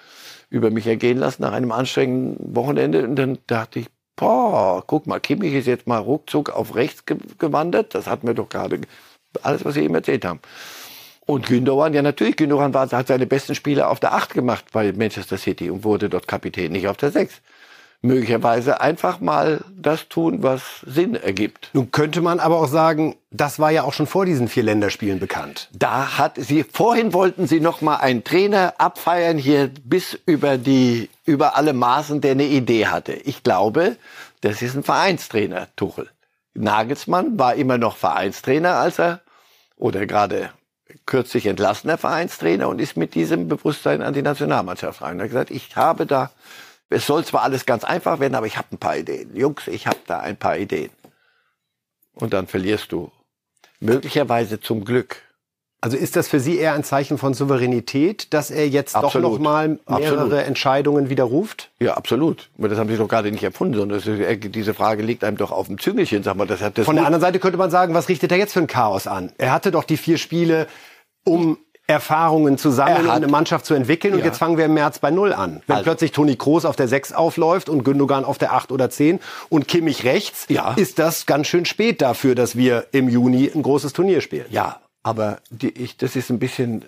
über 0.48 0.70
mich 0.70 0.86
ergehen 0.86 1.18
lassen 1.18 1.42
nach 1.42 1.52
einem 1.52 1.72
anstrengenden 1.72 2.56
Wochenende. 2.56 3.04
Und 3.04 3.16
dann 3.16 3.38
dachte 3.46 3.80
ich, 3.80 3.86
boah, 4.16 4.82
guck 4.86 5.06
mal, 5.06 5.20
Kimmich 5.20 5.54
ist 5.54 5.66
jetzt 5.66 5.86
mal 5.86 5.98
ruckzuck 5.98 6.50
auf 6.50 6.74
rechts 6.74 7.04
gewandert. 7.38 7.94
Das 7.94 8.06
hatten 8.06 8.26
wir 8.26 8.34
doch 8.34 8.48
gerade, 8.48 8.80
alles, 9.42 9.64
was 9.64 9.74
Sie 9.74 9.82
eben 9.82 9.94
erzählt 9.94 10.24
haben. 10.24 10.40
Und 11.30 11.46
Gündogan, 11.46 11.94
ja 11.94 12.02
natürlich, 12.02 12.36
Gündogan 12.36 12.74
war, 12.74 12.90
hat 12.90 13.06
seine 13.06 13.24
besten 13.24 13.54
Spiele 13.54 13.86
auf 13.86 14.00
der 14.00 14.14
8 14.14 14.34
gemacht 14.34 14.64
bei 14.72 14.92
Manchester 14.92 15.38
City 15.38 15.70
und 15.70 15.84
wurde 15.84 16.08
dort 16.08 16.26
Kapitän, 16.26 16.72
nicht 16.72 16.88
auf 16.88 16.96
der 16.96 17.12
6 17.12 17.40
möglicherweise 18.02 18.80
einfach 18.80 19.20
mal 19.20 19.60
das 19.76 20.08
tun, 20.08 20.42
was 20.42 20.62
Sinn 20.86 21.14
ergibt. 21.14 21.70
Nun 21.74 21.92
könnte 21.92 22.20
man 22.20 22.40
aber 22.40 22.58
auch 22.58 22.66
sagen, 22.66 23.16
das 23.30 23.58
war 23.58 23.70
ja 23.70 23.82
auch 23.84 23.92
schon 23.92 24.06
vor 24.06 24.24
diesen 24.24 24.48
vier 24.48 24.62
Länderspielen 24.62 25.20
bekannt. 25.20 25.68
Da 25.72 26.18
hat 26.18 26.36
sie 26.36 26.64
vorhin 26.64 27.12
wollten 27.12 27.46
sie 27.46 27.60
noch 27.60 27.80
mal 27.80 27.96
einen 27.96 28.24
Trainer 28.24 28.74
abfeiern 28.78 29.36
hier 29.36 29.70
bis 29.84 30.18
über 30.26 30.56
die 30.56 31.10
über 31.26 31.56
alle 31.56 31.74
Maßen, 31.74 32.20
der 32.22 32.32
eine 32.32 32.46
Idee 32.46 32.86
hatte. 32.86 33.12
Ich 33.12 33.42
glaube, 33.42 33.96
das 34.40 34.62
ist 34.62 34.74
ein 34.74 34.82
Vereinstrainer, 34.82 35.68
Tuchel. 35.76 36.08
Nagelsmann 36.54 37.38
war 37.38 37.54
immer 37.54 37.76
noch 37.78 37.96
Vereinstrainer, 37.96 38.76
als 38.76 38.98
er 38.98 39.20
oder 39.76 40.06
gerade 40.06 40.50
kürzlich 41.10 41.44
entlassener 41.44 41.98
Vereinstrainer 41.98 42.68
und 42.68 42.80
ist 42.80 42.96
mit 42.96 43.14
diesem 43.14 43.48
Bewusstsein 43.48 44.00
an 44.00 44.14
die 44.14 44.22
Nationalmannschaft 44.22 45.02
rein. 45.02 45.18
Er 45.18 45.24
hat 45.24 45.30
gesagt, 45.30 45.50
ich 45.50 45.76
habe 45.76 46.06
da 46.06 46.30
es 46.90 47.06
soll 47.06 47.24
zwar 47.24 47.42
alles 47.42 47.66
ganz 47.66 47.84
einfach 47.84 48.18
werden, 48.18 48.34
aber 48.34 48.46
ich 48.46 48.58
habe 48.58 48.68
ein 48.72 48.78
paar 48.78 48.96
Ideen. 48.96 49.34
Jungs, 49.34 49.68
ich 49.68 49.86
habe 49.86 49.98
da 50.06 50.18
ein 50.18 50.36
paar 50.36 50.58
Ideen. 50.58 50.90
Und 52.14 52.32
dann 52.32 52.48
verlierst 52.48 52.90
du. 52.90 53.12
Möglicherweise 53.78 54.60
zum 54.60 54.84
Glück. 54.84 55.22
Also 55.82 55.96
ist 55.96 56.16
das 56.16 56.28
für 56.28 56.40
Sie 56.40 56.58
eher 56.58 56.74
ein 56.74 56.84
Zeichen 56.84 57.16
von 57.16 57.32
Souveränität, 57.32 58.34
dass 58.34 58.50
er 58.50 58.68
jetzt 58.68 58.94
absolut. 58.96 59.24
doch 59.24 59.32
noch 59.32 59.38
mal 59.38 59.78
mehrere 59.88 60.24
absolut. 60.24 60.32
Entscheidungen 60.32 61.08
widerruft? 61.08 61.70
Ja, 61.78 61.94
absolut. 61.94 62.50
Das 62.58 62.76
haben 62.76 62.90
Sie 62.90 62.98
doch 62.98 63.08
gerade 63.08 63.30
nicht 63.30 63.44
erfunden, 63.44 63.74
sondern 63.74 63.98
ist, 63.98 64.54
diese 64.54 64.74
Frage 64.74 65.02
liegt 65.02 65.24
einem 65.24 65.38
doch 65.38 65.52
auf 65.52 65.68
dem 65.68 65.78
Züngelchen. 65.78 66.22
Sag 66.22 66.36
mal, 66.36 66.46
das 66.46 66.60
hat 66.60 66.76
das 66.76 66.84
Von 66.84 66.96
der 66.96 67.06
anderen 67.06 67.22
Seite 67.22 67.38
könnte 67.38 67.56
man 67.56 67.70
sagen, 67.70 67.94
was 67.94 68.10
richtet 68.10 68.30
er 68.30 68.36
jetzt 68.36 68.52
für 68.52 68.60
ein 68.60 68.66
Chaos 68.66 69.06
an? 69.06 69.32
Er 69.38 69.52
hatte 69.52 69.70
doch 69.70 69.84
die 69.84 69.96
vier 69.96 70.18
Spiele, 70.18 70.66
um 71.24 71.58
Erfahrungen 71.90 72.56
zu 72.56 72.70
sammeln 72.70 73.06
und 73.06 73.10
eine 73.10 73.26
Mannschaft 73.26 73.66
zu 73.66 73.74
entwickeln. 73.74 74.14
Ja. 74.14 74.20
Und 74.20 74.24
jetzt 74.24 74.38
fangen 74.38 74.56
wir 74.56 74.66
im 74.66 74.74
März 74.74 75.00
bei 75.00 75.10
Null 75.10 75.32
an. 75.32 75.62
Wenn 75.66 75.76
also. 75.76 75.84
plötzlich 75.84 76.12
Toni 76.12 76.36
Kroos 76.36 76.64
auf 76.64 76.76
der 76.76 76.88
6 76.88 77.12
aufläuft 77.12 77.68
und 77.68 77.82
Gündogan 77.82 78.24
auf 78.24 78.38
der 78.38 78.52
8 78.52 78.70
oder 78.70 78.90
10 78.90 79.18
und 79.48 79.66
Kimmich 79.66 80.04
rechts, 80.04 80.46
ja. 80.48 80.74
ist 80.74 80.98
das 80.98 81.26
ganz 81.26 81.48
schön 81.48 81.64
spät 81.64 82.00
dafür, 82.00 82.34
dass 82.34 82.56
wir 82.56 82.86
im 82.92 83.08
Juni 83.08 83.50
ein 83.52 83.62
großes 83.62 83.92
Turnier 83.92 84.20
spielen. 84.20 84.46
Ja, 84.50 84.80
aber 85.02 85.38
die, 85.50 85.70
ich, 85.70 85.96
das 85.96 86.14
ist 86.14 86.30
ein 86.30 86.38
bisschen 86.38 86.84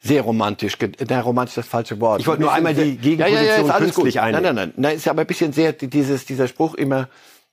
sehr 0.00 0.22
romantisch. 0.22 0.78
Der 0.78 1.22
romantisch 1.22 1.56
das 1.56 1.66
falsche 1.66 2.00
Wort. 2.00 2.20
Ich 2.20 2.26
wollte 2.28 2.42
nur 2.42 2.52
einmal 2.52 2.74
die 2.74 2.96
Gegenposition 2.96 3.46
ja, 3.46 3.56
ja, 3.56 3.66
ja, 3.66 3.78
künstlich 3.78 4.20
einnehmen. 4.20 4.44
Nein, 4.44 4.54
nein, 4.54 4.72
nein. 4.76 4.82
Nein, 4.90 4.96
ist 4.96 5.08
aber 5.08 5.22
ein 5.22 5.26
bisschen 5.26 5.52
sehr 5.52 5.72
dieses, 5.72 6.24
dieser 6.24 6.46
Spruch 6.46 6.74
immer, 6.74 7.08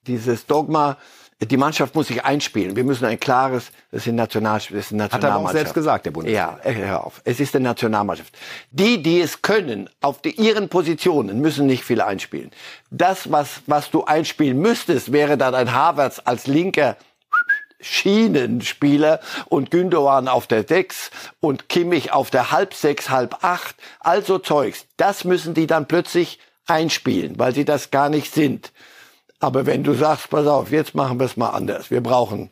dieses 0.06 0.46
Dogma, 0.46 0.98
die 1.46 1.58
Mannschaft 1.58 1.96
muss 1.96 2.08
sich 2.08 2.24
einspielen. 2.24 2.76
Wir 2.76 2.84
müssen 2.84 3.06
ein 3.06 3.20
klares, 3.20 3.72
das 3.92 4.02
ist 4.02 4.08
eine, 4.08 4.18
National, 4.18 4.60
das 4.60 4.70
ist 4.70 4.92
eine 4.92 5.04
Nationalmannschaft. 5.04 5.14
Hat 5.14 5.24
er 5.24 5.38
auch 5.38 5.52
selbst 5.52 5.74
gesagt, 5.74 6.06
der 6.06 6.12
Bundesliga. 6.12 6.60
Ja, 6.64 6.72
hör 6.72 7.06
auf. 7.06 7.22
Es 7.24 7.40
ist 7.40 7.56
eine 7.56 7.64
Nationalmannschaft. 7.64 8.34
Die, 8.72 9.02
die 9.02 9.20
es 9.22 9.42
können, 9.42 9.90
auf 10.02 10.22
die, 10.22 10.32
ihren 10.32 10.70
Positionen, 10.70 11.42
müssen 11.42 11.66
nicht 11.66 11.84
viel 11.84 12.02
einspielen. 12.02 12.52
Das, 12.92 13.32
was, 13.32 13.62
was 13.66 13.90
du 13.90 14.04
einspielen 14.04 14.60
müsstest, 14.60 15.12
wäre 15.12 15.38
dann 15.38 15.56
ein 15.56 15.74
Havertz 15.74 16.22
als 16.24 16.48
linker 16.48 16.98
Schienenspieler 17.84 19.20
und 19.50 19.72
Gündogan 19.72 20.28
auf 20.28 20.48
der 20.48 20.64
6 20.66 21.12
und 21.40 21.70
Kimmich 21.70 22.12
auf 22.12 22.30
der 22.30 22.52
halb 22.52 22.74
6, 22.74 23.10
halb 23.10 23.44
8. 23.44 23.76
Also 24.00 24.40
Zeugs. 24.40 24.86
Das 24.98 25.24
müssen 25.24 25.54
die 25.54 25.68
dann 25.68 25.88
plötzlich 25.88 26.40
einspielen, 26.66 27.38
weil 27.38 27.54
sie 27.54 27.66
das 27.66 27.92
gar 27.92 28.10
nicht 28.10 28.34
sind. 28.34 28.72
Aber 29.44 29.66
wenn 29.66 29.84
du 29.84 29.94
sagst, 29.94 30.30
pass 30.30 30.48
auf, 30.48 30.72
jetzt 30.72 30.96
machen 30.96 31.20
wir 31.20 31.26
es 31.26 31.36
mal 31.36 31.50
anders. 31.50 31.92
Wir 31.92 32.00
brauchen 32.00 32.50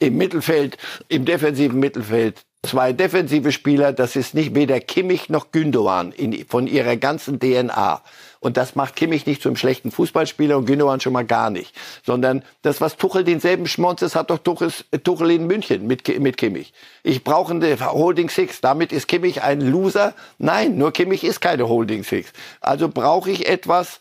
im 0.00 0.16
Mittelfeld, 0.16 0.76
im 1.06 1.24
defensiven 1.24 1.78
Mittelfeld 1.78 2.42
zwei 2.66 2.92
defensive 2.92 3.52
Spieler. 3.52 3.92
Das 3.92 4.16
ist 4.16 4.34
nicht 4.34 4.52
weder 4.52 4.80
Kimmich 4.80 5.28
noch 5.28 5.52
Gündogan 5.52 6.10
in, 6.10 6.44
von 6.46 6.66
ihrer 6.66 6.96
ganzen 6.96 7.38
DNA. 7.38 8.02
Und 8.40 8.56
das 8.56 8.74
macht 8.74 8.96
Kimmich 8.96 9.24
nicht 9.24 9.40
zum 9.40 9.54
schlechten 9.54 9.92
Fußballspieler 9.92 10.58
und 10.58 10.66
Gündogan 10.66 10.98
schon 10.98 11.12
mal 11.12 11.24
gar 11.24 11.50
nicht. 11.50 11.76
Sondern 12.04 12.42
das, 12.62 12.80
was 12.80 12.96
Tuchel 12.96 13.22
denselben 13.22 13.68
Schmonz 13.68 14.02
ist, 14.02 14.16
hat 14.16 14.30
doch 14.30 14.38
Tuchel, 14.38 14.72
Tuchel 15.04 15.30
in 15.30 15.46
München 15.46 15.86
mit, 15.86 16.18
mit 16.18 16.38
Kimmich. 16.38 16.72
Ich 17.04 17.22
brauche 17.22 17.54
eine 17.54 17.78
Holding 17.78 18.30
Six. 18.30 18.60
Damit 18.60 18.90
ist 18.90 19.06
Kimmich 19.06 19.44
ein 19.44 19.60
Loser. 19.60 20.12
Nein, 20.38 20.76
nur 20.76 20.92
Kimmich 20.92 21.22
ist 21.22 21.40
keine 21.40 21.68
Holding 21.68 22.02
Six. 22.02 22.32
Also 22.60 22.88
brauche 22.88 23.30
ich 23.30 23.48
etwas, 23.48 24.00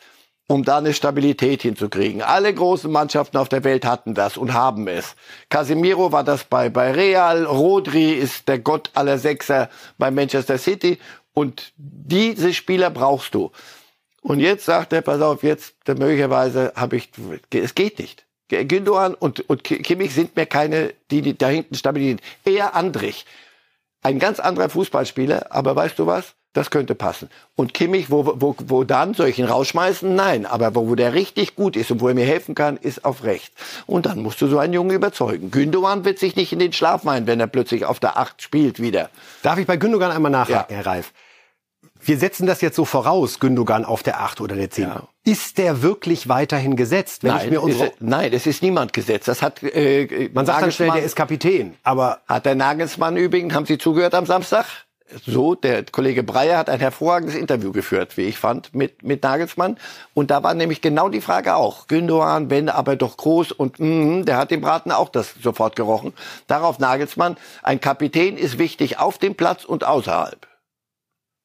um 0.51 0.65
da 0.65 0.79
eine 0.79 0.93
Stabilität 0.93 1.61
hinzukriegen. 1.61 2.21
Alle 2.21 2.53
großen 2.53 2.91
Mannschaften 2.91 3.37
auf 3.37 3.47
der 3.47 3.63
Welt 3.63 3.85
hatten 3.85 4.13
das 4.13 4.35
und 4.35 4.53
haben 4.53 4.87
es. 4.89 5.15
Casemiro 5.49 6.11
war 6.11 6.25
das 6.25 6.43
bei, 6.43 6.69
bei 6.69 6.91
Real, 6.91 7.45
Rodri 7.45 8.11
ist 8.11 8.49
der 8.49 8.59
Gott 8.59 8.91
aller 8.93 9.17
Sechser 9.17 9.69
bei 9.97 10.11
Manchester 10.11 10.57
City 10.57 10.99
und 11.33 11.71
diese 11.77 12.53
Spieler 12.53 12.89
brauchst 12.89 13.33
du. 13.33 13.51
Und 14.21 14.41
jetzt 14.41 14.65
sagt 14.65 14.91
er, 14.91 15.01
pass 15.01 15.21
auf, 15.21 15.41
jetzt 15.41 15.73
möglicherweise 15.87 16.73
habe 16.75 16.97
ich, 16.97 17.09
es 17.53 17.73
geht 17.73 17.97
nicht. 17.97 18.25
Gündogan 18.49 19.13
und, 19.13 19.49
und 19.49 19.63
Kimmich 19.63 20.13
sind 20.13 20.35
mir 20.35 20.47
keine, 20.47 20.93
die, 21.11 21.21
die 21.21 21.37
da 21.37 21.47
hinten 21.47 21.75
stabilisieren. 21.75 22.19
Eher 22.43 22.75
Andrich. 22.75 23.25
Ein 24.03 24.19
ganz 24.19 24.41
anderer 24.41 24.67
Fußballspieler, 24.67 25.47
aber 25.51 25.77
weißt 25.77 25.97
du 25.97 26.07
was? 26.07 26.35
Das 26.53 26.69
könnte 26.69 26.95
passen. 26.95 27.29
Und 27.55 27.73
Kimmich, 27.73 28.11
wo, 28.11 28.33
wo, 28.35 28.55
wo 28.65 28.83
dann 28.83 29.13
soll 29.13 29.27
ich 29.29 29.39
ihn 29.39 29.45
rausschmeißen? 29.45 30.13
Nein, 30.13 30.45
aber 30.45 30.75
wo, 30.75 30.89
wo 30.89 30.95
der 30.95 31.13
richtig 31.13 31.55
gut 31.55 31.77
ist 31.77 31.91
und 31.91 32.01
wo 32.01 32.09
er 32.09 32.13
mir 32.13 32.25
helfen 32.25 32.55
kann, 32.55 32.75
ist 32.75 33.05
auf 33.05 33.23
rechts. 33.23 33.55
Und 33.85 34.05
dann 34.05 34.21
musst 34.21 34.41
du 34.41 34.47
so 34.47 34.59
einen 34.59 34.73
Jungen 34.73 34.91
überzeugen. 34.91 35.49
Gündogan 35.49 36.03
wird 36.03 36.19
sich 36.19 36.35
nicht 36.35 36.51
in 36.51 36.59
den 36.59 36.73
Schlaf 36.73 37.03
meinen, 37.03 37.25
wenn 37.25 37.39
er 37.39 37.47
plötzlich 37.47 37.85
auf 37.85 38.01
der 38.01 38.17
Acht 38.17 38.41
spielt 38.41 38.81
wieder. 38.81 39.09
Darf 39.43 39.59
ich 39.59 39.65
bei 39.67 39.77
Gündogan 39.77 40.11
einmal 40.11 40.31
nachhaken, 40.31 40.75
ja. 40.75 40.83
Herr 40.83 40.85
Reif? 40.85 41.13
Wir 42.03 42.17
setzen 42.17 42.47
das 42.47 42.61
jetzt 42.61 42.75
so 42.75 42.83
voraus, 42.83 43.39
Gündogan 43.39 43.85
auf 43.85 44.01
der 44.01 44.21
8 44.21 44.41
oder 44.41 44.55
der 44.55 44.71
10. 44.71 44.83
Ja. 44.85 45.07
Ist 45.23 45.59
der 45.59 45.83
wirklich 45.83 46.27
weiterhin 46.27 46.75
gesetzt? 46.75 47.23
Wenn 47.23 47.31
nein, 47.31 47.45
ich 47.45 47.51
mir 47.51 47.61
unsere 47.61 47.85
ist, 47.87 48.01
nein, 48.01 48.33
es 48.33 48.47
ist 48.47 48.63
niemand 48.63 48.91
gesetzt. 48.91 49.27
Das 49.27 49.43
hat 49.43 49.61
äh, 49.61 50.29
man 50.33 50.47
sagt 50.47 50.63
dann 50.63 50.71
schnell, 50.71 50.91
der 50.91 51.03
ist 51.03 51.15
Kapitän. 51.15 51.75
Aber 51.83 52.21
hat 52.27 52.45
der 52.45 52.55
Nagelsmann 52.55 53.17
übrigens, 53.17 53.53
haben 53.53 53.67
Sie 53.67 53.77
zugehört 53.77 54.15
am 54.15 54.25
Samstag? 54.25 54.65
So, 55.25 55.55
der 55.55 55.83
Kollege 55.83 56.23
Breyer 56.23 56.57
hat 56.57 56.69
ein 56.69 56.79
hervorragendes 56.79 57.35
Interview 57.35 57.71
geführt, 57.71 58.17
wie 58.17 58.23
ich 58.23 58.37
fand, 58.37 58.73
mit, 58.73 59.03
mit 59.03 59.23
Nagelsmann. 59.23 59.77
Und 60.13 60.31
da 60.31 60.43
war 60.43 60.53
nämlich 60.53 60.81
genau 60.81 61.09
die 61.09 61.21
Frage 61.21 61.55
auch. 61.55 61.87
Gündogan, 61.87 62.49
wenn 62.49 62.69
aber 62.69 62.95
doch 62.95 63.17
groß 63.17 63.51
und 63.51 63.79
mm, 63.79 64.23
der 64.25 64.37
hat 64.37 64.51
dem 64.51 64.61
Braten 64.61 64.91
auch 64.91 65.09
das 65.09 65.35
sofort 65.41 65.75
gerochen. 65.75 66.13
Darauf 66.47 66.79
Nagelsmann, 66.79 67.37
ein 67.63 67.79
Kapitän 67.79 68.37
ist 68.37 68.57
wichtig 68.57 68.99
auf 68.99 69.17
dem 69.17 69.35
Platz 69.35 69.65
und 69.65 69.83
außerhalb. 69.83 70.47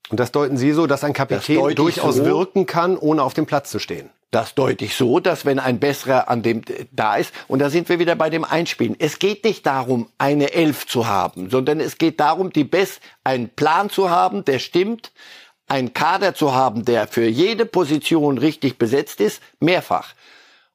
Und 0.08 0.20
das 0.20 0.30
deuten 0.30 0.56
Sie 0.56 0.72
so, 0.72 0.86
dass 0.86 1.02
ein 1.02 1.12
Kapitän 1.12 1.74
durchaus 1.74 2.16
so, 2.16 2.24
wirken 2.24 2.66
kann, 2.66 2.96
ohne 2.96 3.22
auf 3.22 3.34
dem 3.34 3.46
Platz 3.46 3.70
zu 3.70 3.78
stehen? 3.78 4.10
Das 4.30 4.54
deute 4.54 4.84
ich 4.84 4.96
so, 4.96 5.20
dass 5.20 5.44
wenn 5.44 5.58
ein 5.58 5.78
besserer 5.78 6.28
an 6.28 6.42
dem 6.42 6.62
da 6.90 7.16
ist, 7.16 7.32
und 7.48 7.60
da 7.60 7.70
sind 7.70 7.88
wir 7.88 7.98
wieder 7.98 8.16
bei 8.16 8.28
dem 8.28 8.44
Einspielen. 8.44 8.96
Es 8.98 9.18
geht 9.18 9.44
nicht 9.44 9.64
darum, 9.66 10.08
eine 10.18 10.52
Elf 10.52 10.86
zu 10.86 11.06
haben, 11.06 11.48
sondern 11.48 11.80
es 11.80 11.96
geht 11.96 12.18
darum, 12.20 12.52
die 12.52 12.64
Best, 12.64 13.00
einen 13.24 13.48
Plan 13.48 13.88
zu 13.88 14.10
haben, 14.10 14.44
der 14.44 14.58
stimmt, 14.58 15.12
einen 15.68 15.94
Kader 15.94 16.34
zu 16.34 16.54
haben, 16.54 16.84
der 16.84 17.08
für 17.08 17.26
jede 17.26 17.66
Position 17.66 18.38
richtig 18.38 18.78
besetzt 18.78 19.20
ist, 19.20 19.42
mehrfach. 19.60 20.14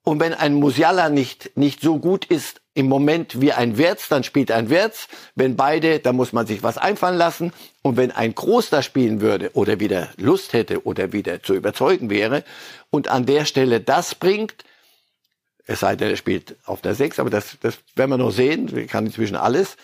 Und 0.04 0.20
wenn 0.20 0.34
ein 0.34 0.56
Musiala 0.56 1.10
nicht, 1.10 1.56
nicht 1.56 1.82
so 1.82 2.00
gut 2.00 2.26
ist 2.26 2.62
im 2.74 2.88
Moment 2.88 3.40
wie 3.40 3.54
ein 3.54 3.78
Wirtz, 3.78 4.08
dann 4.08 4.24
spielt 4.24 4.52
ein 4.52 4.70
Wirtz. 4.70 5.08
Wenn 5.36 5.56
beide, 5.56 6.00
dann 6.00 6.16
muss 6.16 6.34
man 6.34 6.48
sich 6.48 6.64
was 6.64 6.78
einfallen 6.78 7.18
lassen. 7.18 7.54
Und 7.84 7.98
wenn 7.98 8.12
ein 8.12 8.34
Groß 8.34 8.70
da 8.70 8.82
spielen 8.82 9.22
würde 9.22 9.52
oder 9.54 9.80
wieder 9.80 10.10
Lust 10.18 10.54
hätte 10.54 10.86
oder 10.86 11.14
wieder 11.14 11.44
zu 11.44 11.54
überzeugen 11.54 12.10
wäre 12.10 12.44
und 12.90 13.10
an 13.10 13.26
der 13.26 13.46
Stelle 13.46 13.80
das 13.80 14.16
bringt, 14.16 14.66
es 15.68 15.82
sei 15.82 15.96
denn, 15.96 16.10
er 16.10 16.18
spielt 16.18 16.56
auf 16.66 16.82
der 16.82 16.96
Sechs, 16.96 17.20
aber 17.20 17.30
das, 17.30 17.58
das 17.62 17.78
werden 17.96 18.10
wir 18.10 18.18
noch 18.18 18.32
sehen, 18.32 18.76
wir 18.76 18.88
kann 18.88 19.06
inzwischen 19.06 19.36
alles, 19.36 19.78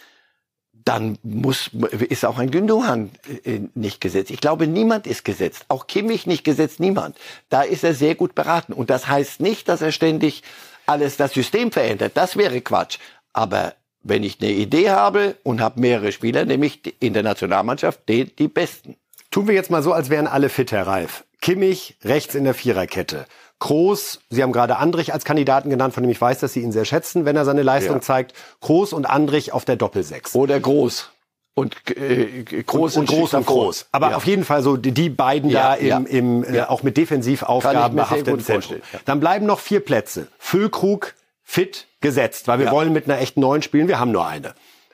dann 0.88 1.18
muss, 1.22 1.70
ist 2.08 2.24
auch 2.24 2.38
ein 2.38 2.50
Gündogan 2.50 3.12
äh, 3.44 3.60
nicht 3.76 4.00
gesetzt. 4.00 4.32
Ich 4.32 4.40
glaube, 4.40 4.68
niemand 4.68 5.06
ist 5.06 5.26
gesetzt. 5.26 5.66
Auch 5.68 5.88
Kimmich 5.88 6.26
nicht 6.26 6.46
gesetzt, 6.46 6.80
niemand. 6.80 7.18
Da 7.50 7.62
ist 7.64 7.84
er 7.84 7.94
sehr 7.94 8.16
gut 8.16 8.36
beraten. 8.36 8.72
Und 8.72 8.90
das 8.90 9.08
heißt 9.08 9.42
nicht, 9.42 9.68
dass 9.68 9.82
er 9.82 9.92
ständig 9.92 10.44
alles 10.86 11.18
das 11.18 11.34
System 11.34 11.72
verändert. 11.74 12.14
Das 12.16 12.38
wäre 12.38 12.62
Quatsch. 12.62 13.00
Aber 13.34 13.74
wenn 14.02 14.24
ich 14.24 14.42
eine 14.42 14.52
Idee 14.52 14.90
habe 14.90 15.36
und 15.44 15.60
habe 15.60 15.82
mehrere 15.82 16.14
Spieler, 16.14 16.46
nämlich 16.46 16.82
in 17.02 17.14
der 17.14 17.24
Nationalmannschaft 17.24 18.08
die, 18.08 18.34
die 18.34 18.48
besten. 18.48 18.96
Tun 19.30 19.48
wir 19.48 19.56
jetzt 19.56 19.70
mal 19.70 19.84
so, 19.84 19.92
als 19.92 20.10
wären 20.10 20.28
alle 20.28 20.48
fit, 20.48 20.72
Herr 20.72 20.88
Reif. 20.88 21.26
Kimmich 21.42 21.98
rechts 22.06 22.34
in 22.34 22.46
der 22.46 22.54
Viererkette. 22.54 23.26
Groß, 23.60 24.20
Sie 24.30 24.44
haben 24.44 24.52
gerade 24.52 24.78
Andrich 24.78 25.14
als 25.14 25.26
Kandidaten 25.26 25.70
genannt, 25.70 25.94
von 25.94 26.04
dem 26.04 26.12
ich 26.12 26.22
weiß, 26.22 26.40
dass 26.40 26.54
Sie 26.54 26.62
ihn 26.62 26.72
sehr 26.72 26.86
schätzen, 26.86 27.26
wenn 27.26 27.36
er 27.36 27.46
seine 27.46 27.64
Leistung 27.64 27.98
ja. 27.98 28.02
zeigt. 28.02 28.34
Groß 28.62 28.94
und 28.94 29.06
Andrich 29.06 29.52
auf 29.52 29.66
der 29.66 29.78
Doppelsechs. 29.78 30.36
Oder 30.36 30.60
Groß 30.60 31.10
und 31.58 31.76
äh, 31.90 32.44
groß 32.44 32.98
und, 32.98 33.10
und 33.10 33.18
groß 33.18 33.34
und 33.34 33.46
groß. 33.48 33.88
Aber 33.92 34.12
ja. 34.12 34.18
auf 34.18 34.28
jeden 34.28 34.46
Fall 34.46 34.62
so 34.62 34.78
die, 34.78 34.92
die 34.92 35.10
beiden 35.10 35.50
ja, 35.50 35.76
da 35.76 35.98
im, 35.98 36.06
im 36.06 36.44
äh, 36.44 36.62
auch 36.62 36.84
mit 36.84 36.98
Defensivaufgaben 36.98 37.96
behafteten 37.96 38.40
Zentrum. 38.42 38.78
Dann 39.06 39.20
bleiben 39.20 39.48
noch 39.48 39.60
vier 39.60 39.80
Plätze. 39.80 40.28
Füllkrug 40.38 41.16
fit 41.44 41.88
gesetzt, 42.00 42.48
weil 42.48 42.60
wir 42.60 42.70
wollen 42.70 42.94
mit 42.94 43.06
einer 43.06 43.20
echten 43.20 43.42
neuen 43.42 43.64
spielen. 43.64 43.88
Wir 43.88 44.00
haben 44.00 44.12
nur 44.12 44.28
eine. 44.28 44.54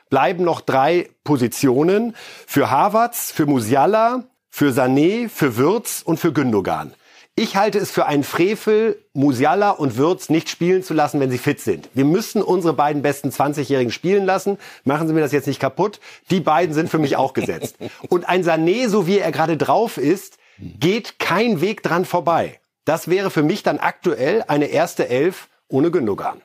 Bleiben 0.10 0.46
noch 0.46 0.62
drei 0.62 1.10
Positionen 1.26 2.16
für 2.48 2.72
Havertz, 2.72 3.32
für 3.32 3.46
Musiala, 3.46 4.24
für 4.50 4.70
Sané, 4.70 5.28
für 5.28 5.58
Würz 5.58 6.02
und 6.06 6.18
für 6.18 6.32
Gündogan. 6.32 6.94
Ich 7.36 7.56
halte 7.56 7.80
es 7.80 7.90
für 7.90 8.06
einen 8.06 8.24
Frevel, 8.24 9.04
Musiala 9.14 9.72
und 9.72 9.98
Würz 9.98 10.30
nicht 10.30 10.50
spielen 10.50 10.84
zu 10.84 10.94
lassen, 10.94 11.20
wenn 11.20 11.32
sie 11.32 11.40
fit 11.40 11.60
sind. 11.60 11.90
Wir 11.96 12.06
müssen 12.06 12.44
unsere 12.44 12.76
beiden 12.76 13.02
besten 13.02 13.30
20-Jährigen 13.30 13.92
spielen 13.92 14.24
lassen. 14.26 14.60
Machen 14.84 15.08
Sie 15.08 15.16
mir 15.16 15.22
das 15.22 15.32
jetzt 15.32 15.48
nicht 15.48 15.60
kaputt. 15.60 16.00
Die 16.30 16.42
beiden 16.42 16.76
sind 16.76 16.92
für 16.92 17.00
mich 17.00 17.16
auch 17.16 17.34
gesetzt. 17.34 17.78
Und 18.10 18.30
ein 18.30 18.44
Sané, 18.44 18.88
so 18.88 19.08
wie 19.08 19.18
er 19.18 19.32
gerade 19.32 19.58
drauf 19.58 19.98
ist, 19.98 20.38
geht 20.60 21.18
kein 21.18 21.60
Weg 21.60 21.82
dran 21.82 22.06
vorbei. 22.06 22.60
Das 22.86 23.08
wäre 23.08 23.32
für 23.32 23.42
mich 23.42 23.64
dann 23.64 23.80
aktuell 23.80 24.44
eine 24.48 24.66
erste 24.68 25.10
Elf 25.10 25.50
ohne 25.68 25.90
Gündogan. 25.90 26.40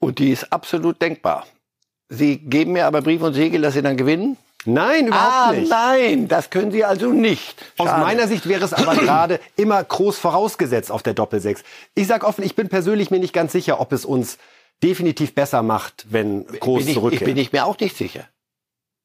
Und 0.00 0.18
die 0.18 0.32
ist 0.32 0.52
absolut 0.52 1.00
denkbar. 1.00 1.46
Sie 2.10 2.36
geben 2.36 2.72
mir 2.72 2.86
aber 2.86 3.00
Brief 3.00 3.22
und 3.22 3.32
Siegel, 3.32 3.62
dass 3.62 3.72
Sie 3.72 3.82
dann 3.82 3.96
gewinnen? 3.96 4.36
Nein, 4.66 5.06
überhaupt 5.06 5.32
ah, 5.32 5.52
nicht. 5.52 5.70
Nein, 5.70 6.28
das 6.28 6.50
können 6.50 6.70
Sie 6.70 6.84
also 6.84 7.10
nicht. 7.10 7.60
Schade. 7.76 7.90
Aus 7.90 8.00
meiner 8.00 8.28
Sicht 8.28 8.46
wäre 8.48 8.64
es 8.64 8.72
aber 8.72 8.94
gerade 8.96 9.40
immer 9.56 9.82
groß 9.82 10.18
vorausgesetzt 10.18 10.92
auf 10.92 11.02
der 11.02 11.14
Doppelsechs. 11.14 11.62
Ich 11.94 12.06
sag 12.06 12.24
offen, 12.24 12.44
ich 12.44 12.56
bin 12.56 12.68
persönlich 12.68 13.10
mir 13.10 13.20
nicht 13.20 13.32
ganz 13.32 13.52
sicher, 13.52 13.80
ob 13.80 13.92
es 13.92 14.04
uns 14.04 14.38
definitiv 14.82 15.34
besser 15.34 15.62
macht, 15.62 16.06
wenn 16.10 16.46
Groß 16.46 16.84
bin 16.84 16.94
zurückkehrt. 16.94 17.22
Ich 17.22 17.26
bin 17.26 17.36
ich 17.36 17.52
mir 17.52 17.64
auch 17.64 17.78
nicht 17.78 17.96
sicher. 17.96 18.26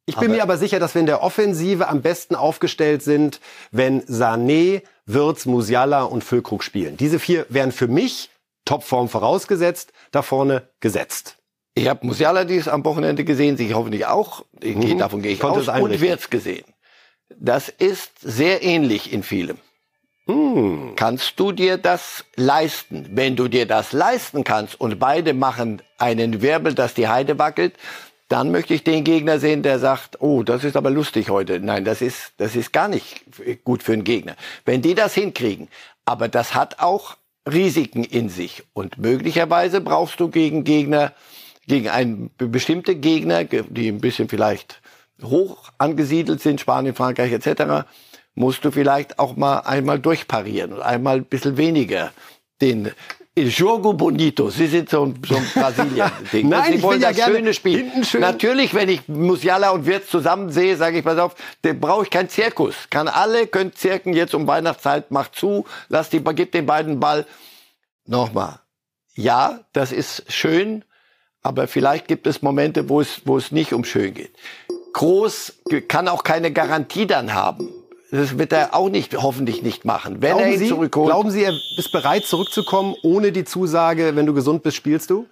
Ich 0.07 0.15
bin 0.15 0.25
aber 0.25 0.35
mir 0.35 0.43
aber 0.43 0.57
sicher, 0.57 0.79
dass 0.79 0.93
wir 0.93 0.99
in 0.99 1.07
der 1.07 1.23
Offensive 1.23 1.87
am 1.87 2.01
besten 2.01 2.35
aufgestellt 2.35 3.01
sind, 3.01 3.39
wenn 3.71 4.03
Sané, 4.03 4.83
Wirtz, 5.05 5.45
Musiala 5.45 6.03
und 6.03 6.23
Füllkrug 6.23 6.63
spielen. 6.63 6.95
Diese 6.97 7.17
vier 7.17 7.45
wären 7.49 7.71
für 7.71 7.87
mich 7.87 8.29
Topform 8.65 9.09
vorausgesetzt, 9.09 9.93
da 10.11 10.21
vorne 10.21 10.69
gesetzt. 10.79 11.37
Ich 11.75 11.89
habe 11.89 12.05
Musiala 12.07 12.45
dies 12.45 12.69
am 12.69 12.85
Wochenende 12.85 13.25
gesehen, 13.25 13.57
Sie 13.57 13.73
hoffentlich 13.73 14.05
auch. 14.05 14.45
Ich, 14.61 14.75
mhm. 14.75 14.97
Davon 14.97 15.21
gehe 15.21 15.33
ich 15.33 15.39
Konnte 15.39 15.59
aus. 15.59 15.81
Und 15.81 15.99
Wirtz 15.99 16.29
gesehen. 16.29 16.65
Das 17.37 17.69
ist 17.69 18.11
sehr 18.21 18.63
ähnlich 18.63 19.11
in 19.11 19.23
vielem. 19.23 19.57
Hm. 20.27 20.93
Kannst 20.95 21.39
du 21.39 21.51
dir 21.51 21.77
das 21.77 22.25
leisten? 22.35 23.09
Wenn 23.11 23.35
du 23.35 23.47
dir 23.47 23.67
das 23.67 23.91
leisten 23.91 24.43
kannst 24.43 24.79
und 24.79 24.99
beide 24.99 25.33
machen 25.33 25.81
einen 25.97 26.41
Wirbel, 26.41 26.73
dass 26.73 26.93
die 26.93 27.07
Heide 27.07 27.37
wackelt, 27.37 27.75
dann 28.29 28.51
möchte 28.51 28.73
ich 28.73 28.83
den 28.83 29.03
Gegner 29.03 29.37
sehen, 29.37 29.61
der 29.61 29.77
sagt, 29.77 30.21
oh, 30.21 30.41
das 30.41 30.63
ist 30.63 30.77
aber 30.77 30.89
lustig 30.89 31.29
heute. 31.29 31.59
Nein, 31.59 31.85
das 31.85 32.01
ist, 32.01 32.33
das 32.37 32.55
ist 32.55 32.73
gar 32.73 32.87
nicht 32.87 33.23
gut 33.63 33.83
für 33.83 33.93
einen 33.93 34.03
Gegner. 34.03 34.35
Wenn 34.63 34.81
die 34.81 34.95
das 34.95 35.13
hinkriegen, 35.13 35.67
aber 36.05 36.27
das 36.27 36.55
hat 36.55 36.79
auch 36.79 37.17
Risiken 37.47 38.03
in 38.03 38.29
sich 38.29 38.63
und 38.73 38.97
möglicherweise 38.97 39.79
brauchst 39.81 40.19
du 40.19 40.29
gegen 40.29 40.63
Gegner, 40.63 41.13
gegen 41.67 41.89
einen 41.89 42.31
bestimmte 42.37 42.95
Gegner, 42.95 43.43
die 43.43 43.87
ein 43.87 44.01
bisschen 44.01 44.29
vielleicht 44.29 44.81
hoch 45.23 45.71
angesiedelt 45.77 46.41
sind, 46.41 46.61
Spanien, 46.61 46.95
Frankreich 46.95 47.31
etc., 47.31 47.87
musst 48.35 48.65
du 48.65 48.71
vielleicht 48.71 49.17
auch 49.17 49.35
mal 49.35 49.59
einmal 49.59 49.99
durchparieren 49.99 50.73
und 50.73 50.81
einmal 50.81 51.17
ein 51.17 51.25
bisschen 51.25 51.57
weniger 51.57 52.11
den 52.61 52.91
Il 53.37 53.49
Jogo 53.49 53.91
Bonito. 53.91 54.49
Sie 54.49 54.67
sind 54.67 54.89
so 54.89 55.05
ein, 55.05 55.21
so 55.27 55.35
ein 55.35 55.45
Brasilien-Ding. 55.53 56.47
Nein, 56.49 56.71
Sie 56.71 56.77
ich 56.77 56.83
wollen 56.83 56.99
will 56.99 57.03
ja 57.03 57.09
das 57.09 57.17
gerne 57.17 57.35
schöne 57.35 57.53
Spiel. 57.53 57.91
Schön. 58.05 58.21
Natürlich, 58.21 58.73
wenn 58.73 58.87
ich 58.87 59.09
Musiala 59.09 59.71
und 59.71 59.85
Wirtz 59.85 60.07
zusammen 60.07 60.51
sehe, 60.51 60.77
sage 60.77 60.99
ich, 60.99 61.03
pass 61.03 61.17
auf, 61.17 61.35
den 61.65 61.81
brauche 61.81 62.03
ich 62.03 62.09
keinen 62.09 62.29
Zirkus. 62.29 62.75
Kann 62.89 63.09
alle, 63.09 63.47
könnt 63.47 63.77
zirken 63.77 64.13
jetzt 64.13 64.33
um 64.35 64.47
Weihnachtszeit, 64.47 65.11
macht 65.11 65.35
zu, 65.35 65.65
lasst 65.89 66.13
die, 66.13 66.21
gebt 66.21 66.53
den 66.53 66.65
beiden 66.65 67.01
Ball. 67.01 67.25
Nochmal. 68.05 68.59
Ja, 69.15 69.65
das 69.73 69.91
ist 69.91 70.31
schön, 70.31 70.85
aber 71.45 71.67
vielleicht 71.67 72.07
gibt 72.07 72.25
es 72.25 72.41
Momente, 72.41 72.89
wo 72.89 72.99
es, 73.01 73.21
wo 73.25 73.37
es 73.37 73.51
nicht 73.51 73.71
um 73.71 73.85
schön 73.85 74.15
geht. 74.15 74.31
Groß 74.93 75.53
kann 75.87 76.07
auch 76.07 76.23
keine 76.23 76.51
Garantie 76.51 77.05
dann 77.05 77.35
haben. 77.35 77.69
Das 78.09 78.39
wird 78.39 78.51
er 78.51 78.73
auch 78.73 78.89
nicht, 78.89 79.15
hoffentlich 79.15 79.61
nicht 79.61 79.85
machen. 79.85 80.23
Wenn 80.23 80.31
glauben 80.31 80.43
er 80.43 80.53
ihn 80.53 80.59
Sie, 80.59 80.69
zurückholt. 80.69 81.07
Glauben 81.07 81.29
Sie, 81.29 81.43
er 81.43 81.53
ist 81.77 81.91
bereit 81.91 82.25
zurückzukommen, 82.25 82.95
ohne 83.03 83.31
die 83.31 83.43
Zusage, 83.43 84.15
wenn 84.15 84.25
du 84.25 84.33
gesund 84.33 84.63
bist, 84.63 84.75
spielst 84.75 85.11
du? 85.11 85.27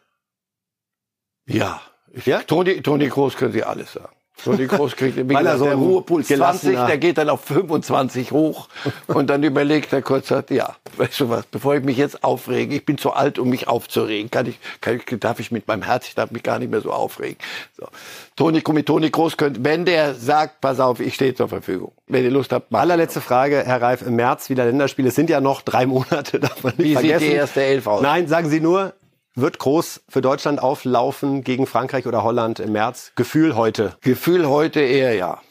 Ja. 1.48 1.82
ja? 2.26 2.44
Toni, 2.44 2.82
Toni 2.82 3.08
Groß 3.08 3.36
können 3.36 3.54
Sie 3.54 3.64
alles 3.64 3.94
sagen. 3.94 4.16
Toni 4.44 4.68
Groß 4.68 4.96
kriegt, 4.98 5.16
wie 5.18 5.30
Weil 5.34 5.44
gesagt, 5.44 5.60
so 5.60 5.66
der 5.66 5.76
Ruhepuls 5.76 6.28
20, 6.28 6.74
der 6.74 6.98
geht 6.98 7.18
dann 7.18 7.30
auf 7.30 7.42
25 7.42 8.32
hoch 8.32 8.68
und 9.08 9.30
dann 9.30 9.44
überlegt 9.44 9.94
er 9.94 10.02
kurz, 10.02 10.28
sagt, 10.28 10.52
ja, 10.52 10.76
weißt 10.98 11.22
du 11.22 11.30
was, 11.30 11.46
bevor 11.46 11.76
ich 11.76 11.84
mich 11.84 11.98
jetzt 11.98 12.24
aufrege, 12.24 12.76
ich 12.76 12.86
bin 12.86 12.98
zu 12.98 13.14
alt, 13.14 13.40
um 13.40 13.50
mich 13.50 13.68
aufzuregen, 13.68 14.32
kann 14.32 14.46
ich, 14.48 14.60
kann 14.82 14.96
ich, 14.96 15.20
darf 15.20 15.40
ich 15.40 15.52
mit 15.52 15.68
meinem 15.68 15.84
Herz, 15.84 16.08
ich 16.08 16.16
darf 16.16 16.32
mich 16.32 16.44
gar 16.44 16.60
nicht 16.60 16.72
mehr 16.72 16.82
so 16.82 16.92
aufregen. 16.92 17.38
So. 17.78 17.88
Toni, 18.36 18.64
mit 18.72 18.86
Toni 18.86 19.10
Groß 19.10 19.38
könnte, 19.38 19.64
wenn 19.64 19.86
der 19.86 20.16
sagt, 20.16 20.62
pass 20.62 20.80
auf, 20.80 21.00
ich 21.00 21.14
stehe 21.16 21.36
zur 21.36 21.48
Verfügung. 21.48 21.92
Wenn 22.08 22.24
ihr 22.24 22.32
Lust 22.32 22.52
habt, 22.52 22.72
macht. 22.72 22.82
Allerletzte 22.82 23.22
Frage, 23.22 23.64
Herr 23.66 23.82
Reif, 23.82 24.02
im 24.02 24.16
März 24.16 24.50
wieder 24.50 24.66
Länderspiele, 24.66 25.10
es 25.10 25.16
sind 25.16 25.30
ja 25.30 25.42
noch 25.42 25.62
drei 25.62 25.86
Monate, 25.86 26.40
darf 26.40 26.64
man 26.64 26.74
nicht 26.78 26.90
Wie 26.90 26.94
vergessen. 26.94 27.20
sieht 27.20 27.30
die 27.32 27.36
erste 27.36 27.64
Elf 27.64 27.88
aus? 27.88 28.02
Nein, 28.02 28.28
sagen 28.28 28.50
Sie 28.50 28.60
nur, 28.60 28.94
wird 29.36 29.60
groß 29.60 30.02
für 30.08 30.22
Deutschland 30.22 30.62
auflaufen 30.62 31.44
gegen 31.44 31.68
Frankreich 31.68 32.06
oder 32.06 32.24
Holland 32.24 32.60
im 32.60 32.72
März? 32.72 33.12
Gefühl 33.16 33.56
heute. 33.56 33.98
Gefühl 34.02 34.48
heute 34.48 34.80
eher 34.80 35.14
ja. 35.16 35.42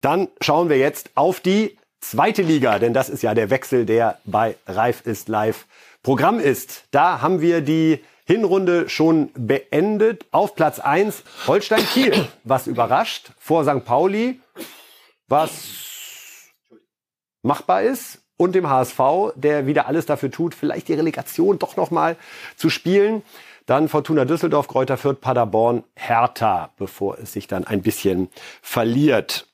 Dann 0.00 0.28
schauen 0.40 0.68
wir 0.68 0.78
jetzt 0.78 1.10
auf 1.14 1.40
die 1.40 1.78
zweite 2.00 2.42
Liga, 2.42 2.78
denn 2.78 2.94
das 2.94 3.08
ist 3.08 3.22
ja 3.22 3.34
der 3.34 3.50
Wechsel, 3.50 3.86
der 3.86 4.18
bei 4.24 4.56
Reif 4.66 5.06
ist 5.06 5.28
live 5.28 5.66
Programm 6.02 6.38
ist. 6.38 6.84
Da 6.90 7.20
haben 7.20 7.40
wir 7.40 7.60
die 7.60 8.04
Hinrunde 8.24 8.88
schon 8.88 9.30
beendet. 9.34 10.26
Auf 10.30 10.54
Platz 10.54 10.78
1 10.78 11.24
Holstein 11.46 11.84
Kiel, 11.86 12.28
was 12.44 12.66
überrascht, 12.66 13.32
vor 13.38 13.64
St. 13.64 13.84
Pauli, 13.84 14.40
was 15.26 16.48
machbar 17.42 17.82
ist 17.82 18.20
und 18.38 18.54
dem 18.54 18.70
HSV, 18.70 18.98
der 19.34 19.66
wieder 19.66 19.86
alles 19.86 20.06
dafür 20.06 20.30
tut, 20.30 20.54
vielleicht 20.54 20.88
die 20.88 20.94
Relegation 20.94 21.58
doch 21.58 21.76
noch 21.76 21.90
mal 21.90 22.16
zu 22.56 22.70
spielen. 22.70 23.22
Dann 23.66 23.90
Fortuna 23.90 24.24
Düsseldorf, 24.24 24.66
Kräuter 24.66 24.96
Fürth, 24.96 25.20
Paderborn, 25.20 25.84
Hertha, 25.94 26.70
bevor 26.78 27.18
es 27.18 27.34
sich 27.34 27.48
dann 27.48 27.64
ein 27.64 27.82
bisschen 27.82 28.30
verliert. 28.62 29.46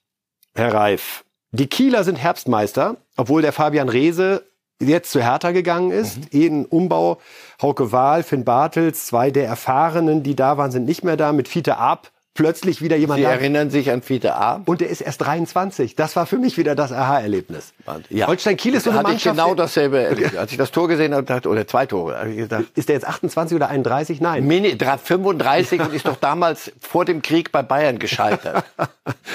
Herr 0.55 0.73
Reif, 0.73 1.25
die 1.51 1.67
Kieler 1.67 2.05
sind 2.05 2.17
Herbstmeister, 2.17 2.97
obwohl 3.17 3.43
der 3.43 3.53
Fabian 3.53 3.89
Reese 3.89 4.45
jetzt 4.81 5.11
zu 5.11 5.21
Hertha 5.21 5.51
gegangen 5.51 5.91
ist. 5.91 6.33
Mhm. 6.33 6.43
Ein 6.43 6.67
Umbau. 6.67 7.21
Hauke 7.61 7.91
Wahl, 7.91 8.23
Finn 8.23 8.45
Bartels, 8.45 9.07
zwei 9.07 9.31
der 9.31 9.47
Erfahrenen, 9.47 10.23
die 10.23 10.37
da 10.37 10.59
waren, 10.59 10.71
sind 10.71 10.85
nicht 10.85 11.03
mehr 11.03 11.17
da. 11.17 11.33
Mit 11.33 11.49
Fiete 11.49 11.79
Ab 11.79 12.13
plötzlich 12.35 12.83
wieder 12.83 12.97
jemand 12.97 13.19
Sie 13.19 13.25
da. 13.25 13.31
erinnern 13.31 13.71
sich 13.71 13.91
an 13.91 14.03
Fiete 14.03 14.35
Ab? 14.35 14.63
Und 14.67 14.81
der 14.81 14.89
ist 14.91 15.01
erst 15.01 15.21
23. 15.23 15.95
Das 15.97 16.17
war 16.17 16.27
für 16.27 16.37
mich 16.39 16.59
wieder 16.59 16.75
das 16.75 16.93
Aha-Erlebnis. 16.93 17.73
Ja. 18.11 18.27
Holstein 18.27 18.57
Kiel 18.57 18.75
ist 18.75 18.85
so 18.85 18.91
eine 18.91 18.99
Hatte 18.99 19.09
Mannschaft. 19.11 19.37
ich 19.37 19.43
genau 19.43 19.55
dasselbe 19.55 19.99
erlebt. 20.03 20.37
Als 20.37 20.51
ich 20.53 20.59
das 20.59 20.71
Tor 20.73 20.89
gesehen 20.89 21.15
habe, 21.15 21.23
dachte, 21.25 21.49
oder 21.49 21.67
zwei 21.67 21.87
Tore, 21.87 22.19
habe 22.19 22.31
ich 22.31 22.37
gedacht, 22.37 22.65
ist 22.75 22.89
der 22.89 22.97
jetzt 22.97 23.07
28 23.07 23.55
oder 23.57 23.69
31? 23.69 24.21
Nein. 24.21 24.45
Mini, 24.47 24.77
35 24.77 25.81
und 25.81 25.95
ist 25.95 26.07
doch 26.07 26.17
damals 26.17 26.73
vor 26.81 27.05
dem 27.05 27.23
Krieg 27.23 27.53
bei 27.53 27.63
Bayern 27.63 27.99
gescheitert. 27.99 28.65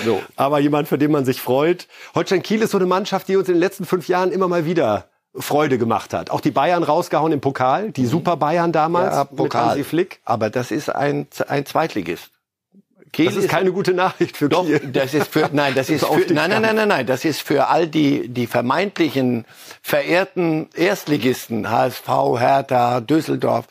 So. 0.05 0.21
Aber 0.35 0.59
jemand, 0.59 0.87
für 0.87 0.97
den 0.97 1.11
man 1.11 1.25
sich 1.25 1.41
freut. 1.41 1.87
Holstein 2.15 2.41
Kiel 2.41 2.61
ist 2.61 2.71
so 2.71 2.77
eine 2.77 2.85
Mannschaft, 2.85 3.27
die 3.27 3.35
uns 3.35 3.49
in 3.49 3.55
den 3.55 3.59
letzten 3.59 3.85
fünf 3.85 4.07
Jahren 4.07 4.31
immer 4.31 4.47
mal 4.47 4.65
wieder 4.65 5.05
Freude 5.35 5.77
gemacht 5.77 6.13
hat. 6.13 6.31
Auch 6.31 6.41
die 6.41 6.51
Bayern 6.51 6.83
rausgehauen 6.83 7.31
im 7.33 7.41
Pokal, 7.41 7.91
die 7.91 8.05
Super 8.05 8.37
Bayern 8.37 8.71
damals 8.71 9.13
Ja, 9.15 9.23
mit 9.29 9.35
Pokal. 9.35 9.69
Hansi 9.69 9.83
Flick. 9.83 10.21
Aber 10.25 10.49
das 10.49 10.71
ist 10.71 10.89
ein, 10.89 11.27
ein 11.47 11.65
Zweitligist. 11.65 12.31
Kiel 13.11 13.25
Das 13.25 13.35
ist 13.35 13.49
keine 13.49 13.71
gute 13.71 13.93
Nachricht 13.93 14.37
für 14.37 14.49
Doch, 14.49 14.65
Kiel. 14.65 14.79
das 14.79 15.13
ist 15.13 15.31
für, 15.31 15.49
nein, 15.51 15.73
das 15.75 15.89
ist 15.89 16.05
für, 16.05 16.33
nein, 16.33 16.49
nein, 16.49 16.61
nein, 16.61 16.75
nein, 16.75 16.87
nein, 16.87 17.05
das 17.05 17.25
ist 17.25 17.41
für 17.41 17.67
all 17.67 17.87
die, 17.87 18.29
die 18.29 18.47
vermeintlichen 18.47 19.45
verehrten 19.81 20.69
Erstligisten, 20.75 21.69
HSV, 21.69 22.07
Hertha, 22.37 23.01
Düsseldorf, 23.01 23.67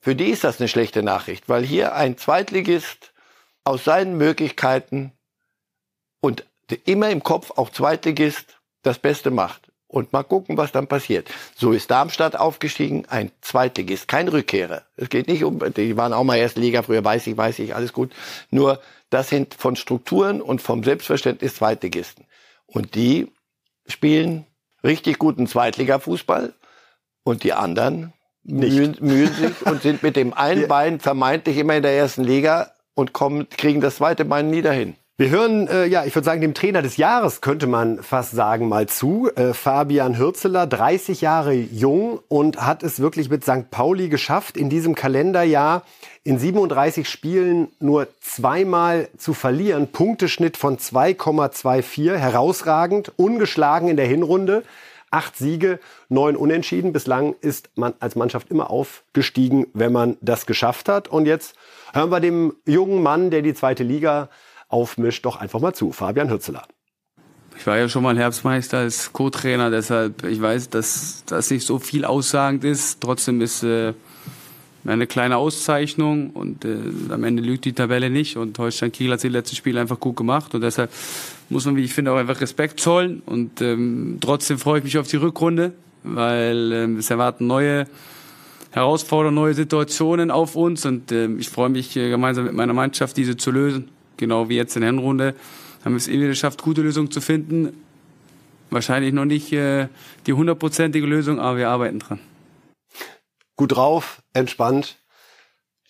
für 0.00 0.14
die 0.14 0.30
ist 0.30 0.44
das 0.44 0.60
eine 0.60 0.68
schlechte 0.68 1.02
Nachricht, 1.02 1.48
weil 1.48 1.64
hier 1.64 1.94
ein 1.94 2.16
Zweitligist 2.16 3.12
aus 3.64 3.84
seinen 3.84 4.16
Möglichkeiten 4.16 5.12
und 6.20 6.46
immer 6.84 7.10
im 7.10 7.22
Kopf 7.22 7.52
auch 7.56 7.70
Zweitligist 7.70 8.58
das 8.82 8.98
Beste 8.98 9.30
macht. 9.30 9.67
Und 9.90 10.12
mal 10.12 10.22
gucken, 10.22 10.58
was 10.58 10.70
dann 10.70 10.86
passiert. 10.86 11.30
So 11.56 11.72
ist 11.72 11.90
Darmstadt 11.90 12.36
aufgestiegen, 12.36 13.06
ein 13.08 13.30
Zweitligist, 13.40 14.06
kein 14.06 14.28
Rückkehrer. 14.28 14.82
Es 14.96 15.08
geht 15.08 15.28
nicht 15.28 15.44
um, 15.44 15.58
die 15.74 15.96
waren 15.96 16.12
auch 16.12 16.24
mal 16.24 16.36
erste 16.36 16.60
Liga, 16.60 16.82
früher 16.82 17.02
weiß 17.02 17.26
ich, 17.26 17.36
weiß 17.36 17.58
ich, 17.60 17.74
alles 17.74 17.94
gut. 17.94 18.12
Nur, 18.50 18.80
das 19.08 19.30
sind 19.30 19.54
von 19.54 19.76
Strukturen 19.76 20.42
und 20.42 20.60
vom 20.60 20.84
Selbstverständnis 20.84 21.54
Zweitligisten. 21.54 22.26
Und 22.66 22.94
die 22.94 23.32
spielen 23.86 24.44
richtig 24.84 25.18
guten 25.18 25.46
Zweitligafußball 25.46 26.52
und 27.24 27.42
die 27.42 27.54
anderen 27.54 28.12
mühen, 28.42 28.96
mühen 29.00 29.32
sich 29.32 29.62
und 29.66 29.82
sind 29.82 30.02
mit 30.02 30.16
dem 30.16 30.34
einen 30.34 30.68
Bein 30.68 31.00
vermeintlich 31.00 31.56
immer 31.56 31.76
in 31.76 31.82
der 31.82 31.92
ersten 31.92 32.24
Liga 32.24 32.72
und 32.94 33.12
kommen, 33.12 33.48
kriegen 33.48 33.80
das 33.80 33.96
zweite 33.96 34.24
Bein 34.24 34.50
nie 34.50 34.62
dahin. 34.62 34.96
Wir 35.20 35.30
hören, 35.30 35.66
äh, 35.66 35.86
ja, 35.86 36.04
ich 36.04 36.14
würde 36.14 36.26
sagen, 36.26 36.40
dem 36.40 36.54
Trainer 36.54 36.80
des 36.80 36.96
Jahres 36.96 37.40
könnte 37.40 37.66
man 37.66 38.04
fast 38.04 38.30
sagen 38.30 38.68
mal 38.68 38.86
zu. 38.86 39.28
Äh, 39.34 39.52
Fabian 39.52 40.16
Hürzeler, 40.16 40.68
30 40.68 41.22
Jahre 41.22 41.54
jung 41.54 42.20
und 42.28 42.64
hat 42.64 42.84
es 42.84 43.00
wirklich 43.00 43.28
mit 43.28 43.42
St. 43.42 43.68
Pauli 43.68 44.10
geschafft, 44.10 44.56
in 44.56 44.70
diesem 44.70 44.94
Kalenderjahr 44.94 45.82
in 46.22 46.38
37 46.38 47.08
Spielen 47.08 47.66
nur 47.80 48.06
zweimal 48.20 49.08
zu 49.18 49.34
verlieren. 49.34 49.88
Punkteschnitt 49.88 50.56
von 50.56 50.78
2,24, 50.78 52.14
herausragend, 52.16 53.10
ungeschlagen 53.16 53.88
in 53.88 53.96
der 53.96 54.06
Hinrunde. 54.06 54.62
Acht 55.10 55.36
Siege, 55.36 55.80
neun 56.08 56.36
Unentschieden. 56.36 56.92
Bislang 56.92 57.34
ist 57.40 57.70
man 57.74 57.94
als 57.98 58.14
Mannschaft 58.14 58.52
immer 58.52 58.70
aufgestiegen, 58.70 59.66
wenn 59.74 59.90
man 59.90 60.16
das 60.20 60.46
geschafft 60.46 60.88
hat. 60.88 61.08
Und 61.08 61.26
jetzt 61.26 61.56
hören 61.92 62.10
wir 62.10 62.20
dem 62.20 62.54
jungen 62.66 63.02
Mann, 63.02 63.32
der 63.32 63.42
die 63.42 63.54
zweite 63.54 63.82
Liga 63.82 64.28
aufmischt, 64.68 65.24
doch 65.24 65.36
einfach 65.36 65.60
mal 65.60 65.74
zu. 65.74 65.92
Fabian 65.92 66.30
Hürzeler. 66.30 66.66
Ich 67.58 67.66
war 67.66 67.76
ja 67.76 67.88
schon 67.88 68.04
mal 68.04 68.16
Herbstmeister 68.16 68.78
als 68.78 69.12
Co-Trainer, 69.12 69.70
deshalb 69.70 70.24
ich 70.24 70.40
weiß, 70.40 70.70
dass 70.70 71.24
das 71.26 71.50
nicht 71.50 71.66
so 71.66 71.78
viel 71.80 72.04
aussagend 72.04 72.62
ist. 72.62 73.00
Trotzdem 73.00 73.40
ist 73.40 73.64
äh, 73.64 73.94
eine 74.86 75.08
kleine 75.08 75.38
Auszeichnung 75.38 76.30
und 76.30 76.64
äh, 76.64 76.76
am 77.10 77.24
Ende 77.24 77.42
lügt 77.42 77.64
die 77.64 77.72
Tabelle 77.72 78.10
nicht. 78.10 78.36
Und 78.36 78.58
Holstein 78.58 78.92
Kiel 78.92 79.10
hat 79.10 79.22
die 79.24 79.28
letzten 79.28 79.56
Spiele 79.56 79.80
einfach 79.80 79.98
gut 79.98 80.16
gemacht 80.16 80.54
und 80.54 80.60
deshalb 80.60 80.92
muss 81.48 81.64
man, 81.66 81.74
wie 81.76 81.84
ich 81.84 81.94
finde, 81.94 82.12
auch 82.12 82.16
einfach 82.16 82.40
Respekt 82.40 82.78
zollen. 82.78 83.22
Und 83.26 83.60
ähm, 83.60 84.18
trotzdem 84.20 84.58
freue 84.58 84.78
ich 84.78 84.84
mich 84.84 84.98
auf 84.98 85.08
die 85.08 85.16
Rückrunde, 85.16 85.72
weil 86.04 86.72
ähm, 86.72 86.96
es 86.98 87.10
erwarten 87.10 87.48
neue 87.48 87.86
Herausforderungen, 88.70 89.34
neue 89.34 89.54
Situationen 89.54 90.30
auf 90.30 90.54
uns 90.54 90.84
und 90.84 91.10
ähm, 91.10 91.40
ich 91.40 91.48
freue 91.48 91.70
mich 91.70 91.96
äh, 91.96 92.10
gemeinsam 92.10 92.44
mit 92.44 92.52
meiner 92.52 92.74
Mannschaft, 92.74 93.16
diese 93.16 93.36
zu 93.36 93.50
lösen. 93.50 93.88
Genau 94.18 94.50
wie 94.50 94.56
jetzt 94.56 94.76
in 94.76 94.82
der 94.82 94.90
Hinrunde 94.90 95.34
haben 95.84 95.92
wir 95.92 95.96
es 95.96 96.08
wieder 96.08 96.26
geschafft, 96.26 96.60
gute 96.62 96.82
Lösungen 96.82 97.10
zu 97.10 97.22
finden. 97.22 97.84
Wahrscheinlich 98.68 99.14
noch 99.14 99.24
nicht 99.24 99.50
äh, 99.52 99.88
die 100.26 100.34
hundertprozentige 100.34 101.06
Lösung, 101.06 101.40
aber 101.40 101.56
wir 101.56 101.70
arbeiten 101.70 102.00
dran. 102.00 102.20
Gut 103.56 103.74
drauf, 103.74 104.20
entspannt. 104.34 104.98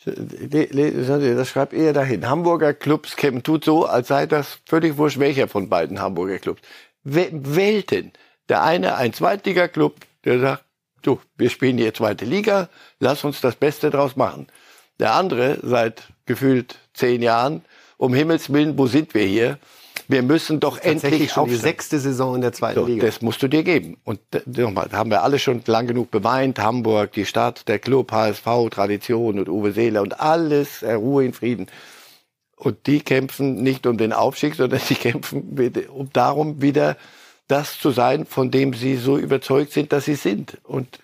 Das 0.05 1.49
schreibt 1.49 1.73
eher 1.73 1.93
dahin. 1.93 2.29
Hamburger 2.29 2.73
Clubs 2.73 3.17
kämen, 3.17 3.43
tut 3.43 3.65
so, 3.65 3.85
als 3.85 4.09
sei 4.09 4.27
das 4.27 4.61
völlig 4.65 4.97
wurscht, 4.97 5.19
welcher 5.19 5.49
von 5.49 5.69
beiden 5.69 6.01
Hamburger 6.01 6.39
Clubs. 6.39 6.63
We- 7.03 7.31
Welten. 7.33 8.13
Der 8.49 8.63
eine 8.63 8.95
ein 8.95 9.13
Zweitliga-Club, 9.13 9.97
der 10.25 10.39
sagt, 10.39 10.65
du, 11.03 11.21
wir 11.37 11.51
spielen 11.51 11.79
hier 11.79 11.93
zweite 11.93 12.25
Liga, 12.25 12.69
lass 13.01 13.25
uns 13.25 13.41
das 13.41 13.57
Beste 13.57 13.91
draus 13.91 14.17
machen. 14.17 14.47
Der 15.01 15.15
andere 15.15 15.59
seit 15.63 16.09
gefühlt 16.27 16.79
zehn 16.95 17.23
Jahren, 17.23 17.63
um 17.99 18.15
Himmels 18.15 18.51
Willen, 18.53 18.79
wo 18.79 18.87
sind 18.87 19.13
wir 19.13 19.27
hier? 19.27 19.59
Wir 20.11 20.23
müssen 20.23 20.59
doch 20.59 20.79
endlich 20.79 21.31
schon 21.33 21.49
die 21.49 21.55
aufsteigen. 21.55 21.61
sechste 21.61 21.99
Saison 22.01 22.35
in 22.37 22.41
der 22.41 22.53
zweiten 22.53 22.81
So, 22.81 22.87
Liga. 22.87 23.05
das 23.05 23.21
musst 23.21 23.43
du 23.43 23.49
dir 23.49 23.63
geben. 23.63 23.99
Und 24.05 24.21
äh, 24.33 24.41
nochmal, 24.47 24.89
haben 24.93 25.11
wir 25.11 25.23
alle 25.23 25.39
schon 25.39 25.63
lang 25.67 25.87
genug 25.87 26.11
beweint. 26.11 26.59
Hamburg, 26.59 27.13
die 27.13 27.27
Stadt, 27.27 27.69
der 27.69 27.79
Club, 27.79 28.11
HSV, 28.11 28.47
Tradition 28.71 29.39
und 29.39 29.51
Uwe 29.51 29.73
Seeler 29.73 30.01
und 30.01 30.19
alles, 30.19 30.83
äh, 30.83 30.95
Ruhe 30.95 31.27
in 31.27 31.35
Frieden. 31.35 31.67
Und 32.57 32.87
die 32.87 33.01
kämpfen 33.01 33.63
nicht 33.63 33.87
um 33.87 33.99
den 33.99 34.13
Aufstieg, 34.15 34.55
sondern 34.55 34.81
die 34.89 34.95
kämpfen 35.07 35.59
um 35.95 36.11
darum, 36.13 36.63
wieder 36.63 36.97
das 37.49 37.79
zu 37.79 37.91
sein, 37.91 38.25
von 38.25 38.51
dem 38.51 38.73
sie 38.75 38.97
so 38.97 39.19
überzeugt 39.19 39.73
sind, 39.73 39.93
dass 39.93 40.07
sie 40.07 40.15
sind. 40.15 40.59
Und 40.65 41.01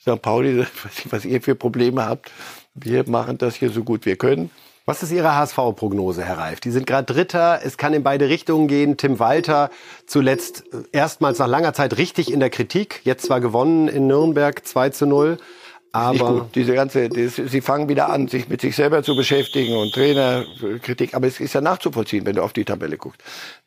St. 0.00 0.20
Pauli, 0.20 0.66
was 1.10 1.24
ihr 1.24 1.40
für 1.40 1.54
Probleme 1.54 2.04
habt, 2.04 2.30
wir 2.74 3.08
machen 3.08 3.38
das 3.38 3.54
hier 3.54 3.70
so 3.70 3.84
gut 3.84 4.04
wir 4.04 4.16
können. 4.16 4.50
Was 4.86 5.02
ist 5.02 5.12
Ihre 5.12 5.34
HSV-Prognose, 5.34 6.22
Herr 6.22 6.36
Reif? 6.36 6.60
Die 6.60 6.70
sind 6.70 6.86
gerade 6.86 7.10
Dritter. 7.10 7.60
Es 7.64 7.78
kann 7.78 7.94
in 7.94 8.02
beide 8.02 8.28
Richtungen 8.28 8.68
gehen. 8.68 8.98
Tim 8.98 9.18
Walter 9.18 9.70
zuletzt 10.06 10.64
äh, 10.74 10.82
erstmals 10.92 11.38
nach 11.38 11.46
langer 11.46 11.72
Zeit 11.72 11.96
richtig 11.96 12.30
in 12.30 12.38
der 12.38 12.50
Kritik. 12.50 13.00
Jetzt 13.02 13.24
zwar 13.24 13.40
gewonnen 13.40 13.88
in 13.88 14.06
Nürnberg 14.06 14.66
2 14.66 14.90
zu 14.90 15.06
0. 15.06 15.30
nicht 15.30 15.42
Aber. 15.92 16.50
Diese 16.54 16.74
ganze, 16.74 17.08
das, 17.08 17.36
sie 17.36 17.62
fangen 17.62 17.88
wieder 17.88 18.10
an, 18.10 18.28
sich 18.28 18.50
mit 18.50 18.60
sich 18.60 18.76
selber 18.76 19.02
zu 19.02 19.16
beschäftigen 19.16 19.74
und 19.74 19.94
Trainerkritik. 19.94 21.14
Aber 21.14 21.26
es 21.28 21.40
ist 21.40 21.54
ja 21.54 21.62
nachzuvollziehen, 21.62 22.26
wenn 22.26 22.36
du 22.36 22.42
auf 22.42 22.52
die 22.52 22.66
Tabelle 22.66 22.98
guckst. 22.98 23.22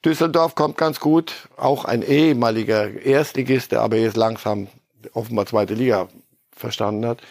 Düsseldorf 0.05 0.53
kommt 0.53 0.77
ganz 0.77 0.99
gut. 0.99 1.47
Auch 1.57 1.85
ein 1.85 2.03
ehemaliger 2.03 2.91
Erstligist, 2.91 3.71
der 3.71 3.81
aber 3.81 3.97
jetzt 3.97 4.17
langsam 4.17 4.67
offenbar 5.13 5.47
zweite 5.47 5.73
Liga 5.73 6.09
verstanden 6.55 7.07
hat. 7.07 7.21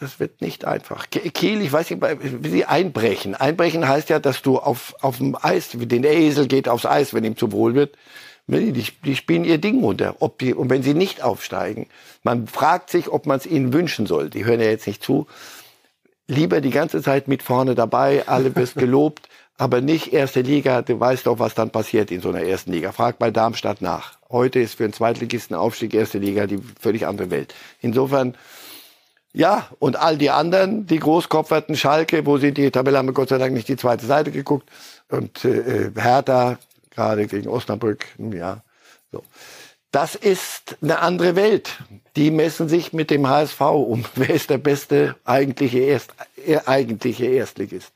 Das 0.00 0.18
wird 0.18 0.40
nicht 0.40 0.64
einfach. 0.64 1.08
Kiel, 1.10 1.62
ich 1.62 1.72
weiß 1.72 1.90
nicht, 1.90 2.02
wie 2.02 2.48
sie 2.48 2.64
einbrechen. 2.64 3.36
Einbrechen 3.36 3.86
heißt 3.86 4.08
ja, 4.08 4.18
dass 4.18 4.42
du 4.42 4.58
auf, 4.58 4.94
auf 5.00 5.18
dem 5.18 5.36
Eis, 5.40 5.70
den 5.72 6.02
Esel 6.02 6.48
geht 6.48 6.68
aufs 6.68 6.84
Eis, 6.84 7.14
wenn 7.14 7.22
ihm 7.22 7.36
zu 7.36 7.52
wohl 7.52 7.74
wird. 7.74 7.96
Die, 8.46 8.72
die 8.72 9.16
spielen 9.16 9.44
ihr 9.44 9.58
Ding 9.58 9.80
runter. 9.80 10.16
Ob 10.18 10.38
die, 10.38 10.52
und 10.52 10.68
wenn 10.68 10.82
sie 10.82 10.94
nicht 10.94 11.22
aufsteigen, 11.22 11.86
man 12.24 12.46
fragt 12.48 12.90
sich, 12.90 13.08
ob 13.08 13.26
man 13.26 13.38
es 13.38 13.46
ihnen 13.46 13.72
wünschen 13.72 14.06
soll. 14.06 14.30
Die 14.30 14.44
hören 14.44 14.60
ja 14.60 14.66
jetzt 14.66 14.86
nicht 14.86 15.02
zu. 15.02 15.26
Lieber 16.26 16.60
die 16.60 16.70
ganze 16.70 17.00
Zeit 17.00 17.28
mit 17.28 17.42
vorne 17.42 17.74
dabei, 17.74 18.26
alle 18.26 18.54
wirst 18.56 18.74
gelobt, 18.76 19.28
aber 19.56 19.80
nicht 19.80 20.12
erste 20.12 20.40
Liga. 20.40 20.82
Du 20.82 20.98
weißt 20.98 21.26
doch, 21.26 21.38
was 21.38 21.54
dann 21.54 21.70
passiert 21.70 22.10
in 22.10 22.20
so 22.20 22.30
einer 22.30 22.42
ersten 22.42 22.72
Liga. 22.72 22.92
Frag 22.92 23.18
bei 23.18 23.30
Darmstadt 23.30 23.80
nach. 23.80 24.18
Heute 24.28 24.58
ist 24.58 24.74
für 24.74 24.84
einen 24.84 24.92
Zweitligisten 24.92 25.54
Aufstieg 25.54 25.94
erste 25.94 26.18
Liga 26.18 26.46
die 26.46 26.58
völlig 26.80 27.06
andere 27.06 27.30
Welt. 27.30 27.54
Insofern, 27.80 28.36
ja, 29.34 29.68
und 29.80 29.96
all 29.96 30.16
die 30.16 30.30
anderen, 30.30 30.86
die 30.86 31.00
Großkopferten, 31.00 31.76
Schalke, 31.76 32.24
wo 32.24 32.38
sie 32.38 32.52
die 32.52 32.70
Tabelle 32.70 32.98
haben, 32.98 33.08
wir 33.08 33.12
Gott 33.12 33.30
sei 33.30 33.38
Dank 33.38 33.52
nicht 33.52 33.68
die 33.68 33.76
zweite 33.76 34.06
Seite 34.06 34.30
geguckt. 34.30 34.70
Und 35.08 35.44
äh, 35.44 35.90
Hertha, 35.96 36.56
gerade 36.90 37.26
gegen 37.26 37.48
Osnabrück, 37.48 38.06
ja, 38.18 38.62
so. 39.10 39.22
Das 39.90 40.14
ist 40.14 40.76
eine 40.82 41.00
andere 41.00 41.36
Welt. 41.36 41.78
Die 42.16 42.30
messen 42.30 42.68
sich 42.68 42.92
mit 42.92 43.10
dem 43.10 43.28
HSV 43.28 43.60
um. 43.60 44.04
Wer 44.14 44.30
ist 44.30 44.50
der 44.50 44.58
beste 44.58 45.16
eigentliche, 45.24 45.80
Erst, 45.80 46.14
äh, 46.46 46.58
eigentliche 46.64 47.26
Erstligist? 47.26 47.92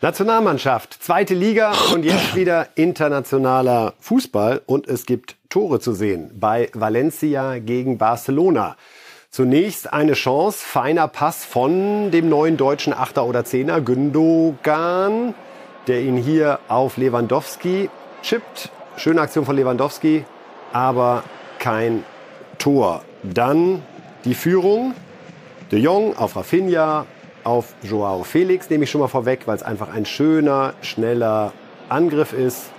Nationalmannschaft, 0.00 1.02
zweite 1.02 1.34
Liga 1.34 1.72
und 1.92 2.04
jetzt 2.04 2.36
wieder 2.36 2.68
internationaler 2.76 3.94
Fußball 3.98 4.62
und 4.66 4.86
es 4.86 5.04
gibt 5.06 5.34
Tore 5.48 5.80
zu 5.80 5.92
sehen 5.92 6.30
bei 6.38 6.70
Valencia 6.72 7.58
gegen 7.58 7.98
Barcelona. 7.98 8.76
Zunächst 9.30 9.92
eine 9.92 10.14
Chance, 10.14 10.64
feiner 10.66 11.06
Pass 11.06 11.44
von 11.44 12.10
dem 12.10 12.30
neuen 12.30 12.56
deutschen 12.56 12.94
Achter 12.94 13.26
oder 13.26 13.44
Zehner 13.44 13.82
Gündogan, 13.82 15.34
der 15.86 16.00
ihn 16.00 16.16
hier 16.16 16.60
auf 16.68 16.96
Lewandowski 16.96 17.90
chippt. 18.22 18.70
Schöne 18.96 19.20
Aktion 19.20 19.44
von 19.44 19.54
Lewandowski, 19.54 20.24
aber 20.72 21.24
kein 21.58 22.04
Tor. 22.58 23.02
Dann 23.22 23.82
die 24.24 24.34
Führung. 24.34 24.94
De 25.70 25.78
Jong 25.78 26.16
auf 26.16 26.34
Rafinha, 26.34 27.04
auf 27.44 27.74
Joao 27.82 28.24
Felix 28.24 28.70
nehme 28.70 28.84
ich 28.84 28.90
schon 28.90 29.02
mal 29.02 29.08
vorweg, 29.08 29.42
weil 29.44 29.56
es 29.56 29.62
einfach 29.62 29.92
ein 29.92 30.06
schöner, 30.06 30.72
schneller 30.80 31.52
Angriff 31.90 32.32
ist. 32.32 32.70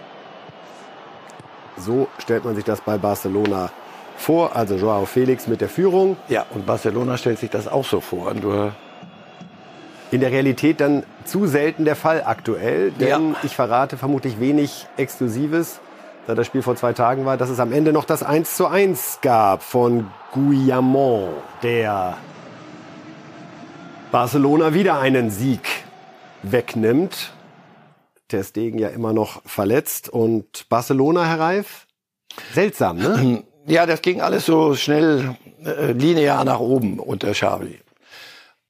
So 1.78 2.08
stellt 2.18 2.43
man 2.43 2.56
sich 2.56 2.66
das 2.66 2.82
bei 2.82 2.97
Barcelona 2.97 3.70
vor. 4.20 4.55
Also 4.55 4.76
Joao 4.76 5.05
Felix 5.05 5.47
mit 5.47 5.61
der 5.61 5.70
Führung. 5.70 6.17
Ja, 6.28 6.45
und 6.51 6.65
Barcelona 6.65 7.17
stellt 7.17 7.39
sich 7.39 7.49
das 7.49 7.67
auch 7.67 7.86
so 7.86 8.01
vor. 8.01 8.34
Nur 8.34 8.74
in 10.11 10.22
der 10.22 10.32
Realität 10.32 10.82
dann 10.82 11.03
zu 11.26 11.47
selten 11.47 11.86
der 11.86 11.95
Fall 11.95 12.24
aktuell, 12.26 12.91
denn 12.91 13.32
ja. 13.32 13.39
ich 13.43 13.55
verrate 13.55 13.97
vermutlich 13.97 14.39
wenig 14.39 14.88
Exklusives, 14.97 15.80
da 16.26 16.36
das 16.36 16.47
Spiel 16.47 16.61
vor 16.61 16.76
zwei 16.76 16.93
Tagen 16.93 17.26
war, 17.26 17.38
dass 17.38 17.49
es 17.49 17.59
am 17.59 17.72
Ende 17.72 17.93
noch 17.93 18.05
das 18.05 18.24
1 18.24 18.55
zu 18.55 18.67
1 18.67 19.20
gab 19.22 19.61
von 19.61 20.07
Guillamon, 20.32 21.30
der 21.61 22.17
Barcelona 24.11 24.74
wieder 24.74 24.99
einen 24.99 25.30
Sieg 25.30 25.61
wegnimmt. 26.43 27.34
Der 28.32 28.43
Stegen 28.43 28.78
ja 28.78 28.89
immer 28.89 29.13
noch 29.13 29.41
verletzt 29.45 30.09
und 30.09 30.67
Barcelona, 30.70 31.26
Herr 31.26 31.39
Reif? 31.39 31.88
Seltsam, 32.53 32.97
ne? 32.97 33.43
Ja, 33.70 33.86
das 33.86 34.01
ging 34.01 34.22
alles 34.22 34.45
so 34.45 34.76
schnell 34.76 35.36
äh, 35.63 35.91
linear 35.91 36.43
nach 36.43 36.59
oben 36.59 36.99
unter 36.99 37.32
Xavi. 37.34 37.80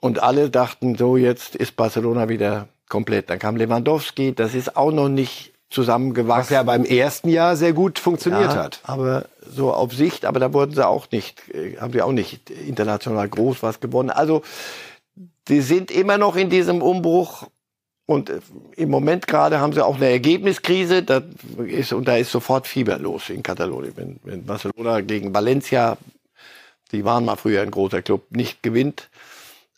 Und 0.01 0.21
alle 0.21 0.49
dachten, 0.49 0.95
so 0.95 1.17
jetzt 1.17 1.55
ist 1.55 1.75
Barcelona 1.75 2.29
wieder 2.29 2.67
komplett. 2.89 3.29
Dann 3.29 3.39
kam 3.39 3.55
Lewandowski, 3.55 4.33
das 4.35 4.53
ist 4.53 4.75
auch 4.75 4.91
noch 4.91 5.09
nicht 5.09 5.53
zusammengewachsen. 5.69 6.41
Was 6.41 6.49
ja 6.49 6.63
beim 6.63 6.83
ersten 6.83 7.29
Jahr 7.29 7.55
sehr 7.55 7.73
gut 7.73 7.99
funktioniert 7.99 8.53
ja, 8.53 8.63
hat. 8.63 8.81
Aber 8.83 9.25
so 9.49 9.71
auf 9.71 9.93
Sicht, 9.93 10.25
aber 10.25 10.39
da 10.39 10.51
wurden 10.51 10.73
sie 10.73 10.85
auch 10.85 11.09
nicht, 11.11 11.47
äh, 11.49 11.77
haben 11.77 11.93
sie 11.93 12.01
auch 12.01 12.11
nicht 12.11 12.49
international 12.49 13.29
groß 13.29 13.63
was 13.63 13.79
gewonnen. 13.79 14.09
Also 14.09 14.41
die 15.47 15.61
sind 15.61 15.91
immer 15.91 16.17
noch 16.17 16.35
in 16.35 16.49
diesem 16.49 16.81
Umbruch 16.81 17.47
und 18.09 18.31
äh, 18.31 18.39
im 18.75 18.89
Moment 18.89 19.27
gerade 19.27 19.59
haben 19.59 19.71
sie 19.71 19.85
auch 19.85 19.97
eine 19.97 20.09
Ergebniskrise. 20.09 21.03
Da 21.03 21.21
ist, 21.59 21.93
und 21.93 22.07
da 22.07 22.17
ist 22.17 22.31
sofort 22.31 22.65
Fieber 22.65 22.97
los 22.97 23.29
in 23.29 23.43
Katalonien. 23.43 23.93
Wenn, 23.95 24.19
wenn 24.23 24.45
Barcelona 24.45 25.01
gegen 25.01 25.31
Valencia, 25.31 25.95
die 26.91 27.05
waren 27.05 27.23
mal 27.23 27.35
früher 27.35 27.61
ein 27.61 27.69
großer 27.69 28.01
Club, 28.01 28.23
nicht 28.31 28.63
gewinnt. 28.63 29.09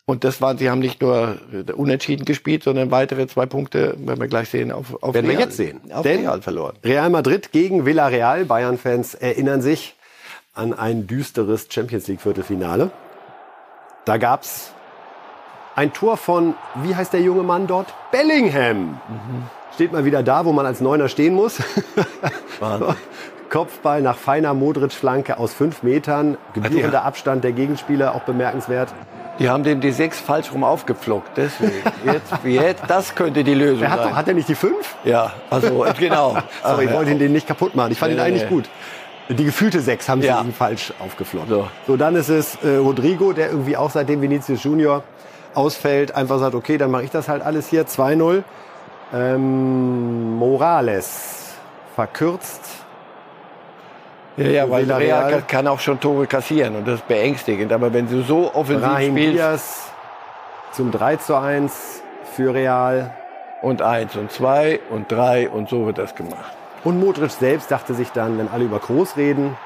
Und 0.06 0.24
das 0.24 0.40
waren, 0.40 0.56
sie 0.56 0.70
haben 0.70 0.78
nicht 0.78 1.02
nur 1.02 1.40
unentschieden 1.76 2.24
gespielt, 2.24 2.64
sondern 2.64 2.90
weitere 2.90 3.26
zwei 3.26 3.44
Punkte, 3.44 3.96
wenn 3.98 4.18
wir 4.18 4.28
gleich 4.28 4.48
sehen, 4.48 4.72
auf, 4.72 5.02
auf 5.02 5.14
Werden 5.14 5.26
Real, 5.26 5.38
wir 5.38 5.44
jetzt 5.44 5.58
sehen. 5.58 5.80
Auf 5.92 6.02
Denn 6.02 6.20
Real 6.20 6.40
verloren. 6.40 6.76
Real 6.82 7.10
Madrid 7.10 7.52
gegen 7.52 7.84
Villarreal. 7.84 8.46
Bayern-Fans 8.46 9.14
erinnern 9.14 9.60
sich 9.60 9.94
an 10.54 10.72
ein 10.72 11.06
düsteres 11.06 11.68
Champions 11.70 12.08
League 12.08 12.22
Viertelfinale. 12.22 12.92
Da 14.06 14.16
gab's 14.16 14.72
ein 15.74 15.92
Tor 15.92 16.16
von, 16.16 16.54
wie 16.82 16.94
heißt 16.94 17.12
der 17.12 17.20
junge 17.20 17.42
Mann 17.42 17.66
dort? 17.66 17.94
Bellingham. 18.10 18.76
Mhm. 18.78 18.98
Steht 19.74 19.92
mal 19.92 20.04
wieder 20.04 20.22
da, 20.22 20.44
wo 20.44 20.52
man 20.52 20.66
als 20.66 20.80
Neuner 20.80 21.08
stehen 21.08 21.34
muss. 21.34 21.58
Kopfball 23.50 24.02
nach 24.02 24.16
feiner 24.16 24.54
Modric-Flanke 24.54 25.38
aus 25.38 25.54
fünf 25.54 25.82
Metern. 25.82 26.36
Gebührender 26.54 27.04
Abstand 27.04 27.44
der 27.44 27.52
Gegenspieler, 27.52 28.14
auch 28.14 28.22
bemerkenswert. 28.22 28.92
Die 29.38 29.48
haben 29.48 29.64
dem 29.64 29.80
die 29.80 29.92
sechs 29.92 30.20
falsch 30.20 30.52
rum 30.52 30.62
aufgepflockt. 30.62 31.36
Deswegen. 31.36 31.72
Jetzt, 32.04 32.32
jetzt, 32.44 32.82
das 32.86 33.14
könnte 33.14 33.44
die 33.44 33.54
Lösung 33.54 33.88
hat 33.88 34.02
sein. 34.02 34.16
Hat 34.16 34.28
er 34.28 34.34
nicht 34.34 34.48
die 34.48 34.54
fünf? 34.54 34.94
Ja, 35.04 35.32
also 35.48 35.86
genau. 35.98 36.36
Sorry, 36.62 36.84
ich 36.84 36.92
wollte 36.92 37.12
ihn 37.12 37.18
den 37.18 37.32
nicht 37.32 37.46
kaputt 37.46 37.74
machen. 37.74 37.92
Ich 37.92 37.98
fand 37.98 38.12
nee, 38.12 38.18
ihn 38.18 38.24
eigentlich 38.24 38.44
nee. 38.44 38.48
gut. 38.48 38.68
Die 39.28 39.44
gefühlte 39.44 39.80
Sechs 39.80 40.08
haben 40.08 40.20
sie 40.20 40.28
ja. 40.28 40.40
ihm 40.40 40.52
falsch 40.52 40.92
aufgeflockt. 40.98 41.48
So. 41.48 41.68
so, 41.86 41.96
dann 41.96 42.14
ist 42.16 42.28
es 42.28 42.56
äh, 42.56 42.76
Rodrigo, 42.76 43.32
der 43.32 43.50
irgendwie 43.50 43.76
auch 43.76 43.90
seitdem 43.90 44.20
Vinicius 44.20 44.62
Junior 44.64 45.02
ausfällt, 45.54 46.14
einfach 46.14 46.38
sagt, 46.38 46.54
okay, 46.54 46.78
dann 46.78 46.90
mache 46.90 47.04
ich 47.04 47.10
das 47.10 47.28
halt 47.28 47.42
alles 47.42 47.68
hier, 47.68 47.86
2-0. 47.86 48.42
Ähm, 49.14 50.36
Morales 50.36 51.54
verkürzt. 51.94 52.62
Ja, 54.36 54.46
ja 54.46 54.70
weil 54.70 54.90
Real, 54.90 55.26
Real 55.26 55.42
kann 55.46 55.68
auch 55.68 55.80
schon 55.80 56.00
Tore 56.00 56.26
kassieren 56.26 56.76
und 56.76 56.88
das 56.88 56.96
ist 57.00 57.08
beängstigend. 57.08 57.72
Aber 57.72 57.92
wenn 57.92 58.08
du 58.08 58.22
so 58.22 58.54
offensiv 58.54 58.86
Brahim 58.86 59.16
spielst... 59.16 59.34
Diaz 59.34 59.92
zum 60.72 60.90
3 60.90 61.16
zu 61.16 61.36
1 61.36 62.02
für 62.34 62.54
Real. 62.54 63.14
Und 63.60 63.80
1 63.80 64.16
und 64.16 64.32
2 64.32 64.80
und 64.90 65.12
3 65.12 65.48
und 65.50 65.68
so 65.68 65.86
wird 65.86 65.98
das 65.98 66.16
gemacht. 66.16 66.52
Und 66.82 66.98
Modric 66.98 67.30
selbst 67.30 67.70
dachte 67.70 67.94
sich 67.94 68.10
dann, 68.10 68.38
wenn 68.38 68.48
alle 68.48 68.64
über 68.64 68.80
Groß 68.80 69.16
reden, 69.16 69.56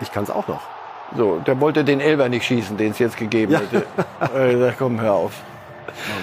ich 0.00 0.10
kann 0.10 0.24
es 0.24 0.30
auch 0.30 0.48
noch. 0.48 0.62
So, 1.16 1.38
der 1.38 1.60
wollte 1.60 1.84
den 1.84 2.00
Elber 2.00 2.28
nicht 2.28 2.44
schießen, 2.44 2.76
den 2.76 2.92
es 2.92 2.98
jetzt 2.98 3.16
gegeben 3.16 3.52
ja. 3.52 3.60
hätte. 3.60 4.68
äh, 4.68 4.72
komm, 4.78 5.00
hör 5.00 5.14
auf. 5.14 5.32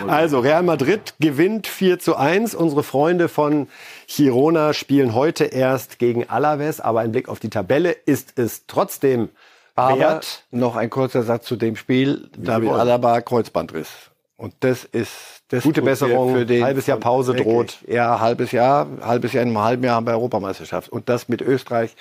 Also, 0.08 0.40
Real 0.40 0.64
Madrid 0.64 1.14
gewinnt 1.20 1.68
4 1.68 2.00
zu 2.00 2.16
1. 2.16 2.56
Unsere 2.56 2.84
Freunde 2.84 3.28
von 3.28 3.68
Girona 4.08 4.74
spielen 4.74 5.14
heute 5.14 5.46
erst 5.46 6.00
gegen 6.00 6.30
Alaves, 6.30 6.80
aber 6.80 7.02
ein 7.02 7.12
Blick 7.12 7.30
auf 7.30 7.40
die 7.40 7.50
Tabelle 7.50 7.92
ist 7.92 8.40
es 8.40 8.66
trotzdem 8.68 9.30
aber 9.76 10.00
wert. 10.00 10.44
Noch 10.52 10.76
ein 10.76 10.90
kurzer 10.90 11.24
Satz 11.24 11.46
zu 11.46 11.56
dem 11.56 11.76
Spiel. 11.76 12.30
David 12.38 12.70
Alaba 12.70 13.22
Kreuzbandriss. 13.22 13.90
Und 14.38 14.54
das 14.60 14.84
ist 14.84 15.12
das 15.50 15.64
gute 15.64 15.82
Besserung. 15.82 16.34
Für 16.34 16.46
den 16.46 16.64
halbes 16.64 16.86
Jahr 16.88 16.98
Pause 16.98 17.34
droht. 17.34 17.80
Ja, 17.88 18.20
halbes 18.20 18.52
Jahr, 18.52 18.88
halbes 19.02 19.34
Jahr 19.34 19.44
in 19.44 19.50
einem 19.50 19.60
halben 19.60 19.84
Jahr 19.84 19.96
haben 19.96 20.06
wir 20.06 20.14
Europameisterschaft. 20.14 20.90
Und 20.90 21.10
das 21.10 21.28
mit 21.28 21.42
Österreich 21.42 21.96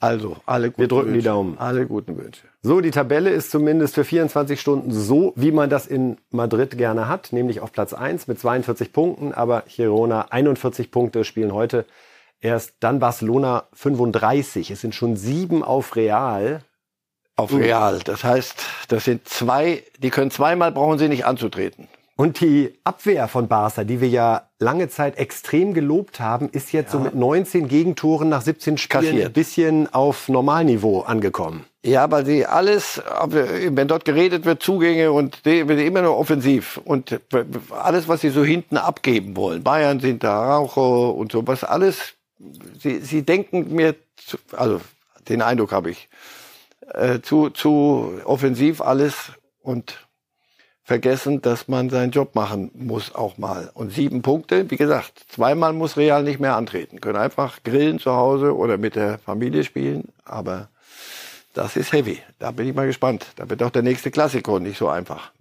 also, 0.00 0.36
alle 0.46 0.70
guten 0.70 0.80
Wir 0.80 0.88
drücken 0.88 1.06
Wünsche. 1.08 1.18
die 1.18 1.24
Daumen. 1.24 1.58
Alle 1.58 1.86
guten 1.86 2.16
Wünsche. 2.16 2.42
So, 2.62 2.80
die 2.80 2.90
Tabelle 2.90 3.30
ist 3.30 3.50
zumindest 3.50 3.94
für 3.94 4.04
24 4.04 4.60
Stunden 4.60 4.90
so, 4.90 5.32
wie 5.36 5.52
man 5.52 5.70
das 5.70 5.86
in 5.86 6.18
Madrid 6.30 6.76
gerne 6.76 7.08
hat, 7.08 7.32
nämlich 7.32 7.60
auf 7.60 7.72
Platz 7.72 7.92
1 7.92 8.26
mit 8.26 8.38
42 8.38 8.92
Punkten, 8.92 9.32
aber 9.32 9.64
Girona 9.68 10.26
41 10.30 10.90
Punkte 10.90 11.24
spielen 11.24 11.52
heute 11.52 11.84
erst, 12.40 12.74
dann 12.80 13.00
Barcelona 13.00 13.64
35. 13.72 14.70
Es 14.70 14.80
sind 14.80 14.94
schon 14.94 15.16
sieben 15.16 15.62
auf 15.62 15.96
Real. 15.96 16.62
Auf 17.36 17.52
Real. 17.52 18.00
Das 18.04 18.22
heißt, 18.22 18.62
das 18.88 19.04
sind 19.04 19.28
zwei, 19.28 19.82
die 19.98 20.10
können 20.10 20.30
zweimal 20.30 20.70
brauchen 20.70 20.98
sie 20.98 21.08
nicht 21.08 21.26
anzutreten. 21.26 21.88
Und 22.16 22.40
die 22.40 22.72
Abwehr 22.84 23.26
von 23.26 23.48
Barca, 23.48 23.82
die 23.82 24.00
wir 24.00 24.08
ja 24.08 24.48
lange 24.60 24.88
Zeit 24.88 25.18
extrem 25.18 25.74
gelobt 25.74 26.20
haben, 26.20 26.48
ist 26.48 26.72
jetzt 26.72 26.94
ja. 26.94 27.00
so 27.00 27.04
mit 27.04 27.16
19 27.16 27.66
Gegentoren 27.66 28.28
nach 28.28 28.42
17 28.42 28.78
Spielen 28.78 29.02
Kassiert. 29.02 29.26
ein 29.26 29.32
bisschen 29.32 29.92
auf 29.92 30.28
Normalniveau 30.28 31.00
angekommen. 31.00 31.64
Ja, 31.84 32.04
aber 32.04 32.24
sie 32.24 32.46
alles, 32.46 33.02
wenn 33.28 33.88
dort 33.88 34.04
geredet 34.04 34.44
wird, 34.44 34.62
Zugänge 34.62 35.10
und 35.10 35.44
die, 35.44 35.58
immer 35.58 36.02
nur 36.02 36.16
offensiv 36.16 36.80
und 36.84 37.20
alles, 37.70 38.08
was 38.08 38.20
sie 38.20 38.30
so 38.30 38.44
hinten 38.44 38.76
abgeben 38.76 39.36
wollen. 39.36 39.64
Bayern 39.64 39.98
sind 39.98 40.22
da, 40.22 40.56
Raucho 40.56 41.10
und 41.10 41.32
so 41.32 41.46
was 41.46 41.64
alles. 41.64 42.14
Sie, 42.78 43.00
sie 43.00 43.22
denken 43.22 43.74
mir, 43.74 43.96
also 44.52 44.80
den 45.28 45.42
Eindruck 45.42 45.72
habe 45.72 45.90
ich, 45.90 46.08
äh, 46.92 47.20
zu, 47.20 47.50
zu 47.50 48.20
offensiv 48.24 48.80
alles 48.80 49.32
und 49.60 50.06
vergessen, 50.84 51.40
dass 51.40 51.66
man 51.66 51.88
seinen 51.88 52.12
Job 52.12 52.34
machen 52.34 52.70
muss 52.74 53.14
auch 53.14 53.38
mal. 53.38 53.70
Und 53.72 53.92
sieben 53.92 54.20
Punkte, 54.22 54.70
wie 54.70 54.76
gesagt, 54.76 55.24
zweimal 55.28 55.72
muss 55.72 55.96
Real 55.96 56.22
nicht 56.22 56.40
mehr 56.40 56.56
antreten. 56.56 57.00
Können 57.00 57.16
einfach 57.16 57.62
grillen 57.62 57.98
zu 57.98 58.12
Hause 58.12 58.54
oder 58.54 58.76
mit 58.76 58.94
der 58.94 59.18
Familie 59.18 59.64
spielen, 59.64 60.12
aber 60.24 60.68
das 61.54 61.76
ist 61.76 61.92
heavy. 61.92 62.20
Da 62.38 62.50
bin 62.50 62.68
ich 62.68 62.74
mal 62.74 62.86
gespannt. 62.86 63.26
Da 63.36 63.48
wird 63.48 63.62
auch 63.62 63.70
der 63.70 63.82
nächste 63.82 64.10
Klassiker 64.10 64.60
nicht 64.60 64.76
so 64.76 64.88
einfach. 64.88 65.32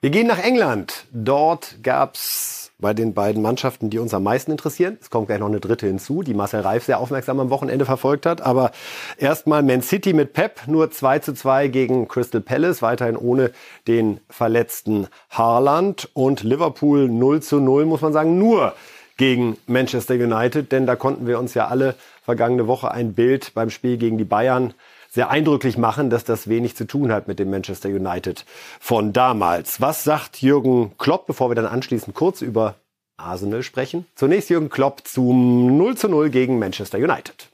Wir 0.00 0.10
gehen 0.10 0.26
nach 0.26 0.38
England. 0.38 1.06
Dort 1.12 1.76
gab's 1.82 2.67
bei 2.80 2.94
den 2.94 3.12
beiden 3.12 3.42
Mannschaften, 3.42 3.90
die 3.90 3.98
uns 3.98 4.14
am 4.14 4.22
meisten 4.22 4.52
interessieren. 4.52 4.98
Es 5.00 5.10
kommt 5.10 5.26
gleich 5.26 5.40
noch 5.40 5.48
eine 5.48 5.58
dritte 5.58 5.86
hinzu, 5.86 6.22
die 6.22 6.34
Marcel 6.34 6.60
Reif 6.60 6.84
sehr 6.84 7.00
aufmerksam 7.00 7.40
am 7.40 7.50
Wochenende 7.50 7.84
verfolgt 7.84 8.24
hat. 8.24 8.40
Aber 8.40 8.70
erstmal 9.16 9.64
Man 9.64 9.82
City 9.82 10.12
mit 10.12 10.32
Pep, 10.32 10.68
nur 10.68 10.90
2 10.90 11.18
zu 11.18 11.34
2 11.34 11.68
gegen 11.68 12.06
Crystal 12.06 12.40
Palace, 12.40 12.80
weiterhin 12.80 13.16
ohne 13.16 13.50
den 13.88 14.20
verletzten 14.30 15.08
Haaland. 15.30 16.08
Und 16.14 16.44
Liverpool 16.44 17.08
0 17.08 17.42
zu 17.42 17.58
0, 17.58 17.84
muss 17.84 18.00
man 18.00 18.12
sagen, 18.12 18.38
nur 18.38 18.74
gegen 19.16 19.56
Manchester 19.66 20.14
United. 20.14 20.70
Denn 20.70 20.86
da 20.86 20.94
konnten 20.94 21.26
wir 21.26 21.40
uns 21.40 21.54
ja 21.54 21.66
alle 21.66 21.96
vergangene 22.22 22.68
Woche 22.68 22.92
ein 22.92 23.14
Bild 23.14 23.54
beim 23.54 23.70
Spiel 23.70 23.96
gegen 23.96 24.18
die 24.18 24.24
Bayern 24.24 24.72
sehr 25.08 25.30
eindrücklich 25.30 25.78
machen, 25.78 26.10
dass 26.10 26.24
das 26.24 26.48
wenig 26.48 26.76
zu 26.76 26.86
tun 26.86 27.10
hat 27.10 27.28
mit 27.28 27.38
dem 27.38 27.50
Manchester 27.50 27.88
United 27.88 28.44
von 28.78 29.12
damals. 29.12 29.80
Was 29.80 30.04
sagt 30.04 30.42
Jürgen 30.42 30.92
Klopp, 30.98 31.26
bevor 31.26 31.50
wir 31.50 31.54
dann 31.54 31.66
anschließend 31.66 32.14
kurz 32.14 32.42
über 32.42 32.76
Arsenal 33.16 33.62
sprechen? 33.62 34.06
Zunächst 34.14 34.50
Jürgen 34.50 34.68
Klopp 34.68 35.06
zum 35.08 35.76
0 35.76 35.96
zu 35.96 36.08
0 36.08 36.30
gegen 36.30 36.58
Manchester 36.58 36.98
United. 36.98 37.48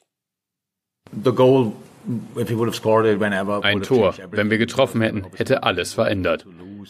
Ein 3.63 3.83
Tor, 3.83 4.15
wenn 4.31 4.51
wir 4.51 4.59
getroffen 4.59 5.01
hätten, 5.01 5.27
hätte 5.37 5.63
alles 5.63 5.95
verändert. 5.95 6.47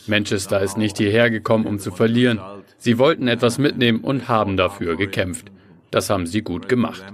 Manchester 0.09 0.61
ist 0.61 0.77
nicht 0.77 0.97
hierher 0.97 1.31
gekommen, 1.31 1.67
um 1.67 1.79
zu 1.79 1.93
verlieren. 1.93 2.41
Sie 2.79 2.99
wollten 2.99 3.29
etwas 3.29 3.59
mitnehmen 3.59 4.01
und 4.01 4.29
haben 4.29 4.57
dafür 4.57 4.97
gekämpft. 4.97 5.53
Das 5.91 6.11
haben 6.11 6.27
sie 6.27 6.43
gut 6.43 6.69
gemacht. 6.69 7.05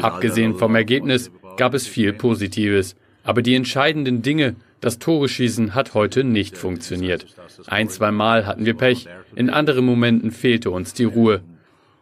Abgesehen 0.00 0.56
vom 0.56 0.74
Ergebnis 0.74 1.30
gab 1.56 1.74
es 1.74 1.86
viel 1.86 2.12
Positives. 2.12 2.96
Aber 3.24 3.42
die 3.42 3.54
entscheidenden 3.54 4.22
Dinge, 4.22 4.56
das 4.80 4.98
Tore 4.98 5.28
schießen, 5.28 5.74
hat 5.74 5.94
heute 5.94 6.24
nicht 6.24 6.58
funktioniert. 6.58 7.26
Ein, 7.66 7.88
zwei 7.88 8.10
Mal 8.10 8.46
hatten 8.46 8.64
wir 8.66 8.74
Pech, 8.74 9.06
in 9.36 9.48
anderen 9.48 9.84
Momenten 9.84 10.32
fehlte 10.32 10.70
uns 10.70 10.92
die 10.92 11.04
Ruhe. 11.04 11.42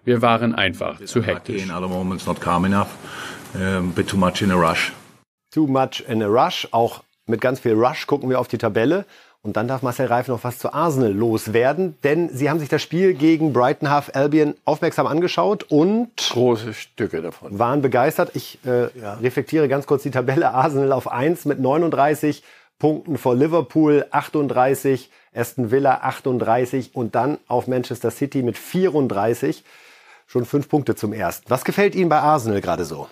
Wir 0.04 0.22
waren 0.22 0.54
einfach 0.54 1.04
zu 1.04 1.22
hektisch. 1.22 1.62
Too 5.52 5.66
much 5.66 6.04
in 6.08 6.22
a 6.22 6.26
rush. 6.26 6.68
Auch 6.70 7.02
mit 7.26 7.40
ganz 7.40 7.60
viel 7.60 7.72
Rush 7.72 8.06
gucken 8.06 8.30
wir 8.30 8.40
auf 8.40 8.48
die 8.48 8.58
Tabelle. 8.58 9.04
Und 9.42 9.56
dann 9.56 9.68
darf 9.68 9.80
Marcel 9.80 10.06
Reif 10.06 10.28
noch 10.28 10.44
was 10.44 10.58
zu 10.58 10.74
Arsenal 10.74 11.12
loswerden, 11.12 11.96
denn 12.04 12.28
sie 12.28 12.50
haben 12.50 12.60
sich 12.60 12.68
das 12.68 12.82
Spiel 12.82 13.14
gegen 13.14 13.54
Brighton 13.54 13.88
Half 13.88 14.10
Albion 14.14 14.54
aufmerksam 14.66 15.06
angeschaut 15.06 15.64
und 15.64 16.14
große 16.30 16.74
Stücke 16.74 17.22
davon 17.22 17.58
waren 17.58 17.80
begeistert. 17.80 18.32
Ich 18.34 18.58
äh, 18.66 18.90
ja. 19.00 19.14
reflektiere 19.14 19.66
ganz 19.68 19.86
kurz 19.86 20.02
die 20.02 20.10
Tabelle 20.10 20.52
Arsenal 20.52 20.92
auf 20.92 21.10
1 21.10 21.46
mit 21.46 21.58
39 21.58 22.42
Punkten 22.78 23.16
vor 23.16 23.34
Liverpool 23.34 24.06
38, 24.10 25.10
Aston 25.34 25.70
Villa 25.70 26.00
38 26.02 26.94
und 26.94 27.14
dann 27.14 27.38
auf 27.48 27.66
Manchester 27.66 28.10
City 28.10 28.42
mit 28.42 28.58
34 28.58 29.64
schon 30.26 30.44
fünf 30.44 30.68
Punkte 30.68 30.94
zum 30.96 31.14
ersten. 31.14 31.48
Was 31.48 31.64
gefällt 31.64 31.94
Ihnen 31.94 32.10
bei 32.10 32.18
Arsenal 32.18 32.60
gerade 32.60 32.84
so? 32.84 33.08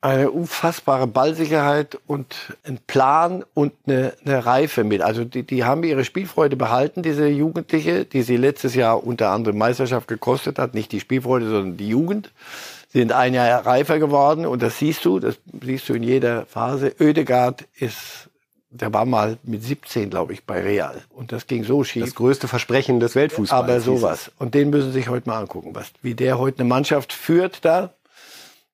Eine 0.00 0.30
unfassbare 0.30 1.06
Ballsicherheit 1.06 1.98
und 2.06 2.56
ein 2.64 2.78
Plan 2.86 3.44
und 3.54 3.72
eine, 3.86 4.12
eine 4.24 4.44
Reife 4.44 4.84
mit. 4.84 5.02
Also 5.02 5.24
die, 5.24 5.42
die 5.42 5.64
haben 5.64 5.82
ihre 5.84 6.04
Spielfreude 6.04 6.56
behalten, 6.56 7.02
diese 7.02 7.26
Jugendliche, 7.26 8.04
die 8.04 8.22
sie 8.22 8.36
letztes 8.36 8.74
Jahr 8.74 9.04
unter 9.04 9.30
anderem 9.30 9.58
Meisterschaft 9.58 10.06
gekostet 10.06 10.58
hat. 10.58 10.74
Nicht 10.74 10.92
die 10.92 11.00
Spielfreude, 11.00 11.48
sondern 11.48 11.76
die 11.76 11.88
Jugend. 11.88 12.30
Sie 12.88 12.98
sind 13.00 13.12
ein 13.12 13.34
Jahr 13.34 13.66
reifer 13.66 13.98
geworden 13.98 14.46
und 14.46 14.62
das 14.62 14.78
siehst 14.78 15.04
du, 15.04 15.18
das 15.18 15.38
siehst 15.62 15.88
du 15.88 15.94
in 15.94 16.02
jeder 16.02 16.46
Phase. 16.46 16.94
Oedegaard 17.00 17.64
ist, 17.78 18.28
der 18.70 18.92
war 18.92 19.06
mal 19.06 19.38
mit 19.42 19.64
17, 19.64 20.10
glaube 20.10 20.34
ich, 20.34 20.44
bei 20.44 20.60
Real. 20.60 21.02
Und 21.10 21.32
das 21.32 21.46
ging 21.46 21.64
so 21.64 21.84
schief. 21.84 22.04
Das 22.04 22.14
größte 22.14 22.48
Versprechen 22.48 23.00
des 23.00 23.14
Weltfußballs. 23.14 23.64
Aber 23.64 23.80
sowas. 23.80 24.30
Und 24.38 24.54
den 24.54 24.70
müssen 24.70 24.92
Sie 24.92 24.98
sich 24.98 25.08
heute 25.08 25.28
mal 25.28 25.38
angucken, 25.38 25.70
was, 25.74 25.90
wie 26.02 26.14
der 26.14 26.38
heute 26.38 26.60
eine 26.60 26.68
Mannschaft 26.68 27.12
führt 27.12 27.64
da 27.64 27.92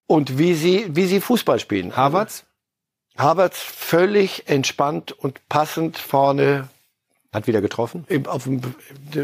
und 0.07 0.39
wie 0.39 0.55
sie, 0.55 0.87
wie 0.91 1.07
sie 1.07 1.21
Fußball 1.21 1.59
spielen. 1.59 1.97
Havertz? 1.97 2.45
Havertz 3.17 3.59
völlig 3.59 4.49
entspannt 4.49 5.13
und 5.13 5.47
passend 5.49 5.99
vorne. 5.99 6.69
Hat 7.33 7.47
wieder 7.47 7.63
getroffen? 7.63 8.07
Auf 8.27 8.47
einem, 8.47 8.61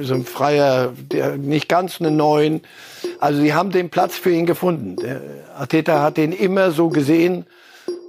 so 0.02 0.14
ein 0.14 0.24
freier, 0.24 0.94
der, 0.96 1.36
nicht 1.36 1.68
ganz 1.68 2.00
einen 2.00 2.16
neuen. 2.16 2.62
Also 3.20 3.40
sie 3.40 3.52
haben 3.52 3.70
den 3.70 3.90
Platz 3.90 4.16
für 4.16 4.30
ihn 4.30 4.46
gefunden. 4.46 4.96
Der 4.96 5.20
Ateta 5.56 6.02
hat 6.02 6.16
den 6.16 6.32
immer 6.32 6.70
so 6.70 6.88
gesehen 6.88 7.46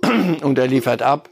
und 0.42 0.58
er 0.58 0.68
liefert 0.68 1.02
ab. 1.02 1.30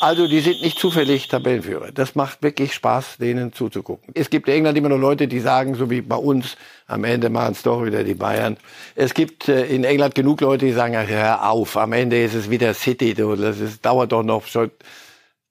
Also 0.00 0.28
die 0.28 0.40
sind 0.40 0.62
nicht 0.62 0.78
zufällig 0.78 1.26
Tabellenführer. 1.26 1.90
Das 1.92 2.14
macht 2.14 2.42
wirklich 2.42 2.72
Spaß, 2.72 3.16
denen 3.18 3.52
zuzugucken. 3.52 4.14
Es 4.14 4.30
gibt 4.30 4.48
in 4.48 4.54
England 4.54 4.78
immer 4.78 4.88
noch 4.88 4.98
Leute, 4.98 5.26
die 5.26 5.40
sagen, 5.40 5.74
so 5.74 5.90
wie 5.90 6.02
bei 6.02 6.16
uns, 6.16 6.56
am 6.86 7.02
Ende 7.02 7.30
machen 7.30 7.52
es 7.52 7.62
doch 7.62 7.84
wieder 7.84 8.04
die 8.04 8.14
Bayern. 8.14 8.58
Es 8.94 9.12
gibt 9.12 9.48
äh, 9.48 9.66
in 9.66 9.82
England 9.82 10.14
genug 10.14 10.40
Leute, 10.40 10.66
die 10.66 10.72
sagen, 10.72 10.94
hör 10.94 11.50
auf, 11.50 11.76
am 11.76 11.92
Ende 11.92 12.22
ist 12.22 12.34
es 12.34 12.48
wieder 12.48 12.74
City, 12.74 13.14
das 13.14 13.58
ist, 13.58 13.84
dauert 13.84 14.12
doch 14.12 14.22
noch 14.22 14.46
schon. 14.46 14.70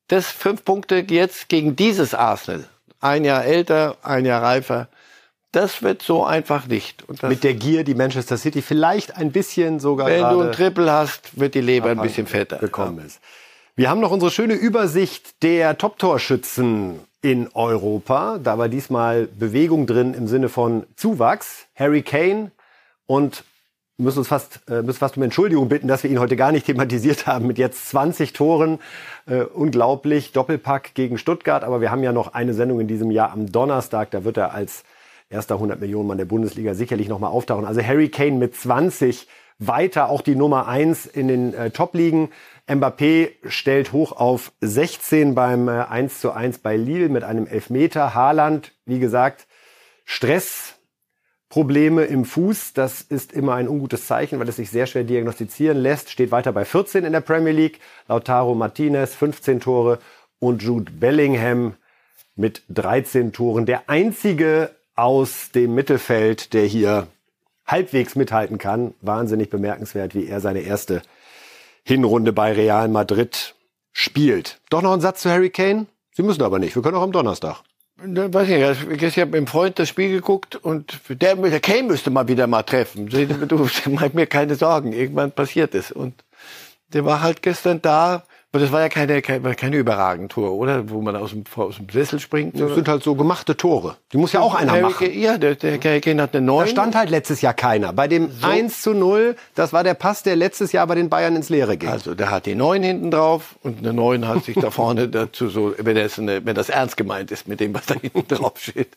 Das 0.07 0.27
fünf 0.27 0.63
Punkte 0.63 1.05
jetzt 1.09 1.49
gegen 1.49 1.75
dieses 1.75 2.13
Arsenal. 2.13 2.63
Ein 3.01 3.25
Jahr 3.25 3.43
älter, 3.43 3.97
ein 4.01 4.25
Jahr 4.25 4.41
reifer. 4.41 4.87
Das 5.51 5.81
wird 5.81 6.01
so 6.01 6.23
einfach 6.23 6.67
nicht. 6.67 7.03
Mit 7.23 7.43
der 7.43 7.53
Gier, 7.53 7.83
die 7.83 7.95
Manchester 7.95 8.37
City 8.37 8.61
vielleicht 8.61 9.17
ein 9.17 9.31
bisschen 9.31 9.79
sogar. 9.79 10.07
Wenn 10.07 10.29
du 10.29 10.41
ein 10.41 10.51
Triple 10.51 10.91
hast, 10.91 11.37
wird 11.39 11.55
die 11.55 11.61
Leber 11.61 11.89
ein 11.89 12.01
bisschen 12.01 12.27
fetter. 12.27 12.57
Gekommen 12.57 12.99
ja. 12.99 13.05
ist. 13.05 13.19
Wir 13.79 13.91
haben 13.91 14.01
noch 14.01 14.09
unsere 14.09 14.31
schöne 14.31 14.55
Übersicht 14.55 15.43
der 15.43 15.77
Top-Torschützen 15.77 16.99
in 17.21 17.47
Europa. 17.53 18.39
Da 18.39 18.57
war 18.57 18.69
diesmal 18.69 19.27
Bewegung 19.27 19.85
drin 19.85 20.15
im 20.15 20.27
Sinne 20.27 20.49
von 20.49 20.87
Zuwachs. 20.95 21.67
Harry 21.75 22.01
Kane 22.01 22.49
und 23.05 23.43
müssen 23.97 24.17
uns 24.17 24.29
fast, 24.29 24.61
äh, 24.67 24.81
müssen 24.81 24.97
fast 24.97 25.17
um 25.17 25.21
Entschuldigung 25.21 25.69
bitten, 25.69 25.87
dass 25.87 26.01
wir 26.01 26.09
ihn 26.09 26.19
heute 26.19 26.35
gar 26.35 26.51
nicht 26.51 26.65
thematisiert 26.65 27.27
haben 27.27 27.45
mit 27.45 27.59
jetzt 27.59 27.87
20 27.89 28.33
Toren. 28.33 28.79
Äh, 29.27 29.41
unglaublich. 29.41 30.31
Doppelpack 30.31 30.95
gegen 30.95 31.19
Stuttgart. 31.19 31.63
Aber 31.63 31.79
wir 31.79 31.91
haben 31.91 32.01
ja 32.01 32.13
noch 32.13 32.33
eine 32.33 32.55
Sendung 32.55 32.79
in 32.79 32.87
diesem 32.87 33.11
Jahr 33.11 33.31
am 33.31 33.51
Donnerstag. 33.51 34.09
Da 34.09 34.23
wird 34.23 34.37
er 34.37 34.55
als 34.55 34.85
erster 35.29 35.53
100 35.53 35.79
Millionen 35.79 36.07
Mann 36.07 36.17
der 36.17 36.25
Bundesliga 36.25 36.73
sicherlich 36.73 37.09
nochmal 37.09 37.29
auftauchen. 37.29 37.65
Also 37.65 37.83
Harry 37.83 38.09
Kane 38.09 38.39
mit 38.39 38.55
20 38.55 39.27
weiter 39.59 40.09
auch 40.09 40.21
die 40.21 40.35
Nummer 40.35 40.67
1 40.67 41.05
in 41.05 41.27
den 41.27 41.53
äh, 41.53 41.71
Top-Ligen. 41.71 42.29
Mbappé 42.67 43.31
stellt 43.47 43.93
hoch 43.93 44.11
auf 44.11 44.51
16 44.61 45.35
beim 45.35 45.69
1 45.69 46.13
äh, 46.13 46.19
zu 46.19 46.31
1 46.31 46.59
bei 46.59 46.75
Lille 46.75 47.09
mit 47.09 47.23
einem 47.23 47.47
Elfmeter. 47.47 48.13
Haaland, 48.13 48.73
wie 48.85 48.99
gesagt, 48.99 49.47
Stressprobleme 50.05 52.03
im 52.05 52.25
Fuß. 52.25 52.73
Das 52.73 53.01
ist 53.01 53.33
immer 53.33 53.55
ein 53.55 53.67
ungutes 53.67 54.05
Zeichen, 54.05 54.39
weil 54.39 54.49
es 54.49 54.57
sich 54.57 54.69
sehr 54.69 54.85
schwer 54.85 55.03
diagnostizieren 55.05 55.77
lässt. 55.77 56.11
Steht 56.11 56.31
weiter 56.31 56.51
bei 56.51 56.65
14 56.65 57.03
in 57.05 57.13
der 57.13 57.21
Premier 57.21 57.53
League. 57.53 57.79
Lautaro 58.07 58.53
Martinez 58.53 59.15
15 59.15 59.59
Tore 59.59 59.99
und 60.39 60.61
Jude 60.61 60.91
Bellingham 60.91 61.75
mit 62.35 62.61
13 62.69 63.33
Toren. 63.33 63.65
Der 63.65 63.89
einzige 63.89 64.69
aus 64.95 65.51
dem 65.51 65.73
Mittelfeld, 65.73 66.53
der 66.53 66.65
hier 66.65 67.07
halbwegs 67.67 68.15
mithalten 68.15 68.57
kann. 68.57 68.93
Wahnsinnig 69.01 69.49
bemerkenswert, 69.49 70.15
wie 70.15 70.27
er 70.27 70.39
seine 70.41 70.61
erste 70.61 71.01
Hinrunde 71.83 72.33
bei 72.33 72.53
Real 72.53 72.87
Madrid 72.87 73.55
spielt. 73.91 74.59
Doch 74.69 74.81
noch 74.81 74.93
ein 74.93 75.01
Satz 75.01 75.21
zu 75.21 75.29
Harry 75.29 75.49
Kane? 75.49 75.85
Sie 76.13 76.23
müssen 76.23 76.41
aber 76.41 76.59
nicht. 76.59 76.75
Wir 76.75 76.81
können 76.81 76.97
auch 76.97 77.03
am 77.03 77.11
Donnerstag. 77.11 77.61
Weiß 77.99 78.47
nicht, 78.47 79.01
ich 79.01 79.19
habe 79.19 79.31
mit 79.31 79.37
einem 79.37 79.47
Freund 79.47 79.79
das 79.79 79.89
Spiel 79.89 80.11
geguckt 80.11 80.55
und 80.55 80.99
der, 81.09 81.35
der 81.35 81.59
Kane 81.59 81.83
müsste 81.83 82.11
mal 82.11 82.27
wieder 82.27 82.45
mal 82.45 82.61
treffen. 82.61 83.07
Du 83.07 83.67
mach 83.89 84.13
mir 84.13 84.27
keine 84.27 84.55
Sorgen, 84.55 84.93
irgendwann 84.93 85.31
passiert 85.31 85.73
es. 85.73 85.91
Und 85.91 86.23
der 86.93 87.05
war 87.05 87.21
halt 87.21 87.41
gestern 87.41 87.81
da, 87.81 88.23
aber 88.53 88.63
das 88.63 88.71
war 88.71 88.79
ja 88.79 88.87
keine, 88.87 89.21
keine, 89.21 89.55
keine 89.55 89.75
überragende 89.75 90.29
Tor, 90.29 90.53
oder? 90.53 90.89
Wo 90.89 91.01
man 91.01 91.17
aus 91.17 91.31
dem, 91.31 91.43
aus 91.57 91.75
dem 91.75 91.89
Sessel 91.89 92.17
springt. 92.19 92.57
Das 92.57 92.73
sind 92.73 92.87
halt 92.87 93.03
so 93.03 93.13
gemachte 93.13 93.57
Tore. 93.57 93.97
Die 94.13 94.17
muss 94.17 94.31
ja 94.31 94.39
auch 94.39 94.55
einer 94.55 94.71
Harry 94.71 94.81
machen. 94.83 95.19
Ja, 95.19 95.37
der, 95.37 95.55
der 95.55 95.77
Harry 95.83 95.99
Kane 95.99 96.21
hat 96.21 96.33
eine 96.33 96.45
neue. 96.45 96.65
Da 96.65 96.71
stand 96.71 96.95
halt 96.95 97.09
letztes 97.09 97.41
Jahr 97.41 97.53
keiner. 97.53 97.91
Bei 97.91 98.07
dem 98.07 98.31
so. 98.31 98.47
1 98.47 98.81
zu 98.81 98.93
0, 98.93 99.35
das 99.53 99.73
war 99.73 99.83
der 99.83 99.95
Pass, 99.95 100.23
der 100.23 100.37
letztes 100.37 100.71
Jahr 100.71 100.87
bei 100.87 100.95
den 100.95 101.09
Bayern 101.09 101.35
ins 101.35 101.49
Leere 101.49 101.75
ging. 101.75 101.89
Also 101.89 102.15
der 102.15 102.31
hat 102.31 102.45
die 102.45 102.55
9 102.55 102.81
hinten 102.83 103.11
drauf 103.11 103.57
und 103.63 103.79
eine 103.79 103.91
9 103.91 104.25
hat 104.25 104.45
sich 104.45 104.55
da 104.55 104.71
vorne 104.71 105.07
dazu 105.09 105.49
so, 105.49 105.75
wenn 105.77 105.97
das, 105.97 106.17
eine, 106.17 106.45
wenn 106.45 106.55
das 106.55 106.69
ernst 106.69 106.95
gemeint 106.95 107.31
ist 107.31 107.49
mit 107.49 107.59
dem, 107.59 107.73
was 107.73 107.85
da 107.85 107.95
hinten 107.95 108.27
drauf 108.29 108.53
steht. 108.59 108.95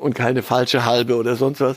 Und 0.00 0.14
keine 0.14 0.42
falsche 0.42 0.86
halbe 0.86 1.16
oder 1.16 1.36
sonst 1.36 1.60
was. 1.60 1.76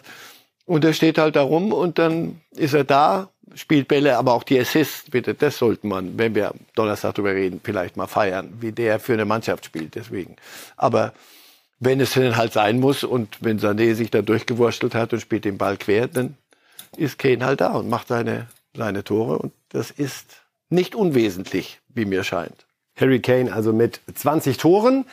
Und 0.66 0.86
er 0.86 0.94
steht 0.94 1.18
halt 1.18 1.36
da 1.36 1.42
rum 1.42 1.74
und 1.74 2.00
dann 2.00 2.40
ist 2.56 2.74
er 2.74 2.86
da 2.86 3.28
spielt 3.56 3.88
Bälle, 3.88 4.18
aber 4.18 4.34
auch 4.34 4.44
die 4.44 4.60
Assists, 4.60 5.10
bitte, 5.10 5.34
das 5.34 5.58
sollte 5.58 5.88
man, 5.88 6.18
wenn 6.18 6.36
wir 6.36 6.54
Donnerstag 6.76 7.16
darüber 7.16 7.34
reden, 7.34 7.62
vielleicht 7.64 7.98
mal 7.98 8.08
feiern, 8.08 8.54
wie 8.60 8.72
der 8.72 9.00
für 9.00 9.14
eine 9.14 9.26
Mannschaft 9.26 9.66
spielt, 9.66 9.96
deswegen. 9.96 10.36
Aber 10.78 11.14
wenn 11.80 12.00
es 12.00 12.14
denn 12.14 12.36
halt 12.36 12.54
sein 12.54 12.80
muss 12.80 13.04
und 13.04 13.38
wenn 13.42 13.60
Sané 13.60 13.94
sich 13.96 14.12
da 14.12 14.22
durchgewurstelt 14.22 14.96
hat 14.96 15.14
und 15.14 15.20
spielt 15.20 15.46
den 15.46 15.58
Ball 15.58 15.78
quer, 15.78 16.08
dann 16.08 16.36
ist 16.98 17.18
Kane 17.20 17.46
halt 17.46 17.62
da 17.62 17.74
und 17.74 17.90
macht 17.90 18.08
seine, 18.08 18.48
seine 18.76 19.04
Tore 19.04 19.38
und 19.40 19.54
das 19.70 19.92
ist 19.92 20.42
nicht 20.70 20.96
unwesentlich, 20.96 21.80
wie 21.90 22.06
mir 22.06 22.24
scheint. 22.24 22.66
Harry 22.96 23.22
Kane 23.22 23.54
also 23.54 23.72
mit 23.72 24.02
20 24.14 24.58
Toren 24.58 25.06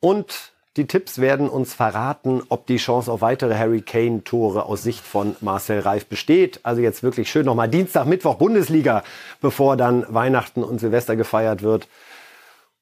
und 0.00 0.52
die 0.76 0.86
Tipps 0.86 1.20
werden 1.20 1.48
uns 1.48 1.72
verraten, 1.72 2.42
ob 2.48 2.66
die 2.66 2.76
Chance 2.76 3.10
auf 3.10 3.22
weitere 3.22 3.56
Harry 3.56 3.80
Kane-Tore 3.80 4.66
aus 4.66 4.82
Sicht 4.82 5.04
von 5.04 5.36
Marcel 5.40 5.80
Reif 5.80 6.06
besteht. 6.06 6.60
Also 6.62 6.82
jetzt 6.82 7.02
wirklich 7.02 7.30
schön 7.30 7.46
nochmal 7.46 7.68
Dienstag, 7.68 8.06
Mittwoch 8.06 8.34
Bundesliga, 8.34 9.02
bevor 9.40 9.76
dann 9.76 10.04
Weihnachten 10.08 10.62
und 10.62 10.78
Silvester 10.78 11.16
gefeiert 11.16 11.62
wird 11.62 11.88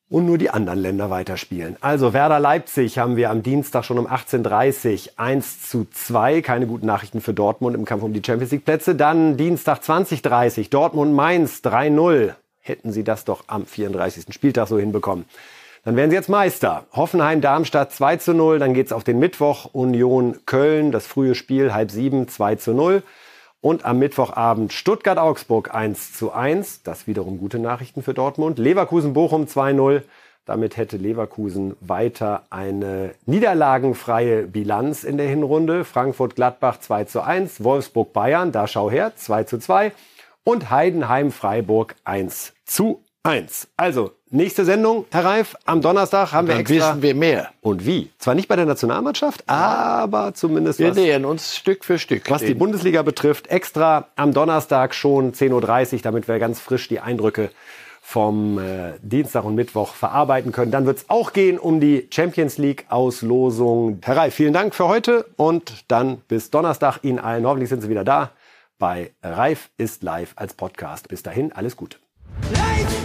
und 0.08 0.26
nur 0.26 0.38
die 0.38 0.50
anderen 0.50 0.80
Länder 0.80 1.10
weiterspielen. 1.10 1.76
Also 1.80 2.12
Werder 2.12 2.40
Leipzig 2.40 2.98
haben 2.98 3.16
wir 3.16 3.30
am 3.30 3.42
Dienstag 3.42 3.84
schon 3.84 3.98
um 3.98 4.06
18.30 4.06 5.06
Uhr 5.06 5.12
1 5.16 5.68
zu 5.68 5.86
2. 5.90 6.42
Keine 6.42 6.66
guten 6.66 6.86
Nachrichten 6.86 7.20
für 7.20 7.32
Dortmund 7.32 7.74
im 7.74 7.84
Kampf 7.84 8.02
um 8.02 8.12
die 8.12 8.22
Champions 8.24 8.52
League 8.52 8.64
Plätze. 8.64 8.94
Dann 8.94 9.36
Dienstag 9.36 9.80
20.30 9.80 10.68
Dortmund 10.70 11.14
Mainz 11.14 11.62
3-0. 11.64 12.34
Hätten 12.60 12.92
sie 12.92 13.04
das 13.04 13.24
doch 13.24 13.44
am 13.46 13.66
34. 13.66 14.26
Spieltag 14.30 14.68
so 14.68 14.78
hinbekommen. 14.78 15.26
Dann 15.84 15.96
werden 15.96 16.10
sie 16.10 16.16
jetzt 16.16 16.30
Meister. 16.30 16.86
Hoffenheim, 16.92 17.42
Darmstadt 17.42 17.92
2 17.92 18.16
zu 18.16 18.32
0. 18.32 18.58
Dann 18.58 18.72
geht's 18.72 18.92
auf 18.92 19.04
den 19.04 19.18
Mittwoch. 19.18 19.68
Union 19.74 20.38
Köln, 20.46 20.92
das 20.92 21.06
frühe 21.06 21.34
Spiel, 21.34 21.74
halb 21.74 21.90
sieben, 21.90 22.26
2 22.26 22.56
zu 22.56 22.72
0. 22.72 23.02
Und 23.60 23.84
am 23.84 23.98
Mittwochabend 23.98 24.72
Stuttgart-Augsburg 24.72 25.74
1 25.74 26.14
zu 26.14 26.32
1. 26.32 26.84
Das 26.84 27.06
wiederum 27.06 27.38
gute 27.38 27.58
Nachrichten 27.58 28.02
für 28.02 28.14
Dortmund. 28.14 28.58
Leverkusen-Bochum 28.58 29.44
2-0. 29.44 30.02
Damit 30.46 30.78
hätte 30.78 30.96
Leverkusen 30.96 31.76
weiter 31.80 32.44
eine 32.48 33.14
niederlagenfreie 33.26 34.46
Bilanz 34.46 35.04
in 35.04 35.18
der 35.18 35.28
Hinrunde. 35.28 35.84
Frankfurt-Gladbach 35.84 36.80
2 36.80 37.04
zu 37.04 37.22
1, 37.22 37.64
Wolfsburg-Bayern, 37.64 38.52
da 38.52 38.66
schau 38.66 38.90
her, 38.90 39.12
2 39.16 39.44
zu 39.44 39.58
2 39.58 39.92
und 40.44 40.70
Heidenheim-Freiburg 40.70 41.94
1 42.04 42.52
zu 42.66 43.03
1. 43.26 43.68
Also, 43.78 44.12
nächste 44.28 44.66
Sendung, 44.66 45.06
Herr 45.10 45.24
Reif, 45.24 45.56
am 45.64 45.80
Donnerstag 45.80 46.32
haben 46.32 46.46
wir 46.46 46.54
Dann 46.54 46.60
extra... 46.60 46.90
wissen 46.90 47.02
wir 47.02 47.14
mehr. 47.14 47.48
Und 47.62 47.86
wie? 47.86 48.10
Zwar 48.18 48.34
nicht 48.34 48.48
bei 48.48 48.56
der 48.56 48.66
Nationalmannschaft, 48.66 49.48
aber 49.48 50.34
zumindest 50.34 50.78
Wir 50.78 50.90
was, 50.90 50.96
nähern 50.96 51.24
uns 51.24 51.56
Stück 51.56 51.86
für 51.86 51.98
Stück. 51.98 52.30
was 52.30 52.42
die 52.42 52.48
dem. 52.48 52.58
Bundesliga 52.58 53.00
betrifft. 53.00 53.46
Extra 53.46 54.08
am 54.16 54.34
Donnerstag 54.34 54.94
schon 54.94 55.32
10.30 55.32 55.94
Uhr, 55.94 56.00
damit 56.02 56.28
wir 56.28 56.38
ganz 56.38 56.60
frisch 56.60 56.86
die 56.88 57.00
Eindrücke 57.00 57.50
vom 58.02 58.58
äh, 58.58 58.92
Dienstag 59.00 59.44
und 59.44 59.54
Mittwoch 59.54 59.94
verarbeiten 59.94 60.52
können. 60.52 60.70
Dann 60.70 60.84
wird 60.84 60.98
es 60.98 61.04
auch 61.08 61.32
gehen 61.32 61.58
um 61.58 61.80
die 61.80 62.06
Champions 62.10 62.58
League 62.58 62.84
Auslosung. 62.90 64.00
Herr 64.02 64.18
Reif, 64.18 64.34
vielen 64.34 64.52
Dank 64.52 64.74
für 64.74 64.86
heute 64.86 65.24
und 65.36 65.86
dann 65.88 66.18
bis 66.28 66.50
Donnerstag 66.50 66.98
Ihnen 67.02 67.18
allen. 67.18 67.46
Hoffentlich 67.46 67.70
sind 67.70 67.80
Sie 67.80 67.88
wieder 67.88 68.04
da 68.04 68.32
bei 68.78 69.12
Reif 69.22 69.70
ist 69.78 70.02
live 70.02 70.34
als 70.36 70.52
Podcast. 70.52 71.08
Bis 71.08 71.22
dahin, 71.22 71.52
alles 71.52 71.74
Gute. 71.74 71.96
Life 72.52 73.03